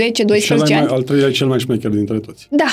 [0.45, 0.87] Cel mai, ani.
[0.89, 2.47] al treilea e cel mai șmecher dintre toți.
[2.51, 2.65] Da,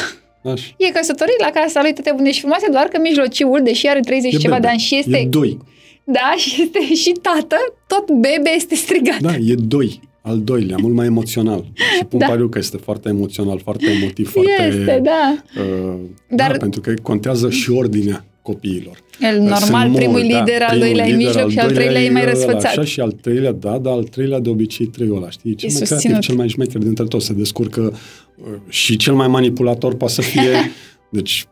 [0.52, 0.64] Așa.
[0.78, 4.30] e căsătorit la casa lui toate bune și frumoase, doar că mijlociul, deși are 30
[4.32, 4.66] și E ceva bebe.
[4.66, 5.58] de ani și este, E doi.
[6.04, 7.56] da, și este și tată,
[7.88, 9.20] tot bebe este strigat.
[9.20, 10.00] Da, e doi.
[10.28, 11.66] Al doilea, mult mai emoțional.
[11.98, 12.26] Și pun Da.
[12.26, 12.32] da.
[12.32, 14.64] pariu că este foarte emoțional, foarte emotiv, foarte...
[14.68, 15.44] Este, da.
[15.62, 15.94] Uh,
[16.36, 18.98] Dar- Da, pentru că contează și ordinea copiilor.
[19.22, 21.60] El, Sunt normal, mult, primul da, lider, al primul doilea e lider, mijloc al și
[21.60, 22.64] al doilea treilea e mai ăla, răsfățat.
[22.72, 25.56] Așa și al treilea, da, dar al treilea de obicei trei ăla, știi?
[25.56, 26.22] Cel E mai creativ, susținut.
[26.22, 27.94] cel mai șmecher dintre toți, se descurcă
[28.36, 30.42] uh, și cel mai manipulator poate să fie...
[31.10, 31.46] Deci,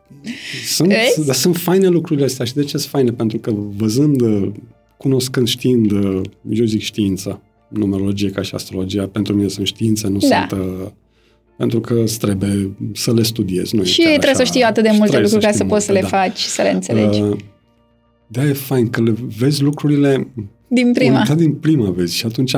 [0.66, 1.26] sunt, Vezi?
[1.26, 3.10] dar sunt faine lucrurile astea și de ce sunt faine?
[3.10, 4.48] Pentru că văzând, uh,
[4.96, 6.20] cunoscând, știind, uh,
[6.50, 10.46] eu zic știința, numerologie ca și astrologia, pentru mine sunt științe, nu Da.
[10.48, 10.86] sunt uh,
[11.56, 13.74] Pentru că îți trebuie să le studiezi.
[13.76, 14.38] Nu e Și chiar trebuie așa.
[14.38, 16.16] să știi atât de Și multe trebuie lucruri ca să știi poți să le multe,
[16.16, 16.22] da.
[16.22, 17.20] faci și să le înțelegi.
[17.20, 17.36] Uh,
[18.26, 20.28] de e fain că le vezi lucrurile
[20.68, 21.22] Din prima.
[21.28, 22.14] Da, din prima vezi.
[22.16, 22.52] Și atunci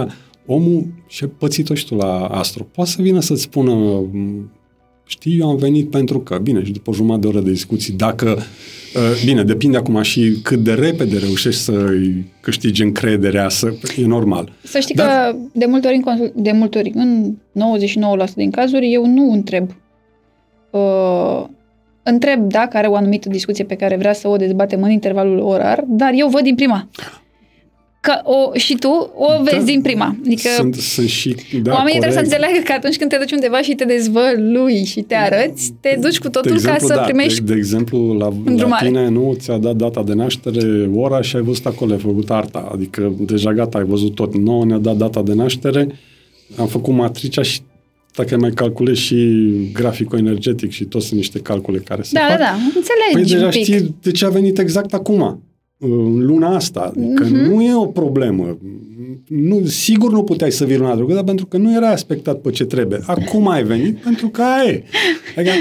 [0.47, 4.51] omul, și pățit-o și tu la Astro, poate să vină să-ți spună m,
[5.09, 7.93] știi, eu am venit pentru că, bine, și după o jumătate de oră de discuții,
[7.93, 8.37] dacă,
[8.95, 14.53] uh, bine, depinde acum și cât de repede reușești să-i câștigi încrederea, să, e normal.
[14.63, 18.51] Să știi Dar- că de multe ori, în, consul- de multe ori, în 99% din
[18.51, 19.71] cazuri, eu nu întreb.
[20.71, 21.45] Uh,
[22.03, 25.85] întreb dacă are o anumită discuție pe care vrea să o dezbatem în intervalul orar,
[25.87, 26.89] dar eu văd din prima.
[28.01, 30.17] Că o, și tu o vezi Da, din prima.
[30.25, 32.33] Adică Sunt, sunt și, da, oamenii trebuie să corect.
[32.35, 36.19] înțeleagă că atunci când te duci undeva și te dezvălui și te arăți, te duci
[36.19, 37.41] cu totul de exemplu, ca să da, primești...
[37.41, 38.87] De, de exemplu, la, la îndrumare.
[38.87, 42.69] tine nu ți-a dat data de naștere, ora și ai văzut acolo, ai făcut arta.
[42.73, 44.37] Adică deja gata, ai văzut tot.
[44.37, 45.89] Nouă ne-a dat data de naștere,
[46.57, 47.61] am făcut matricea și
[48.17, 49.41] dacă mai calculezi și
[49.73, 52.31] graficul energetic și tot sunt niște calcule care se Da, fac.
[52.31, 53.63] da, da, înțelegi Păi deja un pic.
[53.63, 55.43] știi de ce a venit exact acum,
[55.79, 56.81] în luna asta.
[56.81, 57.35] Adică Mhm.
[57.51, 58.59] nu e o problemă.
[59.29, 62.51] Nu, sigur nu puteai să vii luna trecută, dar pentru că nu era aspectat pe
[62.51, 63.01] ce trebuie.
[63.07, 64.83] Acum ai venit pentru că aia e.
[65.37, 65.53] Adică,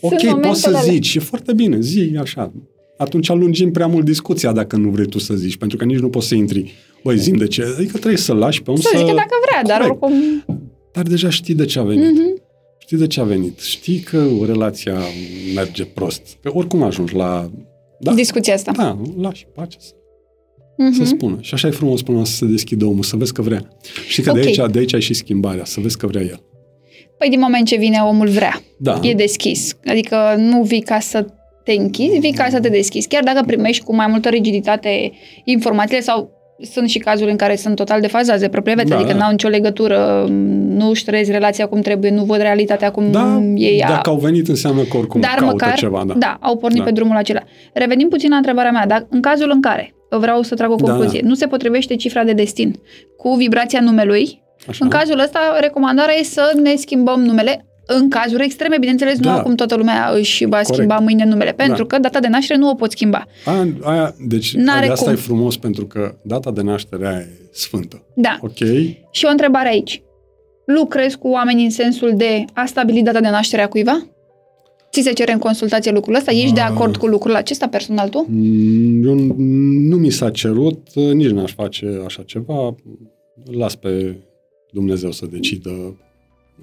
[0.00, 0.92] ok, poți să momentele alea.
[0.92, 2.52] zici, e foarte bine, zi așa.
[2.96, 6.08] Atunci alungim prea mult discuția dacă nu vrei tu să zici, pentru că nici nu
[6.08, 6.72] poți să intri.
[7.04, 7.62] Băi, zim de ce.
[7.76, 8.98] Adică trebuie să lași pe om Să să...
[8.98, 10.02] zică dacă vrea, dar Corect.
[10.02, 10.44] oricum...
[10.92, 12.12] Dar deja știi de ce a venit.
[12.12, 12.42] Mhm.
[12.78, 13.58] Știi de ce a venit.
[13.58, 14.98] Știi că relația
[15.54, 16.22] merge prost.
[16.42, 17.50] Că oricum ajungi la...
[18.00, 18.72] Da, Discuția asta.
[18.76, 19.92] da, lași pace să,
[20.76, 20.92] Mhm.
[20.92, 21.38] să spună.
[21.40, 23.68] Și așa e frumos până să se deschidă omul, să vezi că vrea.
[24.08, 24.36] Știi că Ok.
[24.40, 26.40] de, aici, de aici ai și schimbarea, să vezi că vrea el.
[27.18, 29.00] Păi din moment ce vine omul vrea, Da.
[29.02, 29.76] e deschis.
[29.84, 31.26] Adică nu vii ca să
[31.64, 33.08] te închizi, vii ca să te deschizi.
[33.08, 35.12] Chiar dacă primești cu mai multă rigiditate
[35.44, 36.30] informațiile sau
[36.62, 39.18] sunt și cazuri în care sunt total defazați de propriile vieți, Da, adică da.
[39.24, 40.26] n-au nicio legătură,
[40.68, 43.88] nu își trăiesc relația cum trebuie, nu văd realitatea cum Da, e ea.
[43.88, 46.04] dacă au venit înseamnă că oricum Dar caută măcar, ceva.
[46.06, 46.14] Da.
[46.16, 46.84] da, au pornit Da.
[46.84, 47.40] pe drumul acela.
[47.72, 50.84] Revenim puțin la întrebarea mea, dar în cazul în care vreau să trag o Da,
[50.84, 51.28] concluzie, da.
[51.28, 52.74] nu se potrivește cifra de destin
[53.16, 54.84] cu vibrația numelui, Așa.
[54.84, 57.64] în cazul ăsta, recomandarea e să ne schimbăm numele
[57.98, 59.32] în cazuri extreme, bineînțeles, nu Da.
[59.38, 60.72] acum toată lumea își va Corect.
[60.74, 61.94] schimba mâine numele, pentru Da.
[61.96, 63.26] că data de naștere nu o pot schimba.
[63.44, 65.12] Aia, aia, deci N-are de asta cum.
[65.12, 68.02] e frumos, pentru că data de naștere aia e sfântă.
[68.14, 68.38] Da.
[68.40, 68.56] Ok?
[69.10, 70.02] Și o întrebare aici.
[70.66, 74.06] Lucrezi cu oameni în sensul de a stabili data de naștere a cuiva?
[74.92, 76.30] Ți se cere în consultație lucrul ăsta?
[76.32, 76.68] Ești de Ah.
[76.70, 78.26] acord cu lucrul acesta personal tu?
[78.28, 79.34] Mm, Eu n-
[79.88, 82.74] nu mi s-a cerut, nici n-aș face așa ceva.
[83.50, 84.16] Las pe
[84.72, 85.96] Dumnezeu să decidă.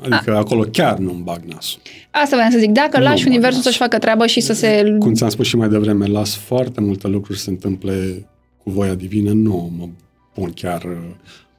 [0.02, 1.82] Adică acolo chiar nu-mi bag nasul.
[2.11, 2.69] Asta vreau să zic.
[2.72, 3.64] Dacă Nu, lași mă, universul las.
[3.65, 4.95] să-și facă treabă și să se...
[4.99, 8.28] Cum ți-am spus și mai devreme, las foarte multe lucruri să se întâmple
[8.64, 9.32] cu voia divină.
[9.32, 9.88] Nu mă
[10.34, 10.86] pun chiar...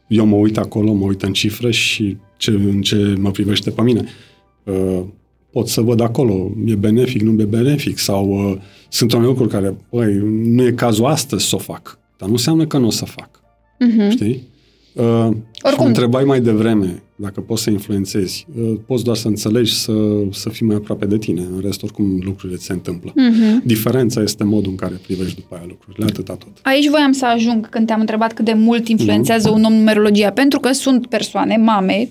[0.08, 3.82] Eu mă uit acolo, mă uit în cifre și ce, în ce mă privește pe
[3.82, 4.04] mine.
[4.64, 5.00] Uh,
[5.52, 8.56] pot să văd acolo, e benefic, nu e benefic, sau uh,
[8.88, 12.66] sunt unele lucruri care, băi, nu e cazul astăzi să o fac, dar nu înseamnă
[12.66, 13.28] că nu o să fac,
[13.78, 14.10] Mhm.
[14.10, 14.48] știi?
[14.92, 15.44] Uh, Oricum.
[15.62, 15.82] Oricum.
[15.82, 18.46] Și întrebai mai devreme dacă poți să influențezi.
[18.60, 19.92] Uh, poți doar să înțelegi să,
[20.32, 21.40] să fii mai aproape de tine.
[21.40, 23.12] În rest, oricum, lucrurile se întâmplă.
[23.14, 23.62] Mhm.
[23.64, 26.48] Diferența este modul în care privești după aia lucrurile, atâta tot.
[26.62, 30.60] Aici voiam să ajung când te-am întrebat cât de mult influențează un om numerologia, pentru
[30.60, 32.10] că sunt persoane, mame,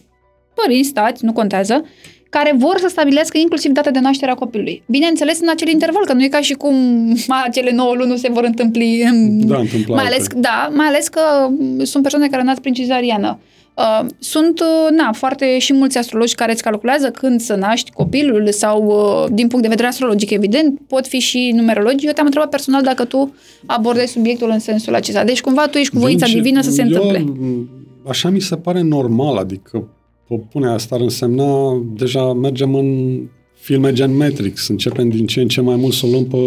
[0.53, 1.85] părinți, tați, nu contează,
[2.29, 4.83] care vor să stabilească inclusiv data de naștere a copilului.
[4.87, 6.75] Bineînțeles, în acel interval, că nu e ca și cum
[7.47, 9.01] acele 9 luni nu se vor întâmpli.
[9.11, 10.41] în- Da, întâmplă mai ales, altfel.
[10.41, 11.21] da, mai ales că
[11.59, 13.39] m, sunt persoane care nasc prin cizariană.
[13.41, 13.55] Uh,
[14.19, 18.85] sunt, uh, na, foarte și mulți astrologi care îți calculează când să naști copilul sau,
[18.85, 22.05] uh, din punct de vedere astrologic, evident, pot fi și numerologi.
[22.05, 23.33] Eu te-am întrebat personal dacă tu
[23.65, 25.23] abordezi subiectul în sensul acesta.
[25.23, 27.19] Deci, cumva, tu ești cu voința Deci, divină să se eu, întâmple.
[27.19, 27.69] m,
[28.07, 29.87] Așa mi se pare normal, adică
[30.27, 33.19] o pune asta ar însemna, deja mergem în
[33.53, 36.37] filme gen Matrix, începem din ce în ce mai mult să o luăm pe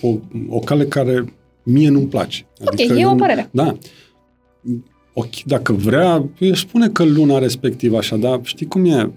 [0.00, 0.14] o,
[0.48, 1.24] o cale care
[1.62, 2.46] mie nu-mi place.
[2.64, 3.48] Ok, e o eu- părere.
[3.52, 3.76] Da.
[5.12, 9.10] Ok, dacă vrea, îi spune că luna respectivă așa, dar știi cum e?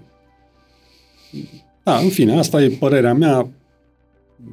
[1.82, 3.48] Da, în fine, asta e părerea mea,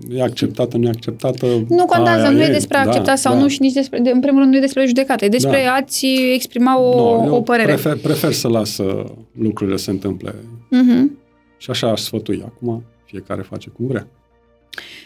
[0.10, 1.46] e acceptată, nu e acceptată.
[1.70, 4.20] Nu contează, aia nu e despre a accepta sau nu și nici despre, de, în
[4.20, 5.74] primul rând, nu e despre judecată, e despre Da.
[5.74, 7.68] a-ți exprima o, Nu, eu o părere.
[7.74, 9.04] Prefer, prefer să las uh,
[9.38, 10.36] lucrurile să se întâmple
[10.70, 11.18] Mhm.
[11.58, 12.44] și așa aș sfătui.
[12.46, 14.08] Acum fiecare face cum vrea.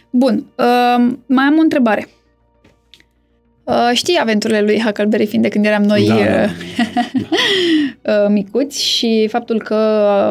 [0.09, 2.07] Bun, uh, mai am o întrebare.
[3.65, 6.49] Uh, știi aventurile lui Huckleberry Finn de când eram noi Da, da, uh,
[8.03, 9.75] da, uh, micuți și faptul că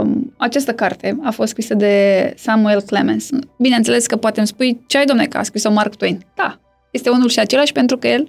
[0.05, 3.29] uh, această carte a fost scrisă de Samuel Clemens.
[3.59, 6.21] Bineînțeles că poate îmi spui ce ai, domne, că a scris-o Mark Twain.
[6.35, 8.29] Da, este unul și același pentru că el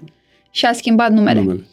[0.51, 1.39] și-a schimbat numele.
[1.39, 1.65] Numele.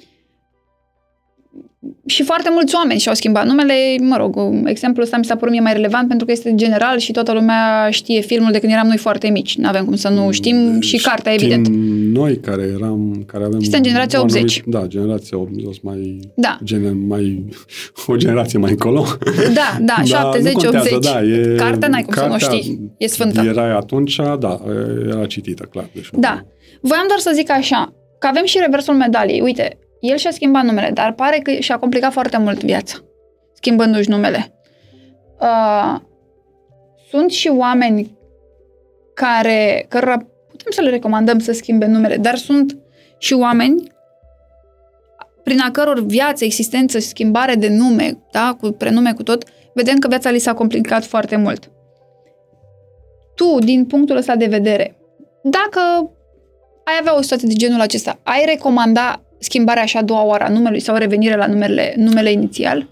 [2.07, 3.75] Și foarte mulți oameni și-au schimbat numele.
[4.01, 7.13] Mă rog, exemplul ăsta mi s-a părut mie mai relevant pentru că este general și
[7.13, 9.57] toată lumea știe filmul de când eram noi foarte mici.
[9.57, 11.77] Nu avem cum să nu știm și cartea, Știm evident.
[12.15, 13.61] noi care eram, care avem...
[13.61, 14.63] Suntem generația o anumit- 80.
[14.67, 16.59] Da, generația 80, mai, Da.
[16.65, 17.45] gene, mai,
[18.07, 19.07] o generație mai încolo.
[19.55, 21.13] Da, da, nu 70, contează, 80.
[21.13, 22.91] Da, e, Cartea n-ai cum să nu o cartea știi.
[22.99, 23.41] E sfântă.
[23.41, 24.61] Era atunci, da,
[25.09, 25.89] era citită, clar.
[25.95, 26.45] Deci, Da.
[26.81, 29.41] Voiam doar să zic așa, că avem și reversul medaliei.
[29.41, 32.97] Uite, el și-a schimbat numele, dar pare că și-a complicat foarte mult viața,
[33.55, 34.55] schimbându-și numele.
[35.41, 36.01] Uh,
[37.11, 38.19] sunt și oameni
[39.15, 40.17] care, cărora
[40.49, 42.79] putem să le recomandăm să schimbe numele, dar sunt
[43.19, 43.93] și oameni
[45.43, 50.09] prin a căror viață, existență, schimbare de nume, da, cu prenume, cu tot, vedem că
[50.09, 51.71] viața li s-a complicat foarte mult.
[53.35, 54.97] Tu, din punctul ăsta de vedere,
[55.43, 55.81] dacă
[56.85, 60.49] ai avea o situație de genul acesta, ai recomanda schimbarea așa a doua oară a
[60.49, 62.89] numelui sau revenire la numele, numele inițial?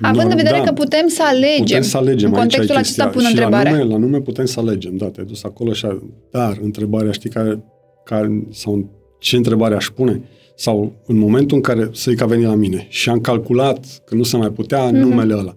[0.00, 2.78] Având în vedere da, că putem să alegem, Putem să alegem în aici contextul e
[2.78, 3.20] acesta chestia.
[3.20, 3.70] pun și întrebarea.
[3.72, 6.02] La nume, la nume putem să alegem, da, te-ai dus acolo și a...
[6.30, 7.64] Dar întrebarea, știi care,
[8.04, 10.22] care, sau ce întrebare aș pune?
[10.54, 13.84] Sau în momentul în care, să zic că a venit la mine și am calculat
[14.04, 14.94] că nu se mai putea Mhm.
[14.96, 15.56] numele ăla.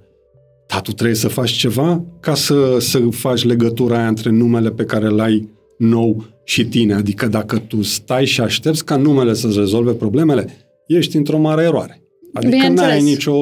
[0.67, 4.83] Dar tu trebuie să faci ceva ca să, să faci legătura aia între numele pe
[4.85, 6.93] care l-ai nou și tine.
[6.93, 10.47] Adică dacă tu stai și aștepți ca numele să-ți rezolve problemele,
[10.87, 11.99] ești într-o mare eroare.
[12.33, 12.91] Adică Bineînțeles.
[12.91, 13.35] n-ai nicio...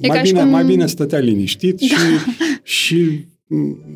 [0.00, 1.94] E ca mai, și bine, cum- mai bine stăteai liniștit și...
[2.62, 3.24] și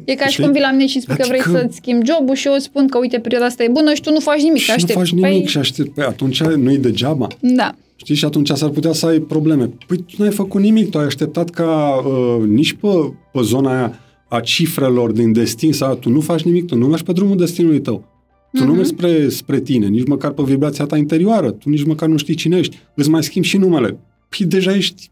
[0.05, 0.43] E ca și știi?
[0.45, 2.65] cum vii la mine și spui că vrei Adică- să-ți schimbi jobul și eu îți
[2.65, 4.95] spun că uite, perioada asta e bună și tu nu faci nimic, și aștepți.
[4.95, 5.95] nu faci nimic Păi, și aștept.
[5.95, 7.27] Păi atunci nu-i degeaba.
[7.41, 7.75] Da.
[7.97, 8.15] Știi?
[8.15, 9.71] Și atunci s-ar putea să ai probleme.
[9.87, 12.89] Păi tu n-ai făcut nimic, tu ai așteptat ca uh, nici pe,
[13.33, 17.05] pe zona aia a cifrelor din destin, sau tu nu faci nimic, tu nu mergi
[17.05, 18.05] pe drumul destinului tău.
[18.53, 18.75] Tu nu Mhm.
[18.77, 22.35] mergi spre, spre tine, nici măcar pe vibrația ta interioară, tu nici măcar nu știi
[22.35, 22.79] cine ești.
[22.95, 23.99] Îți mai schimbi și numele.
[24.29, 25.11] Păi deja ești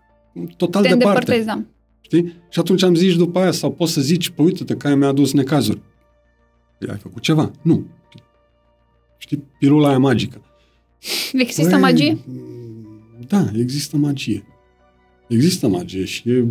[0.56, 1.04] total Te departe.
[1.32, 1.62] îndepărtezi, da.
[2.00, 2.32] Știi?
[2.50, 5.32] Și atunci am zis după aia, sau poți să zici, păi uite-te, care mi-a adus
[5.32, 5.80] necazuri.
[6.78, 7.50] Păi ai făcut ceva?
[7.62, 7.84] Nu.
[9.18, 10.40] Știi, pilula aia magică.
[11.32, 12.18] Există Păi, magie?
[13.28, 14.44] Da, există magie.
[15.28, 16.44] Există magie și e,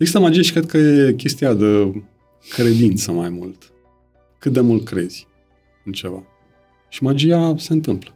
[0.00, 2.02] există magie și cred că e chestia de
[2.50, 3.72] credință mai mult.
[4.38, 5.26] Cât de mult crezi
[5.84, 6.22] în ceva.
[6.88, 8.14] Și magia se întâmplă.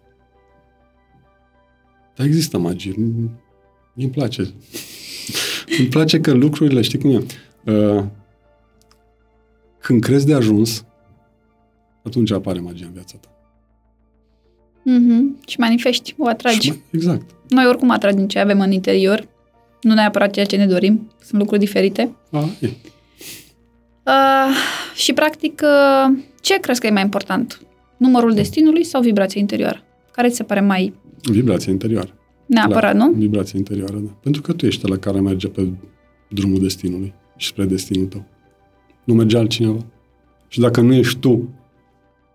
[2.17, 2.95] Dar există magie.
[2.97, 4.43] Mie îmi place.
[5.79, 7.23] îmi place că lucrurile, știi cum e?
[7.73, 8.05] Uh,
[9.81, 10.85] când crezi de ajuns,
[12.03, 13.29] atunci apare magia în viața ta.
[14.85, 15.39] Mhm.
[15.47, 16.61] Și manifesti, o atragi.
[16.61, 17.31] Și mai- exact.
[17.49, 19.29] Noi oricum atragem ce avem în interior,
[19.87, 22.15] nu neapărat ceea ce ne dorim, sunt lucruri diferite.
[22.31, 22.67] A, e.
[24.07, 24.55] Uh,
[24.95, 27.61] și practic, uh, ce crezi că e mai important?
[27.97, 29.83] Numărul destinului sau vibrația interioară?
[30.13, 30.93] Care ți se pare mai
[31.23, 32.15] Vibrația interioară.
[32.47, 33.13] neapărat, Clar, nu?
[33.13, 34.11] Vibrația interioară, da.
[34.23, 35.69] Pentru că tu ești la care merge pe
[36.29, 38.25] drumul destinului și spre destinul tău.
[39.05, 39.85] Nu merge altcineva.
[40.49, 41.49] Și dacă nu ești tu,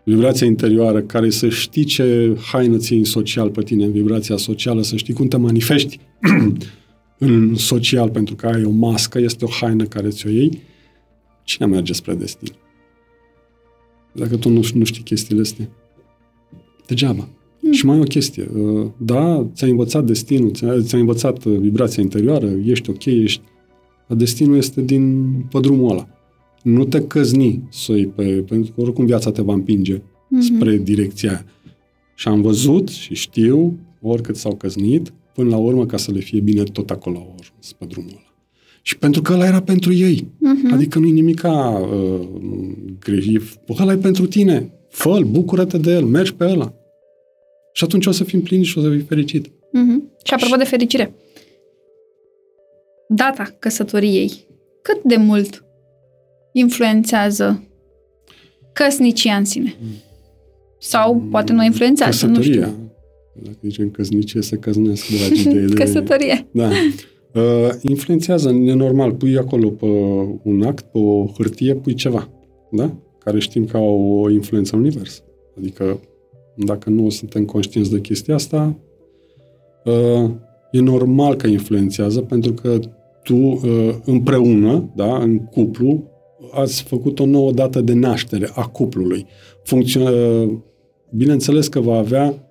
[0.04, 4.82] vibrația interioară, care să știi ce haină ții în social pe tine, în vibrația socială,
[4.82, 5.98] să știi cum te manifesti
[7.22, 10.60] în social, pentru că ai o mască, este o haină care ți-o iei,
[11.44, 12.52] cine merge spre destin?
[14.12, 15.68] Dacă tu nu, nu știi chestiile astea.
[16.86, 17.28] Degeaba.
[17.60, 17.72] Mm.
[17.72, 18.48] Și mai e o chestie.
[18.54, 23.42] uh, Da, ți-ai învățat destinul, ți-ai, ți-ai învățat uh, vibrația interioară, ești ok, ești...
[24.08, 26.08] Dar destinul este din pe drumul ăla.
[26.62, 28.24] Nu te căzni să iei pe...
[28.24, 30.02] Pentru că oricum viața te va împinge
[30.32, 30.40] Mhm.
[30.40, 31.44] spre direcția aia.
[32.14, 36.40] Și am văzut și știu, oricât s-au căznit, până la urmă, ca să le fie
[36.40, 38.34] bine, tot acolo au ajuns pe drumul ăla.
[38.82, 40.28] Și pentru că ăla era pentru ei.
[40.38, 40.72] Mhm.
[40.72, 41.52] Adică nu-i nimica
[41.92, 42.28] uh,
[42.98, 43.42] greșit.
[43.78, 44.72] Ăla e pentru tine.
[44.88, 46.74] Fă-l, bucură-te de el, mergi pe ăla.
[47.72, 49.50] Și atunci o să fii împlinit și o să fii fericit.
[49.72, 50.10] Mhm.
[50.24, 51.14] Și apropo de fericire,
[53.08, 54.46] data căsătoriei,
[54.82, 55.64] cât de mult
[56.52, 57.64] influențează
[58.72, 59.76] căsnicia în sine?
[60.78, 62.66] Sau poate nu influențează, nu Căsătoria.
[62.66, 62.89] știu.
[63.32, 65.60] Dacă zicem căsnicie, să căznesc, dragi de...
[65.60, 66.46] de Căsătorie.
[66.52, 66.68] Da.
[67.34, 69.86] Uh, influențează, e normal, pui acolo pe
[70.42, 72.30] un act, pe o hârtie, pui ceva,
[72.70, 72.96] da?
[73.18, 75.22] Care știm că au o influență în univers.
[75.56, 76.00] Adică,
[76.56, 78.78] dacă nu suntem conștienți de chestia asta,
[79.84, 80.30] uh,
[80.72, 82.78] e normal că influențează, pentru că
[83.22, 83.60] tu uh,
[84.04, 86.04] împreună, da, în cuplu,
[86.52, 89.26] ați făcut o nouă dată de naștere a cuplului.
[89.62, 90.52] Funcțio- uh,
[91.10, 92.49] bineînțeles că va avea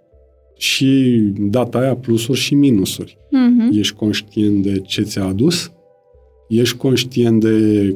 [0.60, 3.18] și data aia plusuri și minusuri.
[3.31, 3.77] Mhm.
[3.77, 5.72] Ești conștient de ce ți-a adus?
[6.48, 7.49] Ești conștient de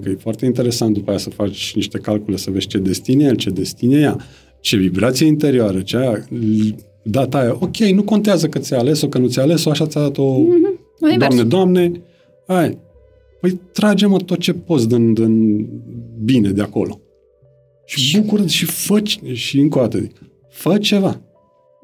[0.03, 3.23] că e foarte interesant după aia să faci niște calcule, să vezi ce destin e
[3.23, 4.18] el, ce destin e ea,
[4.60, 6.27] ce vibrație interioară, ce aia.
[7.03, 10.23] data aia, ok, nu contează că ți-a ales-o, că nu ți-a ales-o, așa ți-a dat-o,
[10.23, 11.18] Univers.
[11.18, 11.91] doamne, doamne,
[12.48, 12.77] ai,
[13.41, 15.68] păi trage-mă tot ce poți din, din
[16.23, 17.02] bine de acolo.
[17.85, 19.02] Și bucură și fă,
[19.34, 21.22] și încă o dată, zic, fă ceva.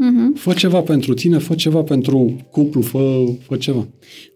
[0.02, 0.34] Mhm.
[0.36, 3.88] Fă ceva pentru tine, fă ceva pentru cuplu, fă, fă ceva.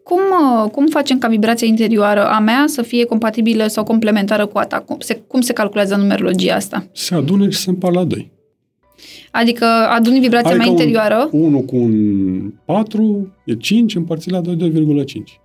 [0.03, 0.19] Cum,
[0.63, 4.63] uh, cum facem ca vibrația interioară a mea să fie compatibilă sau complementară cu a
[4.63, 4.79] ta?
[4.79, 6.87] Cum se, cum se calculează numerologia asta?
[6.91, 8.31] Se adună și se împart la doi.
[9.31, 14.55] Adică aduni vibrația mea interioară, Un, 1 cu un 4 e 5 împărțit la 2,
[14.55, 15.41] 2,5.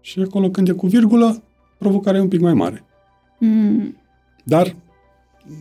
[0.00, 1.42] Și acolo când e cu virgulă,
[1.78, 2.84] provocarea e un pic mai mare.
[3.38, 3.96] mm.
[4.44, 4.76] Dar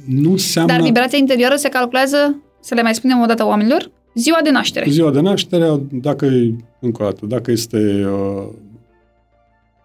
[0.07, 4.39] nu înseamnă dar vibrația interioară se calculează, să le mai spunem o dată oamenilor, ziua
[4.43, 4.89] de naștere.
[4.89, 8.47] ziua de naștere, dacă e, încă o dată, dacă este uh,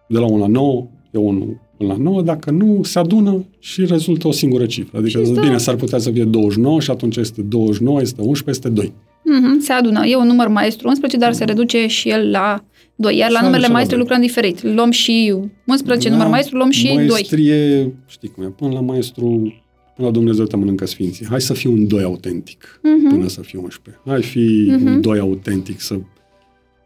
[0.09, 3.85] de la 1 la 9, e 1 până la 9, dacă nu, se adună și
[3.85, 4.99] rezultă o singură cifră.
[4.99, 5.41] Adică, Și da.
[5.41, 8.93] bine, s-ar putea să fie 29 și atunci este 29, este 11, este 2.
[9.25, 10.07] Mhm, se adună.
[10.07, 12.65] E un număr maestru 11, dar se reduce și el la
[12.97, 13.17] 2.
[13.17, 14.05] Iar la Se numerele aduce la maestru doi.
[14.07, 14.63] lucrăm diferit.
[14.75, 15.35] Luăm și
[15.67, 17.07] 11 Da, număr maestru, luăm și 2.
[17.09, 19.53] Maestrie, știi cum e, până la maestru, până
[19.97, 21.27] la Dumnezeu te mănâncă sfinții.
[21.27, 23.09] Hai să fiu un 2 autentic, Mhm.
[23.09, 24.03] până să fiu 11.
[24.07, 24.87] Hai fi Mhm.
[24.87, 25.95] un 2 autentic, să,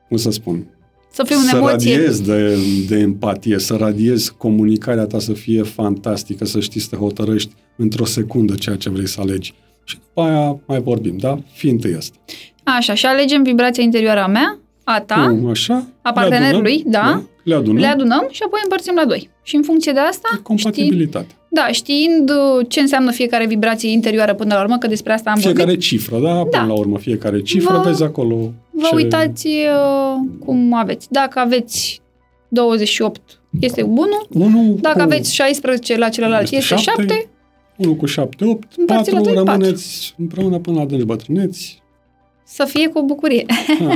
[0.08, 0.66] cum să spun,
[1.12, 1.70] Să fiu în să emoție.
[1.96, 2.56] radiezi de,
[2.88, 8.04] de empatie, să radiezi comunicarea ta să fie fantastică, să știi să te hotărăști într-o
[8.04, 9.54] secundă ceea ce vrei să alegi.
[9.84, 11.38] Și după aia mai vorbim, da?
[11.52, 12.16] Fii întâi asta.
[12.64, 16.90] Așa, și alegem vibrația interioară a mea, a ta, Cum, așa, A le partenerului, adunăm,
[16.92, 17.22] da.
[17.46, 17.80] Le adunăm.
[17.80, 19.30] le adunăm și apoi împărțim la 2.
[19.42, 21.26] Și în funcție de asta, știi, compatibilitate.
[21.48, 25.36] da, știind uh, ce înseamnă fiecare vibrație interioară până la urmă, că despre asta am
[25.38, 26.28] Fiecare vorbit, cifră, da?
[26.34, 26.62] Până Da.
[26.64, 28.94] la urmă, fiecare cifră, Vă- vezi acolo vă ce...
[28.94, 31.06] uitați uh, cum aveți.
[31.10, 32.00] Dacă aveți
[32.48, 33.20] 28,
[33.60, 34.06] este 1.
[34.30, 37.02] Unul Dacă cu, aveți 16 la celălalt, Este este șapte.
[37.02, 37.28] 7.
[37.76, 39.52] unul cu 7, 8, Împărțit la 4, doi, patru.
[39.60, 41.82] rămâneți împreună până la adânci bătrâneți.
[42.44, 43.46] Să fie cu bucurie.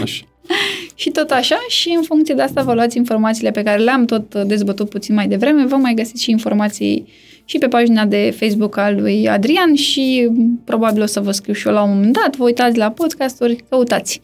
[0.03, 0.25] Așa.
[1.01, 4.35] și tot așa, și în funcție de asta vă luați informațiile pe care le-am tot
[4.35, 5.67] uh, dezbătut puțin mai devreme.
[5.67, 7.09] Vă mai găsiți și informații
[7.45, 11.53] și pe pagina de Facebook al lui Adrian și m, probabil o să vă scriu
[11.53, 12.37] și eu la un moment dat.
[12.37, 14.21] Vă uitați la podcasturi, căutați.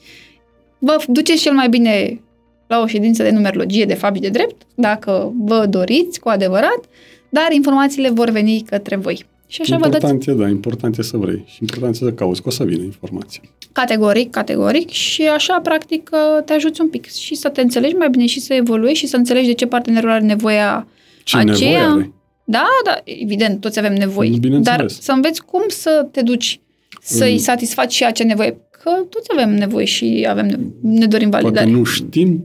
[0.79, 2.21] Vă duceți cel mai bine
[2.67, 6.81] la o ședință de numerologie de fapt și de drept, dacă vă doriți cu adevărat,
[7.29, 9.27] dar informațiile vor veni către voi.
[9.47, 12.13] Și așa vă dați important e, da, important e să vrei și important e să
[12.13, 13.41] cauți, că o să vină informația.
[13.73, 16.11] Categoric, categoric și așa, practic,
[16.45, 19.17] te ajuți un pic și să te înțelegi mai bine și să evoluezi și să
[19.17, 20.89] înțelegi de ce partenerul are nevoia
[21.25, 21.53] Ce aceea.
[21.81, 22.11] nevoie are?
[22.45, 24.37] Da, da, evident, toți avem nevoi.
[24.41, 24.79] Bineînțeles.
[24.79, 26.61] Dar să înveți cum să te duci
[27.01, 27.39] să-i Mm.
[27.39, 28.51] satisfaci și acea nevoie.
[28.83, 31.71] Că toți avem nevoie și avem nevo- ne dorim Poate validare.
[31.71, 32.45] nu știm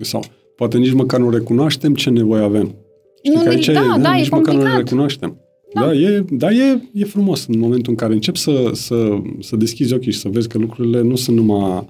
[0.00, 0.24] sau
[0.56, 2.74] poate nici măcar nu recunoaștem ce nevoie avem.
[3.16, 4.76] Știi Nu, că ne- aici da, da, e nici măcar nu le complicat.
[4.76, 5.38] recunoaștem.
[5.74, 9.94] Da, e, da e, e frumos în momentul în care începi să, să, să deschizi
[9.94, 11.88] ochii și să vezi că lucrurile nu sunt numai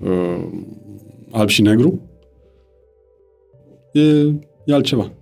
[0.00, 0.44] uh,
[1.30, 2.00] alb și negru.
[3.92, 4.00] E,
[4.64, 5.12] e altceva.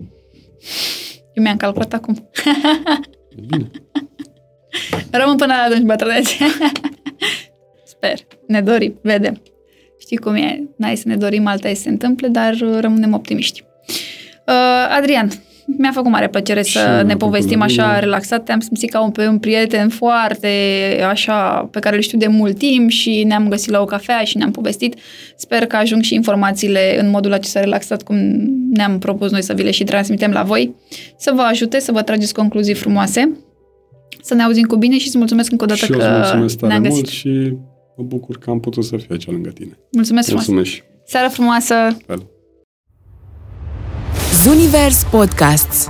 [1.33, 2.29] Eu mi-am calculat acum.
[3.37, 3.71] E bine.
[5.21, 6.35] Rămân până la atunci, bătrânețe.
[7.93, 8.19] Sper.
[8.47, 9.43] Ne dorim, vedem.
[9.99, 10.63] Știi cum e?
[10.77, 13.65] N-ai să ne dorim, alta e să se întâmple, dar uh, rămânem optimiști.
[14.47, 15.29] Uh, Adrian,
[15.67, 17.99] mi-a făcut mare plăcere Și să mi-a ne făcut povestim la așa mine.
[17.99, 18.45] relaxat.
[18.45, 20.49] Te-am simțit ca un, pe un prieten foarte
[21.09, 24.37] așa, pe care îl știu de mult timp și ne-am găsit la o cafea și
[24.37, 24.95] ne-am povestit.
[25.37, 28.17] Sper că ajung și informațiile în modul acesta relaxat cum
[28.73, 30.75] ne-am propus noi să vi le și transmitem la voi.
[31.17, 33.37] Să vă ajute, să vă trageți concluzii frumoase.
[34.23, 36.17] Să ne auzim cu bine și îți mulțumesc încă o dată și eu că îți
[36.17, 36.97] mulțumesc tare ne-am găsit.
[36.97, 37.53] mult și
[37.97, 39.79] mă bucur că am putut să fiu aici lângă tine.
[39.93, 40.47] Mulțumesc frumos!
[40.47, 40.83] Mulțumesc.
[41.07, 41.75] Seară frumoasă!
[42.07, 42.27] Fel.
[44.45, 45.89] Zunivers Podcasts